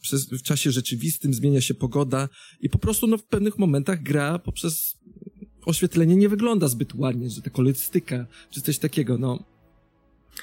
przez, 0.00 0.28
w 0.30 0.42
czasie 0.42 0.70
rzeczywistym 0.70 1.34
zmienia 1.34 1.60
się 1.60 1.74
pogoda 1.74 2.28
i 2.60 2.68
po 2.68 2.78
prostu 2.78 3.06
no, 3.06 3.18
w 3.18 3.24
pewnych 3.24 3.58
momentach 3.58 4.02
gra 4.02 4.38
poprzez 4.38 4.96
oświetlenie 5.66 6.16
nie 6.16 6.28
wygląda 6.28 6.68
zbyt 6.68 6.94
ładnie, 6.94 7.30
że 7.30 7.42
ta 7.42 7.50
kolorystyka, 7.50 8.26
czy 8.50 8.62
coś 8.62 8.78
takiego, 8.78 9.18
no. 9.18 9.44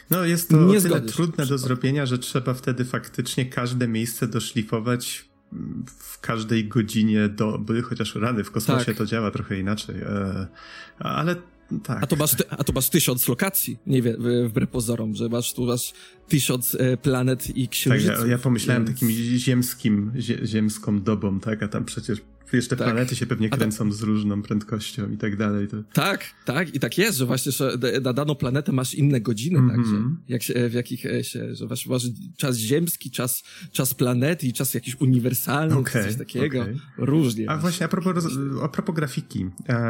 No 0.09 0.25
jest 0.25 0.49
to 0.49 0.65
nie 0.65 0.81
tyle 0.81 1.01
trudne 1.01 1.45
do 1.45 1.57
zrobienia, 1.57 2.05
że 2.05 2.17
trzeba 2.17 2.53
wtedy 2.53 2.85
faktycznie 2.85 3.45
każde 3.45 3.87
miejsce 3.87 4.27
doszlifować 4.27 5.29
w 5.99 6.19
każdej 6.19 6.67
godzinie 6.67 7.29
doby, 7.29 7.81
chociaż 7.81 8.15
rany 8.15 8.43
w 8.43 8.51
kosmosie 8.51 8.85
tak. 8.85 8.97
to 8.97 9.05
działa 9.05 9.31
trochę 9.31 9.59
inaczej, 9.59 9.95
e, 9.95 10.47
ale 10.99 11.35
tak. 11.83 12.03
A 12.03 12.07
to 12.07 12.15
masz, 12.15 12.35
a 12.49 12.63
to 12.63 12.73
masz 12.73 12.89
tysiąc 12.89 13.27
lokacji, 13.27 13.77
nie 13.87 14.01
wiem, 14.01 14.15
wbrew 14.47 14.69
pozorom, 14.69 15.15
że 15.15 15.29
masz 15.29 15.53
tu 15.53 15.65
masz 15.65 15.93
tysiąc 16.27 16.75
e, 16.79 16.97
planet 16.97 17.57
i 17.57 17.67
księżyców. 17.67 18.15
Tak, 18.15 18.25
ja, 18.25 18.31
ja 18.31 18.37
pomyślałem 18.37 18.85
więc... 18.85 18.99
takim 18.99 19.11
ziemskim, 19.37 20.11
ziemską 20.45 21.01
dobą, 21.01 21.39
tak, 21.39 21.63
a 21.63 21.67
tam 21.67 21.85
przecież 21.85 22.21
jeszcze 22.57 22.75
tak. 22.75 22.87
planety 22.87 23.15
się 23.15 23.25
pewnie 23.25 23.49
kręcą 23.49 23.91
z 23.91 24.01
różną 24.01 24.41
prędkością 24.41 25.11
i 25.11 25.17
tak 25.17 25.35
dalej. 25.35 25.67
To... 25.67 25.77
Tak, 25.93 26.25
tak, 26.45 26.75
i 26.75 26.79
tak 26.79 26.97
jest, 26.97 27.17
że 27.17 27.25
właśnie 27.25 27.51
że 27.51 27.77
na 28.01 28.13
daną 28.13 28.35
planetę 28.35 28.71
masz 28.71 28.93
inne 28.93 29.21
godziny, 29.21 29.59
mm 29.59 29.71
-hmm. 29.71 29.75
także, 29.75 29.97
jak 30.27 30.43
się, 30.43 30.69
w 30.69 30.73
jakich 30.73 31.05
e, 31.05 31.23
się, 31.23 31.55
że 31.55 31.67
właśnie 31.67 31.91
masz 31.91 32.03
czas 32.37 32.57
ziemski, 32.57 33.11
czas, 33.11 33.43
czas 33.71 33.93
planety 33.93 34.47
i 34.47 34.53
czas 34.53 34.73
jakiś 34.73 35.01
uniwersalny, 35.01 35.77
okay, 35.77 36.03
coś 36.03 36.15
takiego, 36.15 36.61
okay. 36.61 36.79
różnie. 36.97 37.49
A 37.49 37.57
właśnie 37.57 37.85
a 37.85 37.89
propos, 37.89 38.25
a 38.63 38.69
propos 38.69 38.95
grafiki, 38.95 39.45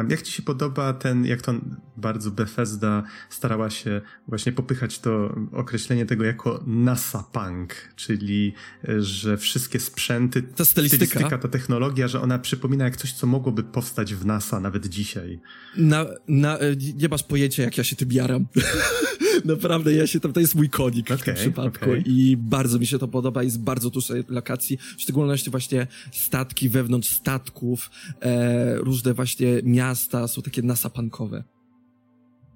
jak 0.08 0.22
ci 0.22 0.32
się 0.32 0.42
podoba 0.42 0.92
ten, 0.92 1.24
jak 1.24 1.42
to 1.42 1.54
bardzo 1.96 2.30
Bethesda 2.30 3.02
starała 3.30 3.70
się 3.70 4.00
właśnie 4.28 4.52
popychać 4.52 4.98
to 4.98 5.34
określenie 5.52 6.06
tego 6.06 6.24
jako 6.24 6.64
NASA 6.66 7.24
Punk, 7.32 7.74
czyli 7.96 8.54
e, 8.88 9.02
że 9.02 9.36
wszystkie 9.36 9.80
sprzęty, 9.80 10.42
ta 10.42 10.64
stylistyka, 10.64 11.06
stylistyka 11.06 11.38
ta 11.38 11.48
technologia, 11.48 12.08
że 12.08 12.20
ona 12.20 12.38
przypomina 12.54 12.84
jak 12.84 12.96
coś, 12.96 13.12
co 13.12 13.26
mogłoby 13.26 13.62
powstać 13.62 14.14
w 14.14 14.26
NASA 14.26 14.60
nawet 14.60 14.86
dzisiaj. 14.86 15.40
Na, 15.76 16.06
na, 16.28 16.58
e, 16.58 16.76
nie 16.96 17.08
masz 17.08 17.22
pojęcia, 17.22 17.62
jak 17.62 17.78
ja 17.78 17.84
się 17.84 17.96
tym 17.96 18.12
jaram. 18.12 18.46
Naprawdę, 19.44 19.94
ja 19.94 20.06
się 20.06 20.20
tam, 20.20 20.32
to 20.32 20.40
jest 20.40 20.54
mój 20.54 20.68
konik 20.68 21.06
okay, 21.06 21.18
w 21.18 21.22
tym 21.22 21.34
przypadku 21.34 21.84
okay. 21.84 22.02
i 22.06 22.36
bardzo 22.36 22.78
mi 22.78 22.86
się 22.86 22.98
to 22.98 23.08
podoba, 23.08 23.42
jest 23.42 23.60
bardzo 23.60 23.90
dużo 23.90 24.14
lokacji, 24.28 24.78
w 24.96 25.02
szczególności 25.02 25.50
właśnie 25.50 25.86
statki 26.12 26.68
wewnątrz 26.68 27.08
statków, 27.08 27.90
e, 28.20 28.76
różne 28.76 29.14
właśnie 29.14 29.60
miasta 29.64 30.28
są 30.28 30.42
takie 30.42 30.62
nasapankowe. 30.62 31.44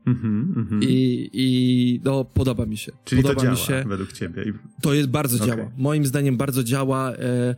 Mm-hmm, 0.06 0.54
mm-hmm. 0.56 0.84
I, 0.84 1.30
I 1.32 2.00
no, 2.04 2.24
podoba 2.24 2.66
mi 2.66 2.76
się. 2.76 2.92
Czyli 3.04 3.22
podoba 3.22 3.40
to 3.40 3.46
działa 3.46 3.54
mi 3.54 3.60
się. 3.60 3.84
według 3.88 4.12
ciebie. 4.12 4.44
To 4.82 4.94
jest 4.94 5.08
bardzo 5.08 5.44
okay. 5.44 5.56
działa. 5.56 5.70
Moim 5.76 6.06
zdaniem 6.06 6.36
bardzo 6.36 6.64
działa. 6.64 7.12
E, 7.12 7.18
e, 7.20 7.56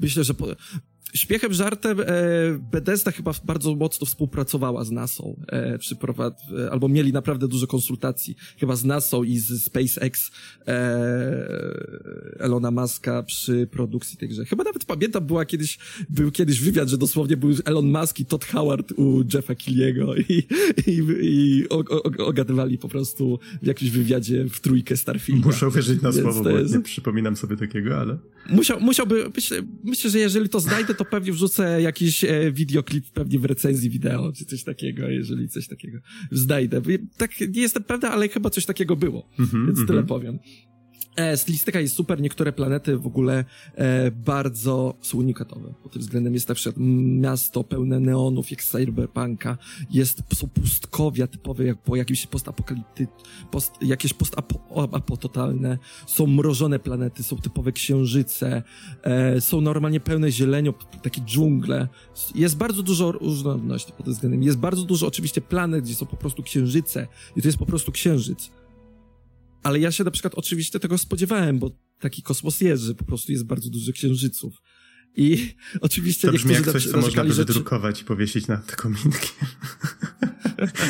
myślę, 0.00 0.24
że 0.24 0.34
po, 0.34 0.46
śmiechem, 1.14 1.52
żartem, 1.52 2.00
e, 2.00 2.04
Bethesda 2.72 3.10
chyba 3.10 3.32
bardzo 3.44 3.74
mocno 3.74 4.06
współpracowała 4.06 4.84
z 4.84 4.90
NASA, 4.90 5.24
e, 5.52 5.78
e, 6.58 6.70
albo 6.70 6.88
mieli 6.88 7.12
naprawdę 7.12 7.48
dużo 7.48 7.66
konsultacji, 7.66 8.36
chyba 8.58 8.76
z 8.76 8.84
NASA 8.84 9.16
i 9.26 9.38
z 9.38 9.64
SpaceX 9.64 10.30
e, 10.66 10.74
Elona 12.38 12.70
Muska 12.70 13.22
przy 13.22 13.66
produkcji 13.70 14.18
tej 14.18 14.28
grze. 14.28 14.44
Chyba 14.44 14.64
nawet 14.64 14.84
pamiętam, 14.84 15.26
była 15.26 15.44
kiedyś, 15.44 15.78
był 16.10 16.30
kiedyś 16.30 16.60
wywiad, 16.60 16.88
że 16.88 16.98
dosłownie 16.98 17.36
był 17.36 17.50
Elon 17.64 17.86
Musk 17.86 18.20
i 18.20 18.26
Todd 18.26 18.44
Howard 18.44 18.92
u 18.92 19.24
Jeffa 19.34 19.54
Killiego 19.54 20.16
i, 20.16 20.42
i, 20.86 21.02
i 21.20 21.68
ogadywali 22.18 22.78
po 22.78 22.88
prostu 22.88 23.38
w 23.62 23.66
jakimś 23.66 23.90
wywiadzie 23.90 24.44
w 24.48 24.60
trójkę 24.60 24.96
Starfield. 24.96 25.44
Muszę 25.44 25.68
uwierzyć 25.68 26.02
na 26.02 26.12
słowo, 26.12 26.42
bo 26.42 26.50
jest... 26.50 26.74
nie 26.74 26.80
przypominam 26.80 27.36
sobie 27.36 27.56
takiego, 27.56 28.00
ale... 28.00 28.18
Musiał, 28.50 28.80
musiałby, 28.80 29.30
myślę, 29.36 29.62
myślę, 29.84 30.10
że 30.10 30.18
jeżeli 30.18 30.48
to 30.48 30.60
znajdę, 30.60 30.94
to 30.94 31.03
to 31.04 31.10
pewnie 31.10 31.32
wrzucę 31.32 31.82
jakiś 31.82 32.24
e, 32.24 32.52
wideoklip 32.52 33.10
pewnie 33.10 33.38
w 33.38 33.44
recenzji 33.44 33.90
wideo, 33.90 34.32
czy 34.32 34.44
coś 34.44 34.64
takiego, 34.64 35.08
jeżeli 35.08 35.48
coś 35.48 35.68
takiego 35.68 35.98
znajdę. 36.30 36.82
Tak, 37.16 37.30
nie 37.40 37.62
jestem 37.62 37.82
pewna, 37.82 38.10
ale 38.10 38.28
chyba 38.28 38.50
coś 38.50 38.66
takiego 38.66 38.96
było, 38.96 39.28
mm 39.38 39.50
-hmm, 39.50 39.66
więc 39.66 39.78
mm 39.78 39.84
-hmm. 39.84 39.86
tyle 39.86 40.02
powiem. 40.02 40.38
E, 41.16 41.36
stylistyka 41.36 41.80
jest 41.80 41.94
super, 41.94 42.20
niektóre 42.20 42.52
planety 42.52 42.96
w 42.96 43.06
ogóle 43.06 43.44
e, 43.74 44.10
bardzo 44.10 44.94
są 45.00 45.18
unikatowe. 45.18 45.74
Pod 45.82 45.92
tym 45.92 46.02
względem 46.02 46.34
jest 46.34 46.48
na 46.48 46.54
przykład 46.54 46.76
miasto 47.20 47.64
pełne 47.64 48.00
neonów, 48.00 48.50
jak 48.50 48.64
cyberpunka, 48.64 49.58
jest, 49.90 50.22
są 50.34 50.48
pustkowia 50.48 51.26
typowe, 51.26 51.64
jak 51.64 51.78
po 51.78 51.96
jakimś 51.96 52.26
postapokalipty, 52.26 53.06
post, 53.50 53.72
jakieś 53.82 54.14
postapo 54.14 55.16
totalne, 55.20 55.78
są 56.06 56.26
mrożone 56.26 56.78
planety, 56.78 57.22
są 57.22 57.36
typowe 57.36 57.72
księżyce, 57.72 58.62
e, 59.02 59.40
są 59.40 59.60
normalnie 59.60 60.00
pełne 60.00 60.32
zielenią, 60.32 60.72
takie 61.02 61.20
dżungle. 61.20 61.88
Jest 62.34 62.56
bardzo 62.56 62.82
dużo 62.82 63.12
różnorodności 63.12 63.92
pod 63.92 64.04
tym 64.04 64.14
względem. 64.14 64.42
Jest 64.42 64.58
bardzo 64.58 64.82
dużo 64.82 65.06
oczywiście 65.06 65.40
planet, 65.40 65.84
gdzie 65.84 65.94
są 65.94 66.06
po 66.06 66.16
prostu 66.16 66.42
księżyce 66.42 67.06
i 67.36 67.42
to 67.42 67.48
jest 67.48 67.58
po 67.58 67.66
prostu 67.66 67.92
księżyc 67.92 68.50
ale 69.64 69.80
ja 69.80 69.92
się 69.92 70.04
na 70.04 70.10
przykład 70.10 70.34
oczywiście 70.34 70.80
tego 70.80 70.98
spodziewałem, 70.98 71.58
bo 71.58 71.70
taki 72.00 72.22
kosmos 72.22 72.60
jest, 72.60 72.82
że 72.82 72.94
po 72.94 73.04
prostu 73.04 73.32
jest 73.32 73.44
bardzo 73.44 73.70
dużo 73.70 73.92
księżyców. 73.92 74.62
I 75.16 75.54
oczywiście 75.80 76.28
to 76.28 76.34
brzmi 76.34 76.54
jak 76.54 76.72
coś, 76.72 76.86
co 76.86 76.96
można 77.00 77.24
by 77.24 77.34
wydrukować 77.34 78.00
i 78.02 78.04
powiesić 78.04 78.46
na 78.46 78.56
te 78.56 78.76
kominki. 78.76 79.28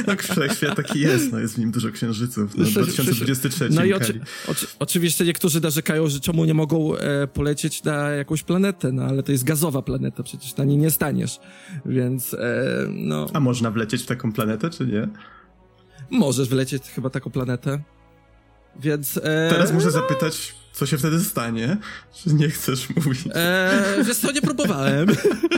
no 0.06 0.16
wszechświat 0.16 0.76
taki 0.76 1.00
jest, 1.00 1.32
no 1.32 1.38
jest 1.38 1.54
w 1.54 1.58
nim 1.58 1.70
dużo 1.70 1.90
księżyców. 1.90 2.56
No, 2.56 2.64
2023. 2.64 3.68
No 3.70 3.84
i 3.84 3.92
oczy, 3.92 4.20
oczy, 4.48 4.66
oczywiście 4.78 5.24
niektórzy 5.24 5.60
narzekają, 5.60 6.08
że 6.08 6.20
czemu 6.20 6.44
nie 6.44 6.54
mogą 6.54 6.96
e, 6.96 7.26
polecieć 7.26 7.84
na 7.84 8.10
jakąś 8.10 8.42
planetę, 8.42 8.92
no 8.92 9.02
ale 9.02 9.22
to 9.22 9.32
jest 9.32 9.44
gazowa 9.44 9.82
planeta, 9.82 10.22
przecież 10.22 10.56
na 10.56 10.64
niej 10.64 10.78
nie 10.78 10.90
staniesz, 10.90 11.40
więc 11.86 12.34
e, 12.34 12.64
no... 12.90 13.26
A 13.32 13.40
można 13.40 13.70
wlecieć 13.70 14.02
w 14.02 14.06
taką 14.06 14.32
planetę, 14.32 14.70
czy 14.70 14.86
nie? 14.86 15.08
Możesz 16.10 16.48
wlecieć 16.48 16.82
chyba 16.82 17.10
taką 17.10 17.30
planetę. 17.30 17.82
Więc. 18.80 19.16
E, 19.16 19.20
Teraz 19.50 19.72
muszę 19.72 19.90
zapytać, 19.90 20.54
co 20.74 20.86
się 20.86 20.98
wtedy 20.98 21.20
stanie? 21.20 21.76
Czy 22.14 22.34
nie 22.34 22.48
chcesz 22.48 22.88
mówić? 22.96 23.18
Eee, 23.34 24.04
wiesz 24.04 24.16
co, 24.16 24.32
nie 24.32 24.42
próbowałem. 24.42 25.06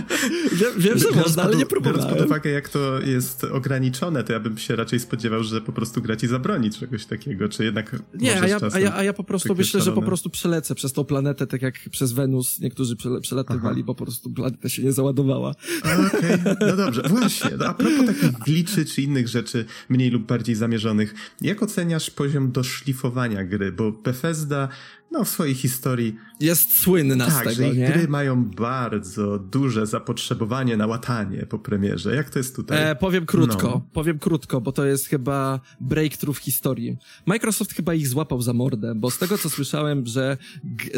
wiem, 0.61 0.73
wiem, 0.79 0.99
że 0.99 1.11
można, 1.11 1.43
ale 1.43 1.57
nie 1.57 1.67
próbowałem. 1.67 2.01
Biorąc 2.01 2.19
pod 2.19 2.27
uwagę, 2.27 2.51
jak 2.51 2.69
to 2.69 3.01
jest 3.01 3.45
ograniczone, 3.45 4.25
to 4.25 4.33
ja 4.33 4.41
bym 4.41 4.59
się 4.59 4.77
raczej 4.77 5.01
spodziewał, 5.01 5.45
że 5.45 5.61
po 5.61 5.73
prostu 5.73 6.03
gra 6.03 6.17
ci 6.17 6.27
zabroni 6.27 6.71
czegoś 6.71 7.07
takiego, 7.07 7.49
czy 7.49 7.65
jednak 7.65 7.97
Nie, 8.15 8.43
a 8.43 8.47
ja, 8.47 8.59
a, 8.73 8.79
ja, 8.79 8.97
a 8.97 9.03
ja 9.03 9.13
po 9.13 9.25
prostu 9.25 9.55
myślę, 9.55 9.81
że 9.81 9.93
po 9.93 10.03
prostu 10.03 10.31
przelecę 10.31 10.75
przez 10.75 10.93
tą 10.93 11.05
planetę, 11.05 11.47
tak 11.47 11.63
jak 11.63 11.75
przez 11.91 12.13
Wenus 12.13 12.61
niektórzy 12.61 12.97
przele 12.97 13.21
przelatywali, 13.21 13.77
Aha. 13.81 13.87
bo 13.87 13.95
po 13.95 14.05
prostu 14.05 14.31
planeta 14.31 14.69
się 14.69 14.83
nie 14.83 14.93
załadowała. 14.93 15.55
Okej, 15.81 16.35
okay. 16.35 16.57
no 16.61 16.77
dobrze. 16.85 17.03
Właśnie, 17.09 17.51
no 17.59 17.67
a 17.67 17.75
propos 17.75 18.07
takich 18.07 18.33
gliczy 18.33 18.85
czy 18.85 19.03
innych 19.03 19.29
rzeczy 19.29 19.65
mniej 19.89 20.11
lub 20.11 20.27
bardziej 20.27 20.55
zamierzonych, 20.55 21.15
jak 21.41 21.63
oceniasz 21.63 22.11
poziom 22.11 22.53
doszlifowania 22.53 23.45
gry? 23.45 23.73
Bo 23.73 23.93
Bethesda 23.93 24.69
no, 25.11 25.25
w 25.25 25.29
swojej 25.29 25.55
historii. 25.55 26.17
Jest 26.41 26.79
słynna 26.79 27.27
tak, 27.27 27.35
z 27.35 27.39
tego, 27.39 27.55
że 27.55 27.69
ich 27.69 27.79
nie? 27.79 27.89
gry 27.89 28.09
mają 28.09 28.45
bardzo 28.45 29.39
duże 29.39 29.87
zapotrzebowanie 29.87 30.77
na 30.77 30.87
łatanie 30.87 31.47
po 31.47 31.59
premierze. 31.59 32.15
Jak 32.15 32.31
to 32.31 32.39
jest 32.39 32.57
tutaj? 32.57 32.91
E, 32.91 32.97
powiem 32.97 33.27
krótko, 33.27 33.69
no. 33.69 33.83
powiem 33.93 34.19
krótko, 34.19 34.61
bo 34.61 34.73
to 34.73 34.85
jest 34.85 35.07
chyba 35.07 35.61
breakthrough 35.81 36.37
w 36.37 36.41
historii. 36.41 36.97
Microsoft 37.27 37.73
chyba 37.73 37.95
ich 37.95 38.09
złapał 38.09 38.43
za 38.43 38.53
mordę, 38.53 38.95
bo 38.95 39.11
z 39.11 39.19
tego 39.19 39.39
co 39.39 39.51
słyszałem, 39.51 40.07
że 40.07 40.37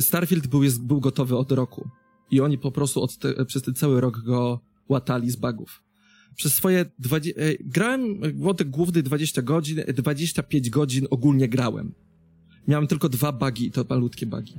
Starfield 0.01 0.47
był, 0.47 0.63
jest, 0.63 0.83
był 0.83 1.01
gotowy 1.01 1.37
od 1.37 1.53
roku. 1.53 1.91
I 2.31 2.41
oni 2.41 2.59
po 2.59 2.73
prostu 2.73 3.03
od 3.03 3.19
te, 3.19 3.45
przez 3.45 3.63
ten 3.63 3.75
cały 3.75 4.01
rok 4.01 4.19
go 4.19 4.61
łatali 4.89 5.31
z 5.31 5.37
bugów 5.37 5.83
przez 6.39 6.55
swoje 6.55 6.85
20, 6.99 7.41
e, 7.41 7.55
grałem 7.61 8.21
wątek 8.35 8.71
główny 8.71 9.03
20 9.03 9.43
godzin, 9.43 9.81
25 9.95 10.71
godzin 10.71 11.07
ogólnie 11.11 11.49
grałem. 11.49 11.95
Miałem 12.69 12.87
tylko 12.87 13.09
dwa 13.09 13.33
bugi 13.33 13.71
to 13.71 13.85
malutkie 13.89 14.27
bugi. 14.27 14.55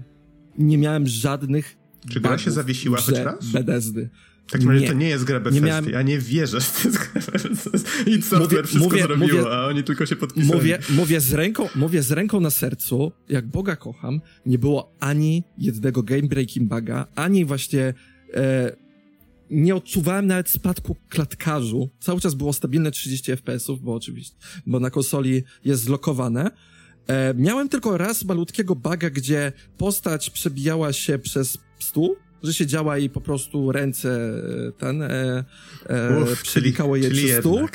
Nie 0.58 0.78
miałem 0.78 1.08
żadnych 1.08 1.78
Czy 2.10 2.20
gra 2.20 2.38
się 2.38 2.52
zawiesiła 2.52 2.98
choć 2.98 3.18
raz? 3.18 3.46
Bethesdy. 3.52 4.10
takim 4.52 4.70
razie 4.70 4.88
to 4.88 4.94
nie 4.94 5.10
jest 5.10 5.24
gra 5.24 5.40
Bethesdy. 5.40 5.68
Miałem... 5.68 5.90
Ja 5.90 6.02
nie 6.02 6.20
wierzę, 6.20 6.60
że 6.62 6.68
to 6.68 6.88
jest 6.88 6.98
gra. 6.98 7.22
I 8.14 8.22
software 8.22 8.40
mówię, 8.42 8.64
wszystko 8.64 8.90
mówię, 8.90 9.04
zrobiło, 9.04 9.38
mówię, 9.38 9.52
a 9.52 9.66
oni 9.66 9.84
tylko 9.84 10.06
się 10.06 10.16
podpisali. 10.16 10.54
Mówię, 10.54 10.80
mówię, 10.90 11.22
z 11.22 11.34
ręką, 11.34 11.68
mówię 11.76 12.04
z 12.04 12.12
ręką 12.12 12.40
na 12.40 12.50
sercu, 12.50 13.12
jak 13.30 13.48
Boga 13.48 13.76
kocham, 13.76 14.22
nie 14.46 14.60
było 14.60 14.96
ani 15.00 15.44
jednego 15.58 16.04
game 16.04 16.28
breaking 16.28 16.70
buga, 16.70 17.08
ani 17.16 17.46
właśnie 17.46 17.94
e, 18.34 18.76
nie 19.50 19.76
odczuwałem 19.76 20.28
nawet 20.28 20.50
spadku 20.50 20.96
klatkarzu. 21.10 21.90
Cały 22.00 22.22
czas 22.22 22.34
było 22.36 22.54
stabilne 22.54 22.92
30 22.92 23.32
FPS-ów, 23.32 23.82
bo 23.82 23.94
oczywiście, 23.94 24.36
bo 24.66 24.80
na 24.80 24.90
konsoli 24.90 25.44
jest 25.66 25.84
zlokowane. 25.84 26.52
E, 27.10 27.34
miałem 27.34 27.70
tylko 27.70 27.98
raz 27.98 28.24
malutkiego 28.26 28.76
buga, 28.76 29.10
gdzie 29.10 29.52
postać 29.78 30.30
przebijała 30.30 30.94
się 30.94 31.20
przez 31.20 31.58
stół, 31.80 32.16
że 32.44 32.54
się 32.54 32.66
działa 32.66 32.98
i 32.98 33.10
po 33.10 33.22
prostu 33.22 33.72
ręce 33.72 34.10
e, 34.68 34.72
ten 34.72 35.02
e, 35.02 35.44
e, 35.90 36.24
Uf, 36.24 36.42
przelikało 36.42 36.96
je 36.96 37.12
przez 37.12 37.40
stół. 37.40 37.68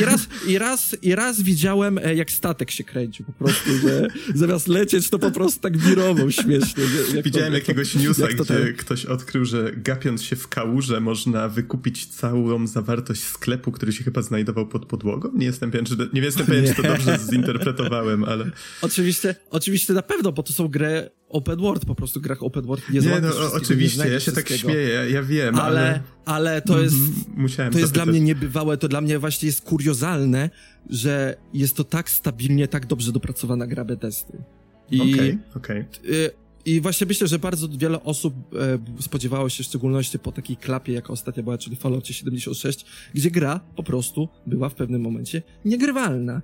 I 0.00 0.04
raz, 0.04 0.28
i, 0.46 0.58
raz, 0.58 0.96
I 1.02 1.14
raz 1.14 1.42
widziałem, 1.42 1.98
e, 1.98 2.14
jak 2.14 2.30
statek 2.30 2.70
się 2.70 2.84
kręcił 2.84 3.26
po 3.26 3.32
prostu, 3.32 3.70
że 3.78 4.08
zamiast 4.34 4.68
lecieć, 4.68 5.10
to 5.10 5.18
po 5.18 5.30
prostu 5.30 5.60
tak 5.60 5.76
wirował 5.76 6.30
śmiesznie. 6.30 6.84
Jak 7.14 7.24
widziałem 7.24 7.52
to, 7.52 7.58
jakiegoś 7.58 7.94
newsa, 7.94 8.22
jak 8.22 8.36
gdzie 8.36 8.72
ktoś 8.72 9.06
odkrył, 9.06 9.44
że 9.44 9.72
gapiąc 9.76 10.22
się 10.22 10.36
w 10.36 10.48
kałuże 10.48 11.00
można 11.00 11.48
wykupić 11.48 12.06
całą 12.06 12.66
zawartość 12.66 13.22
sklepu, 13.22 13.72
który 13.72 13.92
się 13.92 14.04
chyba 14.04 14.22
znajdował 14.22 14.66
pod 14.66 14.86
podłogą. 14.86 15.30
Nie 15.34 15.46
jestem 15.46 15.70
pewien, 15.70 15.86
czy, 15.86 15.96
nie 16.12 16.20
jestem 16.20 16.46
pewien, 16.46 16.66
czy 16.66 16.74
to 16.74 16.82
dobrze 16.82 17.18
zinterpretowałem, 17.30 18.24
ale... 18.24 18.50
Oczywiście, 18.82 19.34
oczywiście 19.50 19.92
na 19.92 20.02
pewno, 20.02 20.32
bo 20.32 20.42
to 20.42 20.52
są 20.52 20.68
gry 20.68 21.10
open 21.34 21.60
world, 21.60 21.84
po 21.84 21.94
prostu 21.94 22.20
grach 22.20 22.42
open 22.42 22.66
world 22.66 22.90
nie 22.90 23.00
Nie, 23.00 23.20
no 23.20 23.52
oczywiście, 23.52 24.08
ja 24.08 24.20
się 24.20 24.32
tak 24.32 24.48
śmieję, 24.48 25.10
ja, 25.10 25.22
wiem, 25.22 25.54
ale... 25.54 25.80
Ale, 25.80 26.02
ale 26.24 26.62
to 26.62 26.80
jest, 26.80 26.96
Musiałem 27.36 27.72
to 27.72 27.78
jest 27.78 27.92
dla 27.92 28.06
mnie 28.06 28.20
niebywałe, 28.20 28.76
to 28.76 28.88
dla 28.88 29.00
mnie 29.00 29.18
właśnie 29.18 29.46
jest 29.46 29.62
kuriozalne, 29.62 30.50
że 30.90 31.36
jest 31.54 31.76
to 31.76 31.84
tak 31.84 32.10
stabilnie, 32.10 32.68
tak 32.68 32.86
dobrze 32.86 33.12
dopracowana 33.12 33.66
gra 33.66 33.84
Bethesdy. 33.84 34.38
Okej, 34.86 35.12
okej. 35.12 35.38
Okay, 35.54 35.86
okay. 35.90 36.44
I 36.64 36.80
właśnie 36.80 37.06
myślę, 37.06 37.26
że 37.26 37.38
bardzo 37.38 37.68
wiele 37.68 38.02
osób 38.02 38.34
e, 38.54 39.02
spodziewało 39.02 39.48
się, 39.48 39.64
w 39.64 39.66
szczególności 39.66 40.18
po 40.18 40.32
takiej 40.32 40.56
klapie, 40.56 40.92
jaka 40.92 41.12
ostatnio 41.12 41.42
była, 41.42 41.58
czyli 41.58 41.76
Fallout 41.76 42.08
76, 42.08 42.86
gdzie 43.14 43.30
gra 43.30 43.60
po 43.76 43.82
prostu 43.82 44.28
była 44.46 44.68
w 44.68 44.74
pewnym 44.74 45.00
momencie 45.00 45.42
niegrywalna. 45.64 46.42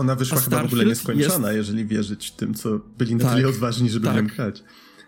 Ona 0.00 0.14
wyszła 0.14 0.40
chyba 0.40 0.62
w 0.62 0.66
ogóle 0.66 0.84
nieskończona, 0.84 1.52
jest... 1.52 1.56
jeżeli 1.56 1.86
wierzyć 1.86 2.30
tym, 2.30 2.54
co 2.54 2.80
byli 2.98 3.14
na 3.14 3.24
tak, 3.24 3.36
tyle 3.36 3.48
odważni, 3.48 3.90
żeby 3.90 4.06
tak, 4.06 4.34
grać. 4.34 4.62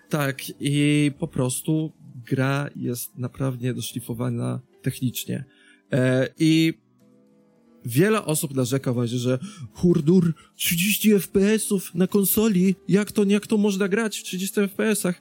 Tak, 0.09 0.43
i 0.61 1.11
po 1.19 1.29
prostu 1.29 1.93
gra 2.31 2.71
jest 2.77 3.19
naprawdę 3.19 3.75
doszlifowana 3.75 4.61
technicznie. 4.83 5.45
E, 5.93 6.29
I 6.39 6.75
wiele 7.85 8.25
osób 8.25 8.55
narzeka 8.55 8.93
właśnie, 8.93 9.19
że 9.19 9.39
hurdur 9.73 10.35
30 10.55 11.11
FPS-ów 11.15 11.95
na 11.95 12.07
konsoli, 12.07 12.75
jak 12.89 13.13
to, 13.13 13.25
jak 13.25 13.47
to 13.47 13.57
można 13.57 13.89
grać 13.89 14.19
w 14.19 14.23
30 14.23 14.61
FPS-ach? 14.61 15.21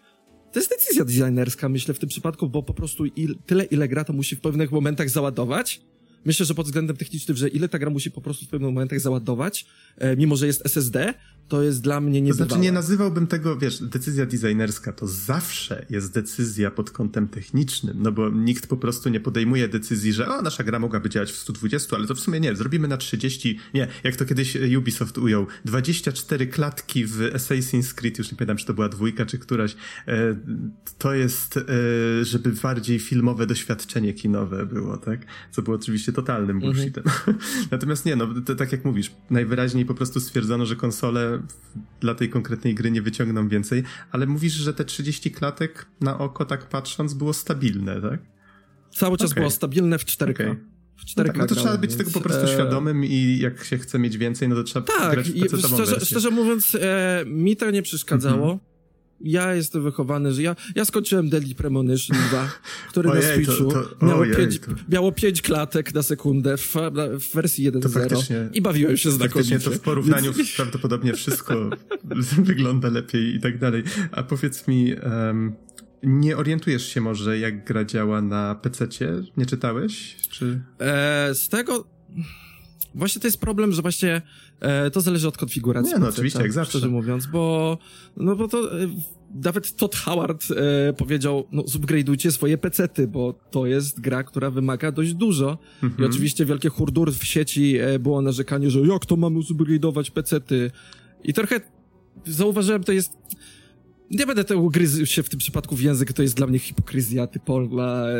To 0.52 0.60
jest 0.60 0.70
decyzja 0.70 1.06
designerska, 1.06 1.70
myślę, 1.70 1.94
w 1.94 2.00
tym 2.00 2.10
przypadku, 2.10 2.50
bo 2.50 2.64
po 2.64 2.74
prostu 2.74 3.06
il, 3.06 3.38
tyle, 3.46 3.64
ile 3.64 3.88
gra 3.88 4.04
to 4.04 4.14
musi 4.14 4.36
w 4.36 4.42
pewnych 4.42 4.72
momentach 4.72 5.10
załadować, 5.10 5.82
Myślę, 6.26 6.46
że 6.46 6.54
pod 6.54 6.66
względem 6.66 6.98
technicznym, 6.98 7.38
że 7.38 7.48
ile 7.48 7.70
ta 7.70 7.80
gra 7.80 7.90
musi 7.90 8.12
po 8.12 8.22
prostu 8.22 8.46
w 8.46 8.48
pewnych 8.48 8.72
momentach 8.74 9.00
załadować, 9.00 9.66
e, 9.98 10.16
mimo 10.16 10.36
że 10.36 10.48
jest 10.48 10.66
SSD, 10.66 11.14
to 11.48 11.64
jest 11.64 11.82
dla 11.82 12.02
mnie 12.02 12.22
niebywałe. 12.22 12.48
To 12.48 12.56
znaczy 12.56 12.64
nie 12.64 12.72
nazywałbym 12.72 13.28
tego, 13.28 13.58
wiesz, 13.58 13.84
decyzja 13.84 14.26
designerska 14.26 14.94
to 14.94 15.08
zawsze 15.08 15.86
jest 15.90 16.14
decyzja 16.14 16.72
pod 16.72 16.92
kątem 16.92 17.28
technicznym, 17.28 17.98
no 18.02 18.12
bo 18.12 18.30
nikt 18.30 18.68
po 18.68 18.78
prostu 18.78 19.10
nie 19.10 19.20
podejmuje 19.20 19.68
decyzji, 19.68 20.14
że 20.14 20.28
o, 20.28 20.42
nasza 20.42 20.64
gra 20.64 20.80
mogłaby 20.80 21.10
działać 21.10 21.32
w 21.32 21.38
120, 21.38 21.96
ale 21.96 22.08
to 22.08 22.16
w 22.16 22.20
sumie 22.20 22.40
nie, 22.40 22.56
zrobimy 22.56 22.88
na 22.88 22.98
30, 22.98 23.60
nie, 23.74 23.88
jak 24.04 24.16
to 24.16 24.26
kiedyś 24.26 24.58
Ubisoft 24.78 25.18
ujął, 25.18 25.48
24 25.66 26.48
klatki 26.48 27.06
w 27.06 27.18
Assassin's 27.18 27.94
Creed, 27.94 28.18
już 28.18 28.32
nie 28.32 28.38
pamiętam, 28.38 28.58
czy 28.58 28.66
to 28.66 28.74
była 28.74 28.90
dwójka, 28.90 29.26
czy 29.26 29.38
któraś, 29.38 29.76
e, 30.08 30.36
to 30.98 31.14
jest, 31.14 31.58
e, 31.58 31.62
żeby 32.26 32.52
bardziej 32.52 33.00
filmowe 33.00 33.48
doświadczenie 33.48 34.14
kinowe 34.14 34.66
było, 34.66 34.98
tak? 34.98 35.20
Co 35.52 35.62
było 35.62 35.76
oczywiście 35.76 36.07
totalnym 36.14 36.56
mhm. 36.56 36.74
bullshitem. 36.74 37.04
Mhm. 37.06 37.38
Natomiast 37.72 38.06
nie, 38.06 38.16
no, 38.16 38.28
to, 38.46 38.56
tak 38.56 38.72
jak 38.72 38.86
mówisz, 38.86 39.12
najwyraźniej 39.30 39.86
po 39.86 39.94
prostu 39.94 40.20
stwierdzono, 40.20 40.66
że 40.66 40.76
konsole 40.76 41.42
dla 42.00 42.16
tej 42.16 42.30
konkretnej 42.30 42.76
gry 42.76 42.92
nie 42.92 43.02
wyciągną 43.02 43.48
więcej, 43.50 43.84
ale 44.12 44.28
mówisz, 44.28 44.54
że 44.54 44.74
te 44.74 44.86
30 44.86 45.32
klatek 45.32 45.86
na 46.02 46.18
oko 46.20 46.46
tak 46.46 46.70
patrząc 46.70 47.14
było 47.14 47.34
stabilne, 47.34 48.02
tak? 48.02 48.20
Cały 48.92 49.18
czas 49.18 49.32
okay. 49.32 49.42
było 49.42 49.52
stabilne 49.52 49.98
w 49.98 50.06
4K. 50.06 50.32
Okay. 50.32 50.58
W 50.98 51.06
4K 51.06 51.18
no, 51.18 51.24
tak, 51.24 51.38
no 51.38 51.48
to 51.48 51.56
trzeba 51.56 51.78
być 51.78 51.92
więc, 51.92 51.98
tego 51.98 52.12
po 52.12 52.22
prostu 52.22 52.46
e... 52.46 52.48
świadomym 52.48 53.06
i 53.06 53.40
jak 53.42 53.64
się 53.64 53.78
chce 53.78 54.00
mieć 54.00 54.18
więcej, 54.18 54.50
no 54.50 54.56
to 54.56 54.64
trzeba 54.64 54.86
tak, 54.86 55.12
grać 55.12 55.32
w 55.32 55.68
szczerze, 55.68 56.06
szczerze 56.06 56.30
mówiąc, 56.30 56.78
e, 56.82 57.24
mi 57.26 57.56
to 57.56 57.72
nie 57.72 57.82
przeszkadzało. 57.82 58.46
Mm 58.46 58.58
-hmm 58.58 58.77
ja 59.22 59.54
jestem 59.54 59.84
wychowany, 59.84 60.34
że 60.34 60.42
ja, 60.42 60.56
ja 60.76 60.86
skończyłem 60.86 61.30
Deadly 61.30 61.56
Premonition 61.56 62.18
2, 62.30 62.50
który 62.90 63.10
ojej, 63.10 63.24
na 63.24 63.34
Switchu 63.34 63.72
to, 63.72 63.84
to, 63.84 64.06
miało, 64.06 64.22
ojej, 64.22 64.36
pięć, 64.36 64.60
to... 64.60 64.72
miało 64.90 65.12
5 65.12 65.42
klatek 65.42 65.94
na 65.94 66.04
sekundę 66.04 66.58
w, 66.58 66.76
w 67.20 67.34
wersji 67.34 67.72
1.0 67.72 68.50
i 68.54 68.62
bawiłem 68.62 68.98
się 68.98 69.12
znakomicie. 69.12 69.60
to 69.60 69.72
w 69.72 69.80
porównaniu 69.80 70.34
Więc... 70.34 70.56
prawdopodobnie 70.56 71.14
wszystko 71.14 71.70
wygląda 72.38 72.90
lepiej 72.90 73.36
i 73.36 73.40
tak 73.40 73.58
dalej. 73.58 73.84
A 74.12 74.24
powiedz 74.24 74.68
mi, 74.68 74.94
um, 74.94 75.56
nie 76.04 76.38
orientujesz 76.38 76.88
się 76.94 77.02
może, 77.02 77.40
jak 77.40 77.66
gra 77.66 77.86
działa 77.86 78.22
na 78.22 78.56
PC-cie? 78.56 79.14
Nie 79.38 79.46
czytałeś? 79.46 80.16
Czy... 80.30 80.62
E, 80.80 81.30
z 81.36 81.50
tego... 81.50 81.88
Właśnie 82.96 83.22
to 83.22 83.28
jest 83.28 83.40
problem, 83.40 83.72
że 83.74 83.82
właśnie 83.82 84.22
e, 84.60 84.92
to 84.92 85.02
zależy 85.02 85.28
od 85.28 85.38
konfiguracji. 85.38 85.94
Nie, 85.94 86.00
no 86.00 86.08
oczywiście, 86.08 86.42
jak 86.42 86.54
zawsze. 86.54 86.70
Szczerze 86.70 86.88
mówiąc, 86.88 87.26
bo, 87.26 87.78
no 88.18 88.36
bo 88.36 88.48
to 88.48 88.82
e, 88.82 88.88
nawet 89.44 89.76
Todd 89.76 89.96
Howard 89.96 90.46
e, 90.90 90.94
powiedział, 90.94 91.48
no 91.52 91.62
zupgrade'ujcie 91.62 92.32
swoje 92.32 92.58
pecety, 92.58 93.08
bo 93.08 93.34
to 93.52 93.66
jest 93.66 94.00
gra, 94.00 94.24
która 94.24 94.52
wymaga 94.52 94.92
dość 94.92 95.14
dużo. 95.14 95.58
Mhm. 95.84 96.04
I 96.04 96.12
oczywiście 96.12 96.46
wielkie 96.46 96.70
hurdur 96.70 97.14
w 97.14 97.24
sieci 97.24 97.78
e, 97.78 98.00
było 98.00 98.22
narzekanie, 98.22 98.70
że 98.70 98.80
jak 98.80 99.06
to 99.06 99.16
mamy 99.16 99.40
zupgrade'ować 99.40 100.12
pecety? 100.12 100.72
I 101.24 101.34
trochę 101.34 101.62
zauważyłem, 102.26 102.84
to 102.84 102.92
jest 102.92 103.12
nie 104.12 104.26
będę 104.26 104.44
tego 104.44 104.70
gryzł 104.70 105.06
się 105.06 105.24
w 105.24 105.30
tym 105.30 105.40
przypadku 105.40 105.76
w 105.76 105.82
język, 105.82 106.14
to 106.14 106.22
jest 106.22 106.36
dla 106.36 106.48
mnie 106.48 106.60
hipokryzja 106.60 107.28
typowa 107.28 108.08
e, 108.10 108.14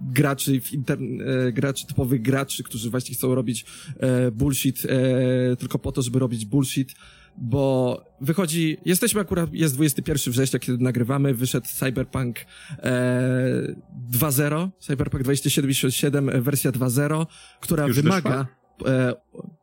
graczy, 0.00 0.60
w 0.60 0.72
interne, 0.72 1.52
graczy, 1.52 1.86
typowych 1.86 2.22
graczy, 2.22 2.62
którzy 2.62 2.90
właśnie 2.90 3.14
chcą 3.14 3.34
robić 3.34 3.64
e, 4.00 4.30
bullshit 4.30 4.82
e, 4.84 5.56
tylko 5.56 5.78
po 5.78 5.92
to, 5.92 6.02
żeby 6.02 6.18
robić 6.18 6.44
bullshit, 6.44 6.94
bo 7.36 8.04
wychodzi, 8.20 8.76
jesteśmy 8.84 9.20
akurat, 9.20 9.52
jest 9.52 9.74
21 9.74 10.32
września, 10.32 10.58
kiedy 10.58 10.84
nagrywamy, 10.84 11.34
wyszedł 11.34 11.66
Cyberpunk 11.66 12.38
e, 12.78 13.76
2.0, 14.12 14.68
Cyberpunk 14.78 15.22
2077 15.22 16.28
e, 16.28 16.40
wersja 16.40 16.72
2.0, 16.72 17.26
która 17.60 17.86
Już 17.86 17.96
wymaga... 17.96 18.46
E, 18.86 19.14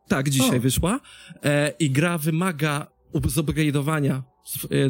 tak, 0.08 0.30
dzisiaj 0.30 0.58
o. 0.58 0.62
wyszła. 0.62 1.00
E, 1.44 1.74
I 1.80 1.92
gra 1.92 2.18
wymaga 2.18 2.95
zupgrade'owania 3.26 4.24
E, 4.72 4.90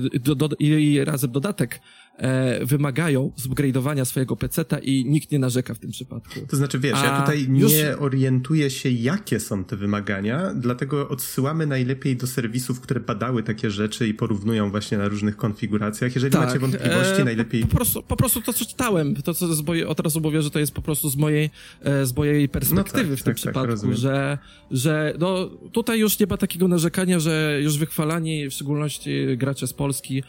i 0.59 1.05
razem 1.05 1.31
dodatek 1.31 1.81
e, 2.17 2.65
wymagają 2.65 3.31
zupgrade'owania 3.37 4.05
swojego 4.05 4.35
peceta 4.35 4.79
i 4.79 5.05
nikt 5.05 5.31
nie 5.31 5.39
narzeka 5.39 5.73
w 5.73 5.79
tym 5.79 5.91
przypadku. 5.91 6.39
To 6.49 6.57
znaczy, 6.57 6.79
wiesz, 6.79 6.93
A 6.95 7.05
ja 7.05 7.21
tutaj 7.21 7.47
już... 7.49 7.73
nie 7.73 7.97
orientuję 7.97 8.69
się, 8.69 8.89
jakie 8.89 9.39
są 9.39 9.63
te 9.63 9.75
wymagania, 9.75 10.53
dlatego 10.55 11.09
odsyłamy 11.09 11.67
najlepiej 11.67 12.15
do 12.15 12.27
serwisów, 12.27 12.81
które 12.81 12.99
badały 12.99 13.43
takie 13.43 13.71
rzeczy 13.71 14.07
i 14.07 14.13
porównują 14.13 14.71
właśnie 14.71 14.97
na 14.97 15.07
różnych 15.07 15.37
konfiguracjach. 15.37 16.15
Jeżeli 16.15 16.33
tak, 16.33 16.47
macie 16.47 16.59
wątpliwości, 16.59 17.21
e, 17.21 17.25
najlepiej... 17.25 17.61
Po 17.61 17.75
prostu, 17.75 18.03
po 18.03 18.15
prostu 18.15 18.41
to, 18.41 18.53
co 18.53 18.65
czytałem, 18.65 19.15
to, 19.15 19.33
co 19.33 19.55
z 19.55 19.61
mojej, 19.61 19.85
od 19.85 19.99
razu 19.99 20.21
mówię, 20.21 20.41
że 20.41 20.51
to 20.51 20.59
jest 20.59 20.71
po 20.71 20.81
prostu 20.81 21.09
z 21.09 21.15
mojej, 21.15 21.49
e, 21.81 22.05
z 22.05 22.15
mojej 22.15 22.49
perspektywy 22.49 23.09
no 23.09 23.15
tak, 23.15 23.19
w 23.19 23.23
tym 23.23 23.33
tak, 23.33 23.43
tak 23.43 23.53
przypadku, 23.53 23.93
że, 23.93 24.37
że 24.71 25.13
no, 25.19 25.49
tutaj 25.71 25.99
już 25.99 26.19
nie 26.19 26.27
ma 26.27 26.37
takiego 26.37 26.67
narzekania, 26.67 27.19
że 27.19 27.59
już 27.63 27.77
wychwalani, 27.77 28.49
w 28.49 28.53
szczególności 28.53 29.37
gracze 29.37 29.67
z 29.67 29.73
Polski, 29.73 30.23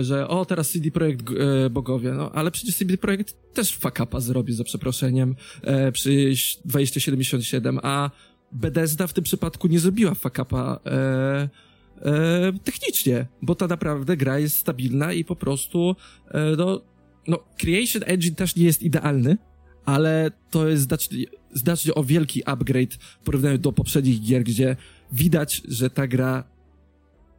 że 0.00 0.28
o, 0.28 0.44
teraz 0.44 0.70
CD 0.70 0.90
Projekt 0.90 1.26
e, 1.30 1.70
bogowie, 1.70 2.12
no, 2.12 2.32
ale 2.32 2.50
przecież 2.50 2.76
CD 2.76 2.98
Projekt 2.98 3.36
też 3.54 3.76
fakapa 3.76 4.20
zrobi, 4.20 4.52
za 4.52 4.64
przeproszeniem, 4.64 5.34
e, 5.62 5.92
przy 5.92 6.32
2077, 6.64 7.78
a 7.82 8.10
Bethesda 8.52 9.06
w 9.06 9.12
tym 9.12 9.24
przypadku 9.24 9.68
nie 9.68 9.80
zrobiła 9.80 10.14
fakapa 10.14 10.80
e, 10.86 11.48
e, 12.02 12.52
technicznie, 12.64 13.26
bo 13.42 13.54
ta 13.54 13.66
naprawdę 13.66 14.16
gra 14.16 14.38
jest 14.38 14.56
stabilna 14.56 15.12
i 15.12 15.24
po 15.24 15.36
prostu, 15.36 15.96
e, 16.28 16.56
no, 16.56 16.80
no, 17.28 17.38
Creation 17.58 18.02
Engine 18.06 18.34
też 18.34 18.56
nie 18.56 18.64
jest 18.64 18.82
idealny, 18.82 19.36
ale 19.84 20.30
to 20.50 20.68
jest 20.68 20.82
znacznie, 20.82 21.24
znacznie 21.52 21.94
o 21.94 22.04
wielki 22.04 22.44
upgrade 22.44 22.94
w 22.94 23.18
porównaniu 23.24 23.58
do 23.58 23.72
poprzednich 23.72 24.20
gier, 24.20 24.42
gdzie 24.44 24.76
widać, 25.12 25.62
że 25.68 25.90
ta 25.90 26.06
gra 26.06 26.44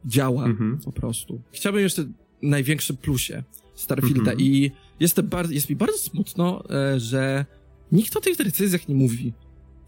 działa 0.04 0.44
mhm. 0.44 0.78
po 0.84 0.92
prostu. 0.92 1.42
Chciałbym 1.52 1.82
jeszcze 1.82 2.04
największym 2.48 2.96
plusie 2.96 3.42
Starfielda 3.74 4.32
mm 4.32 4.36
-hmm. 4.36 4.42
i 4.42 4.70
jest, 5.00 5.20
bar- 5.20 5.50
jest 5.50 5.70
mi 5.70 5.76
bardzo 5.76 5.98
smutno, 5.98 6.64
e, 6.70 7.00
że 7.00 7.46
nikt 7.92 8.16
o 8.16 8.20
tych 8.20 8.38
recenzjach 8.38 8.88
nie 8.88 8.94
mówi, 8.94 9.32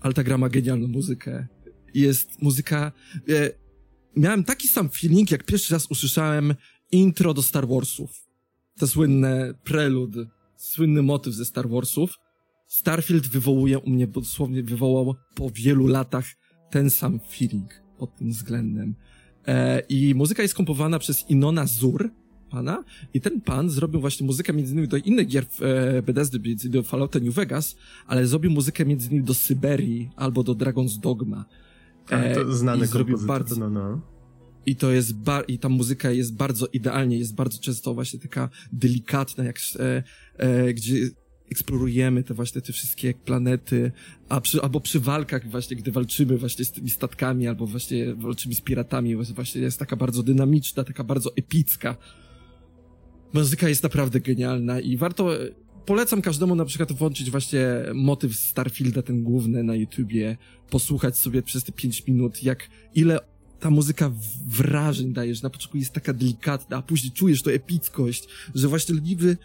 ale 0.01 0.15
ta 0.15 0.25
gra 0.25 0.39
ma 0.39 0.49
genialną 0.49 0.89
muzykę. 0.89 1.47
Jest 1.95 2.43
muzyka... 2.43 2.93
E, 3.29 3.51
miałem 4.17 4.45
taki 4.45 4.69
sam 4.69 4.89
feeling, 4.89 5.31
jak 5.31 5.45
pierwszy 5.45 5.75
raz 5.75 5.87
usłyszałem 5.87 6.55
intro 6.93 7.35
do 7.35 7.43
Star 7.43 7.69
Warsów. 7.69 8.11
Te 8.79 8.87
słynne 8.87 9.55
prelud, 9.65 10.15
słynny 10.57 11.03
motyw 11.03 11.35
ze 11.35 11.45
Star 11.45 11.69
Warsów. 11.69 12.19
Starfield 12.67 13.27
wywołuje 13.27 13.79
u 13.79 13.91
mnie, 13.91 14.07
dosłownie 14.07 14.63
wywołał 14.63 15.15
po 15.35 15.51
wielu 15.51 15.87
latach 15.87 16.27
ten 16.71 16.91
sam 16.91 17.21
feeling 17.31 17.83
pod 17.99 18.17
tym 18.17 18.31
względem. 18.31 18.95
E, 19.47 19.81
I 19.89 20.15
muzyka 20.15 20.43
jest 20.43 20.55
komponowana 20.55 20.99
przez 20.99 21.31
Inona 21.31 21.67
Zur, 21.67 22.11
pana, 22.51 22.84
i 23.14 23.20
ten 23.20 23.40
pan 23.40 23.70
zrobił 23.70 24.01
właśnie 24.01 24.26
muzykę 24.26 24.53
między 24.53 24.72
innymi 24.72 24.88
do 24.88 24.97
innych 24.97 25.28
gier 25.28 25.47
e, 25.61 26.03
Bethesdy, 26.03 26.40
między 26.40 26.68
innymi 26.68 26.82
do 26.82 26.88
Fallouta 26.88 27.18
New 27.18 27.34
Vegas, 27.34 27.76
ale 28.07 28.26
zrobił 28.26 28.51
muzykę 28.51 28.84
między 28.84 29.09
innymi 29.09 29.24
do 29.24 29.34
Syberii 29.34 30.11
albo 30.16 30.42
do 30.42 30.55
Dragon's 30.55 31.01
Dogma. 31.01 31.44
E, 32.11 32.34
to 32.34 32.53
znany 32.53 32.86
zrobił 32.86 33.18
bardzo, 33.18 33.57
no, 33.57 33.70
no. 33.70 34.01
I 34.66 34.76
to 34.76 34.90
jest 34.90 35.14
bar 35.14 35.44
i 35.49 35.59
ta 35.59 35.68
muzyka 35.68 36.11
jest 36.11 36.36
bardzo 36.36 36.66
idealnie, 36.66 37.18
jest 37.18 37.34
bardzo 37.34 37.59
często 37.59 37.94
właśnie 37.94 38.20
taka 38.20 38.49
delikatna, 38.72 39.44
jak 39.44 39.59
e, 39.78 40.03
e, 40.36 40.74
gdzie 40.74 41.11
eksplorujemy 41.51 42.24
te 42.24 42.34
właśnie 42.34 42.61
te 42.61 42.72
wszystkie 42.72 43.14
planety, 43.14 43.92
a 44.28 44.40
przy, 44.40 44.62
albo 44.62 44.80
przy 44.80 45.01
walkach 45.01 45.51
właśnie, 45.51 45.76
gdy 45.76 45.92
walczymy 45.92 46.38
właśnie 46.38 46.64
z 46.64 46.72
tymi 46.72 46.90
statkami, 46.90 47.49
albo 47.49 47.66
właśnie 47.66 48.14
walczymy 48.14 48.55
z 48.55 48.61
piratami, 48.61 49.16
właśnie 49.16 49.61
jest 49.61 49.78
taka 49.78 49.97
bardzo 49.97 50.22
dynamiczna, 50.22 50.84
taka 50.84 51.05
bardzo 51.05 51.36
epicka. 51.36 51.97
Muzyka 53.37 53.68
jest 53.68 53.82
naprawdę 53.82 54.20
genialna 54.20 54.80
i 54.80 54.97
warto, 54.97 55.30
polecam 55.87 56.22
każdemu 56.22 56.55
na 56.55 56.64
przykład 56.64 56.93
włączyć 56.93 57.30
właśnie 57.30 57.66
motyw 57.95 58.37
Starfielda, 58.37 59.03
ten 59.03 59.22
główny 59.22 59.62
na 59.62 59.74
YouTubie, 59.74 60.37
posłuchać 60.70 61.18
sobie 61.18 61.43
przez 61.43 61.64
te 61.64 61.72
pięć 61.72 62.07
minut, 62.07 62.43
jak, 62.43 62.68
ile 62.95 63.18
ta 63.61 63.70
muzyka 63.70 64.12
wrażeń 64.47 65.12
daje, 65.12 65.34
że 65.34 65.43
na 65.43 65.51
początku 65.51 65.78
jest 65.78 65.93
taka 65.93 66.12
delikatna, 66.12 66.76
a 66.76 66.82
później 66.82 67.12
czujesz 67.12 67.43
to 67.43 67.53
epickość, 67.53 68.28
że 68.55 68.68
właśnie 68.68 68.95
niby 68.95 69.37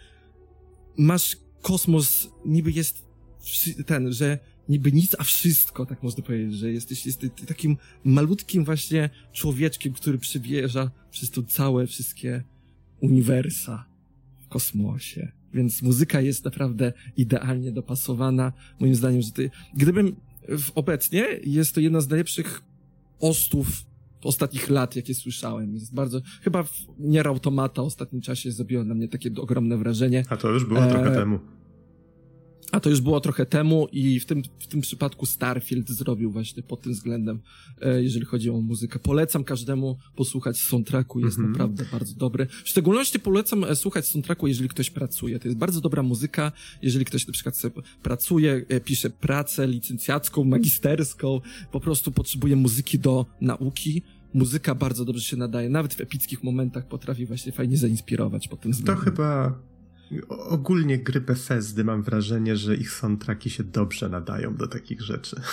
masz 0.96 1.36
kosmos, 1.62 2.28
niby 2.44 2.72
jest 2.72 3.04
ten, 3.86 4.12
że 4.12 4.38
niby 4.68 4.92
nic, 4.92 5.16
a 5.18 5.24
wszystko, 5.24 5.86
tak 5.86 6.02
można 6.02 6.24
powiedzieć, 6.24 6.54
że 6.54 6.72
jesteś, 6.72 7.06
jesteś 7.06 7.30
takim 7.46 7.76
malutkim 8.04 8.64
właśnie 8.64 9.10
człowieczkiem, 9.32 9.92
który 9.92 10.18
przywierza 10.18 10.90
przez 11.10 11.30
to 11.30 11.42
całe 11.42 11.86
wszystkie 11.86 12.44
uniwersa 13.02 13.86
w 14.40 14.48
kosmosie. 14.48 15.32
Więc 15.54 15.82
muzyka 15.82 16.20
jest 16.20 16.44
naprawdę 16.44 16.92
idealnie 17.16 17.72
dopasowana. 17.72 18.52
Moim 18.80 18.94
zdaniem, 18.94 19.22
że 19.22 19.32
ty, 19.32 19.50
gdybym 19.74 20.16
w, 20.48 20.70
obecnie 20.74 21.26
jest 21.44 21.74
to 21.74 21.80
jedna 21.80 22.00
z 22.00 22.08
najlepszych 22.08 22.62
ostów 23.20 23.68
ostatnich 24.24 24.70
lat, 24.70 24.96
jakie 24.96 25.14
słyszałem. 25.14 25.74
Jest 25.74 25.94
bardzo, 25.94 26.20
chyba 26.42 26.62
w 26.62 26.72
Nier 26.98 27.28
Automata 27.28 27.82
w 27.82 27.86
ostatnim 27.86 28.22
czasie 28.22 28.52
zrobiło 28.52 28.84
na 28.84 28.94
mnie 28.94 29.08
takie 29.08 29.30
ogromne 29.36 29.76
wrażenie. 29.76 30.24
A 30.28 30.36
to 30.36 30.50
już 30.50 30.64
było 30.64 30.84
e... 30.84 30.90
trochę 30.90 31.10
temu. 31.10 31.38
A 32.72 32.80
to 32.80 32.90
już 32.90 33.00
było 33.00 33.20
trochę 33.20 33.46
temu 33.46 33.88
i 33.92 34.20
w 34.20 34.26
tym, 34.26 34.42
w 34.58 34.66
tym 34.66 34.80
przypadku 34.80 35.26
Starfield 35.26 35.90
zrobił 35.90 36.32
właśnie 36.32 36.62
pod 36.62 36.80
tym 36.80 36.92
względem, 36.92 37.40
e, 37.80 38.02
jeżeli 38.02 38.24
chodzi 38.24 38.50
o 38.50 38.60
muzykę. 38.60 38.98
Polecam 38.98 39.44
każdemu 39.44 39.98
posłuchać 40.16 40.56
soundtracku, 40.60 41.20
jest 41.20 41.38
mm 41.38 41.48
-hmm. 41.48 41.52
naprawdę 41.52 41.84
bardzo 41.92 42.14
dobry. 42.14 42.46
W 42.64 42.68
szczególności 42.68 43.20
polecam 43.20 43.64
e, 43.64 43.76
słuchać 43.76 44.06
soundtracku, 44.06 44.46
jeżeli 44.46 44.68
ktoś 44.68 44.90
pracuje. 44.90 45.38
To 45.38 45.48
jest 45.48 45.58
bardzo 45.58 45.80
dobra 45.80 46.02
muzyka, 46.02 46.52
jeżeli 46.82 47.04
ktoś 47.04 47.26
na 47.26 47.32
przykład 47.32 47.62
pracuje, 48.02 48.64
e, 48.68 48.80
pisze 48.80 49.10
pracę 49.10 49.66
licencjacką, 49.66 50.44
magisterską, 50.44 51.40
po 51.72 51.80
prostu 51.80 52.12
potrzebuje 52.12 52.56
muzyki 52.56 52.98
do 52.98 53.26
nauki, 53.40 54.02
muzyka 54.34 54.74
bardzo 54.74 55.04
dobrze 55.04 55.22
się 55.22 55.36
nadaje, 55.36 55.68
nawet 55.68 55.94
w 55.94 56.00
epickich 56.00 56.44
momentach 56.44 56.88
potrafi 56.88 57.26
właśnie 57.26 57.52
fajnie 57.52 57.76
zainspirować 57.76 58.48
pod 58.48 58.60
tym 58.60 58.72
względem. 58.72 59.04
To 59.04 59.10
chyba 59.10 59.58
ogólnie 60.28 60.98
gry 60.98 61.20
Bethesdy 61.20 61.84
mam 61.84 62.02
wrażenie, 62.02 62.56
że 62.56 62.76
ich 62.76 62.90
soundtracki 62.90 63.50
się 63.50 63.64
dobrze 63.64 64.08
nadają 64.08 64.56
do 64.56 64.68
takich 64.68 65.00
rzeczy. 65.00 65.36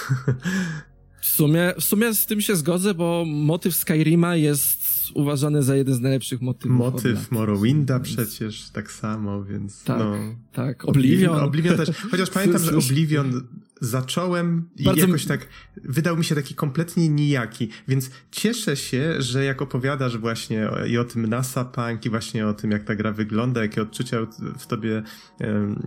W 1.21 1.25
sumie, 1.25 1.73
w 1.79 1.83
sumie 1.83 2.13
z 2.13 2.25
tym 2.25 2.41
się 2.41 2.55
zgodzę, 2.55 2.93
bo 2.93 3.23
motyw 3.27 3.75
Skyrima 3.75 4.35
jest 4.35 4.98
uważany 5.11 5.63
za 5.63 5.75
jeden 5.75 5.95
z 5.95 5.99
najlepszych 5.99 6.41
motywów. 6.41 6.77
Motyw 6.77 7.31
Morrowinda 7.31 7.99
przecież 7.99 8.69
tak 8.69 8.91
samo, 8.91 9.43
więc 9.43 9.83
tak, 9.83 9.99
no. 9.99 10.15
Tak, 10.51 10.85
Oblivion. 10.85 11.39
Oblivion 11.39 11.77
też. 11.77 11.89
Chociaż 12.11 12.29
pamiętam, 12.39 12.61
że 12.61 12.77
Oblivion 12.77 13.41
zacząłem 13.81 14.69
i 14.77 14.83
Bardzo... 14.83 15.05
jakoś 15.05 15.25
tak 15.25 15.47
wydał 15.83 16.17
mi 16.17 16.25
się 16.25 16.35
taki 16.35 16.55
kompletnie 16.55 17.09
nijaki, 17.09 17.69
więc 17.87 18.11
cieszę 18.31 18.75
się, 18.75 19.21
że 19.21 19.45
jak 19.45 19.61
opowiadasz 19.61 20.17
właśnie 20.17 20.69
i 20.87 20.97
o 20.97 21.03
tym 21.03 21.25
NASA 21.25 21.65
Punk 21.65 22.05
i 22.05 22.09
właśnie 22.09 22.47
o 22.47 22.53
tym, 22.53 22.71
jak 22.71 22.83
ta 22.83 22.95
gra 22.95 23.11
wygląda, 23.11 23.61
jakie 23.61 23.81
odczucia 23.81 24.17
w 24.59 24.67
tobie 24.67 25.03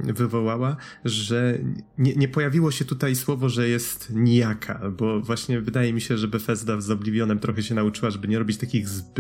wywołała, 0.05 0.77
że 1.05 1.59
nie, 1.99 2.15
nie 2.15 2.29
pojawiło 2.29 2.71
się 2.71 2.85
tutaj 2.85 3.17
słowo, 3.17 3.49
że 3.49 3.69
jest 3.69 4.11
nijaka, 4.11 4.91
bo 4.99 5.21
właśnie 5.21 5.61
wydaje 5.61 5.93
mi 5.93 6.01
się, 6.01 6.19
że 6.19 6.29
Bethesda 6.29 6.81
z 6.81 6.91
Oblivionem 6.91 7.39
trochę 7.39 7.63
się 7.63 7.75
nauczyła, 7.75 8.11
żeby 8.11 8.29
nie 8.29 8.39
robić 8.39 8.57
takich 8.57 8.89
zbyt 8.89 9.12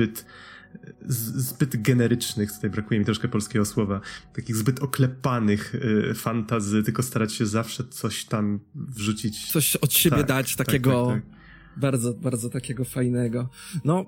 zbyt 1.08 1.82
generycznych, 1.82 2.52
tutaj 2.52 2.70
brakuje 2.70 3.00
mi 3.00 3.06
troszkę 3.06 3.28
polskiego 3.28 3.64
słowa, 3.64 4.00
takich 4.34 4.56
zbyt 4.56 4.80
oklepanych 4.80 5.74
y, 5.74 6.14
fantazy, 6.14 6.82
tylko 6.82 7.02
starać 7.02 7.32
się 7.32 7.46
zawsze 7.46 7.84
coś 7.84 8.24
tam 8.24 8.60
wrzucić. 8.74 9.52
Coś 9.52 9.76
od 9.76 9.92
siebie 9.92 10.16
tak, 10.16 10.26
dać, 10.26 10.56
tak, 10.56 10.66
takiego 10.66 11.06
tak, 11.06 11.22
tak, 11.22 11.80
bardzo, 11.80 12.14
bardzo 12.14 12.50
takiego 12.50 12.84
fajnego. 12.84 13.48
No, 13.84 14.06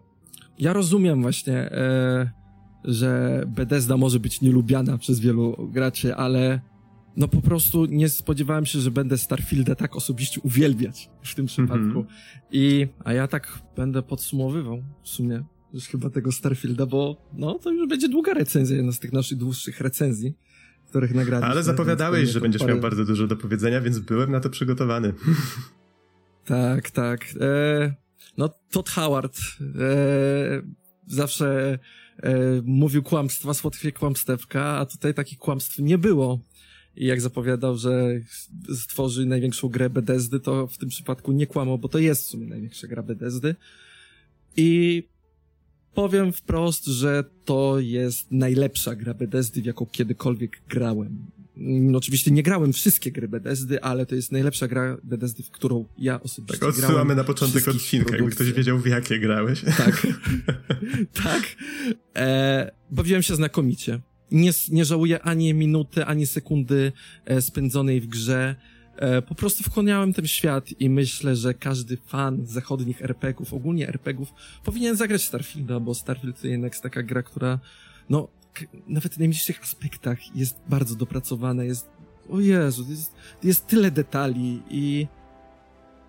ja 0.58 0.72
rozumiem 0.72 1.22
właśnie, 1.22 1.56
e, 1.56 2.30
że 2.84 3.42
Bethesda 3.46 3.96
może 3.96 4.20
być 4.20 4.40
nielubiana 4.40 4.98
przez 4.98 5.20
wielu 5.20 5.70
graczy, 5.72 6.16
ale 6.16 6.60
no 7.16 7.28
po 7.28 7.42
prostu 7.42 7.84
nie 7.84 8.08
spodziewałem 8.08 8.66
się, 8.66 8.80
że 8.80 8.90
będę 8.90 9.18
Starfielda 9.18 9.74
tak 9.74 9.96
osobiście 9.96 10.40
uwielbiać 10.40 11.10
w 11.22 11.34
tym 11.34 11.46
przypadku. 11.46 11.74
Mm 11.76 12.02
-hmm. 12.02 12.06
I, 12.50 12.88
a 13.04 13.12
ja 13.12 13.28
tak 13.28 13.58
będę 13.76 14.02
podsumowywał 14.02 14.82
w 15.02 15.08
sumie 15.08 15.44
już 15.74 15.84
chyba 15.84 16.10
tego 16.10 16.32
Starfielda, 16.32 16.86
bo 16.86 17.16
no 17.32 17.58
to 17.58 17.70
już 17.70 17.88
będzie 17.88 18.08
długa 18.08 18.34
recenzja, 18.34 18.76
jedna 18.76 18.92
z 18.92 18.98
tych 18.98 19.12
naszych 19.12 19.38
dłuższych 19.38 19.80
recenzji, 19.80 20.34
których 20.88 21.14
nagraliśmy. 21.14 21.50
Ale 21.50 21.62
zapowiadałeś, 21.62 22.28
że 22.28 22.40
będziesz 22.40 22.60
parę... 22.60 22.72
miał 22.72 22.82
bardzo 22.82 23.04
dużo 23.04 23.26
do 23.26 23.36
powiedzenia, 23.36 23.80
więc 23.80 23.98
byłem 23.98 24.30
na 24.30 24.40
to 24.40 24.50
przygotowany. 24.50 25.12
Tak, 26.44 26.90
tak. 26.90 27.24
E, 27.40 27.94
no 28.36 28.48
Todd 28.70 28.90
Howard 28.90 29.38
e, 29.38 30.62
zawsze 31.06 31.78
e, 32.22 32.32
mówił 32.64 33.02
kłamstwa, 33.02 33.54
słodkie 33.54 33.92
kłamstewka, 33.92 34.64
a 34.64 34.86
tutaj 34.86 35.14
takich 35.14 35.38
kłamstw 35.38 35.78
nie 35.78 35.98
było. 35.98 36.40
I 36.96 37.06
jak 37.06 37.20
zapowiadał, 37.20 37.76
że 37.76 38.20
stworzy 38.74 39.26
największą 39.26 39.68
grę 39.68 39.90
Bethesdy, 39.90 40.40
to 40.40 40.66
w 40.66 40.78
tym 40.78 40.88
przypadku 40.88 41.32
nie 41.32 41.46
kłamał, 41.46 41.78
bo 41.78 41.88
to 41.88 41.98
jest 41.98 42.24
w 42.24 42.26
sumie 42.26 42.46
największa 42.46 42.86
gra 42.86 43.02
Bethesdy. 43.02 43.54
I 44.56 45.02
powiem 45.94 46.32
wprost, 46.32 46.86
że 46.86 47.24
to 47.44 47.80
jest 47.80 48.26
najlepsza 48.30 48.94
gra 48.94 49.14
Bethesdy, 49.14 49.62
w 49.62 49.64
jaką 49.64 49.86
kiedykolwiek 49.86 50.62
grałem. 50.68 51.26
No, 51.56 51.98
oczywiście 51.98 52.30
nie 52.30 52.42
grałem 52.42 52.72
wszystkie 52.72 53.12
gry 53.12 53.28
Bethesdy, 53.28 53.82
ale 53.82 54.06
to 54.06 54.14
jest 54.14 54.32
najlepsza 54.32 54.68
gra 54.68 54.96
Bethesdy, 55.04 55.42
w 55.42 55.50
którą 55.50 55.84
ja 55.98 56.20
osobiście 56.20 56.58
tak, 56.58 56.68
odsyłamy 56.68 56.94
grałem. 56.94 57.16
na 57.16 57.24
początek 57.24 57.68
odcinka, 57.68 58.16
jakby 58.16 58.30
ktoś 58.30 58.52
wiedział 58.52 58.78
w 58.78 58.86
jakie 58.86 59.18
grałeś. 59.18 59.62
Tak, 59.76 60.06
tak. 61.24 61.42
E, 62.16 62.70
bawiłem 62.90 63.22
się 63.22 63.36
znakomicie. 63.36 64.00
Nie, 64.30 64.50
nie 64.70 64.84
żałuję 64.84 65.22
ani 65.22 65.54
minuty, 65.54 66.04
ani 66.04 66.26
sekundy 66.26 66.92
e, 67.24 67.42
spędzonej 67.42 68.00
w 68.00 68.06
grze. 68.06 68.56
E, 68.96 69.22
po 69.22 69.34
prostu 69.34 69.62
wchłaniałem 69.62 70.12
ten 70.12 70.26
świat 70.26 70.80
i 70.80 70.90
myślę, 70.90 71.36
że 71.36 71.54
każdy 71.54 71.96
fan 71.96 72.46
zachodnich 72.46 73.02
RPGów, 73.02 73.54
ogólnie 73.54 73.88
RPGów, 73.88 74.32
powinien 74.64 74.96
zagrać 74.96 75.22
Starfielda, 75.22 75.80
bo 75.80 75.94
Starfield 75.94 76.40
to 76.40 76.46
jednak 76.46 76.72
jest 76.72 76.82
taka 76.82 77.02
gra, 77.02 77.22
która, 77.22 77.58
no, 78.10 78.28
nawet 78.88 79.14
w 79.14 79.18
najmniejszych 79.18 79.62
aspektach 79.62 80.36
jest 80.36 80.56
bardzo 80.68 80.94
dopracowana, 80.94 81.64
jest, 81.64 81.90
o 82.30 82.40
Jezu, 82.40 82.86
jest, 82.90 83.14
jest 83.42 83.66
tyle 83.66 83.90
detali 83.90 84.62
i 84.70 85.06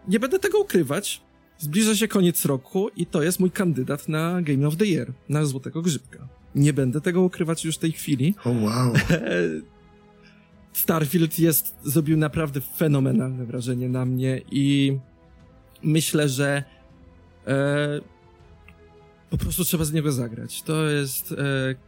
nie 0.08 0.20
będę 0.20 0.40
tego 0.40 0.60
ukrywać. 0.60 1.22
Zbliża 1.58 1.96
się 1.96 2.08
koniec 2.08 2.46
roku 2.46 2.90
i 2.96 3.06
to 3.06 3.24
jest 3.24 3.40
mój 3.40 3.52
kandydat 3.52 4.10
na 4.10 4.42
Game 4.42 4.68
of 4.68 4.78
the 4.78 4.86
Year, 4.86 5.14
na 5.30 5.46
Złotego 5.46 5.82
Grzybka. 5.82 6.28
Nie 6.56 6.74
będę 6.74 7.02
tego 7.02 7.22
ukrywać 7.22 7.66
już 7.66 7.76
w 7.76 7.80
tej 7.80 7.92
chwili. 7.92 8.36
Oh, 8.46 8.50
wow. 8.50 8.94
Starfield 10.76 11.40
jest, 11.40 11.76
zrobił 11.84 12.18
naprawdę 12.18 12.62
fenomenalne 12.62 13.46
wrażenie 13.46 13.90
na 13.90 14.06
mnie 14.06 14.42
i 14.52 14.98
myślę, 15.84 16.30
że 16.30 16.64
e, 17.48 18.02
po 19.30 19.38
prostu 19.38 19.64
trzeba 19.64 19.86
z 19.86 19.94
niego 19.94 20.12
zagrać. 20.12 20.62
To 20.62 20.90
jest 20.90 21.32
e, 21.32 21.36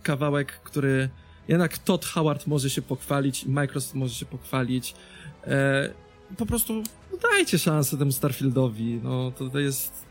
kawałek, 0.03 0.51
który 0.51 1.09
jednak 1.47 1.77
Todd 1.77 2.05
Howard 2.05 2.47
może 2.47 2.69
się 2.69 2.81
pochwalić, 2.81 3.45
Microsoft 3.45 3.95
może 3.95 4.13
się 4.13 4.25
pochwalić. 4.25 4.95
E, 5.43 5.89
po 6.37 6.45
prostu 6.45 6.83
dajcie 7.21 7.59
szansę 7.59 7.97
temu 7.97 8.11
Starfieldowi. 8.11 8.99
No, 9.03 9.31
to, 9.31 9.49
to 9.49 9.59
jest. 9.59 10.05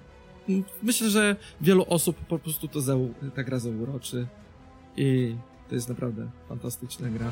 Myślę, 0.82 1.10
że 1.10 1.36
wielu 1.60 1.84
osób 1.88 2.16
po 2.16 2.38
prostu 2.38 2.68
to 2.68 2.80
za, 2.80 2.94
ta 3.34 3.44
gra 3.44 3.58
zauroczy. 3.58 4.26
I 4.96 5.36
to 5.68 5.74
jest 5.74 5.88
naprawdę 5.88 6.30
fantastyczna 6.48 7.10
gra. 7.10 7.30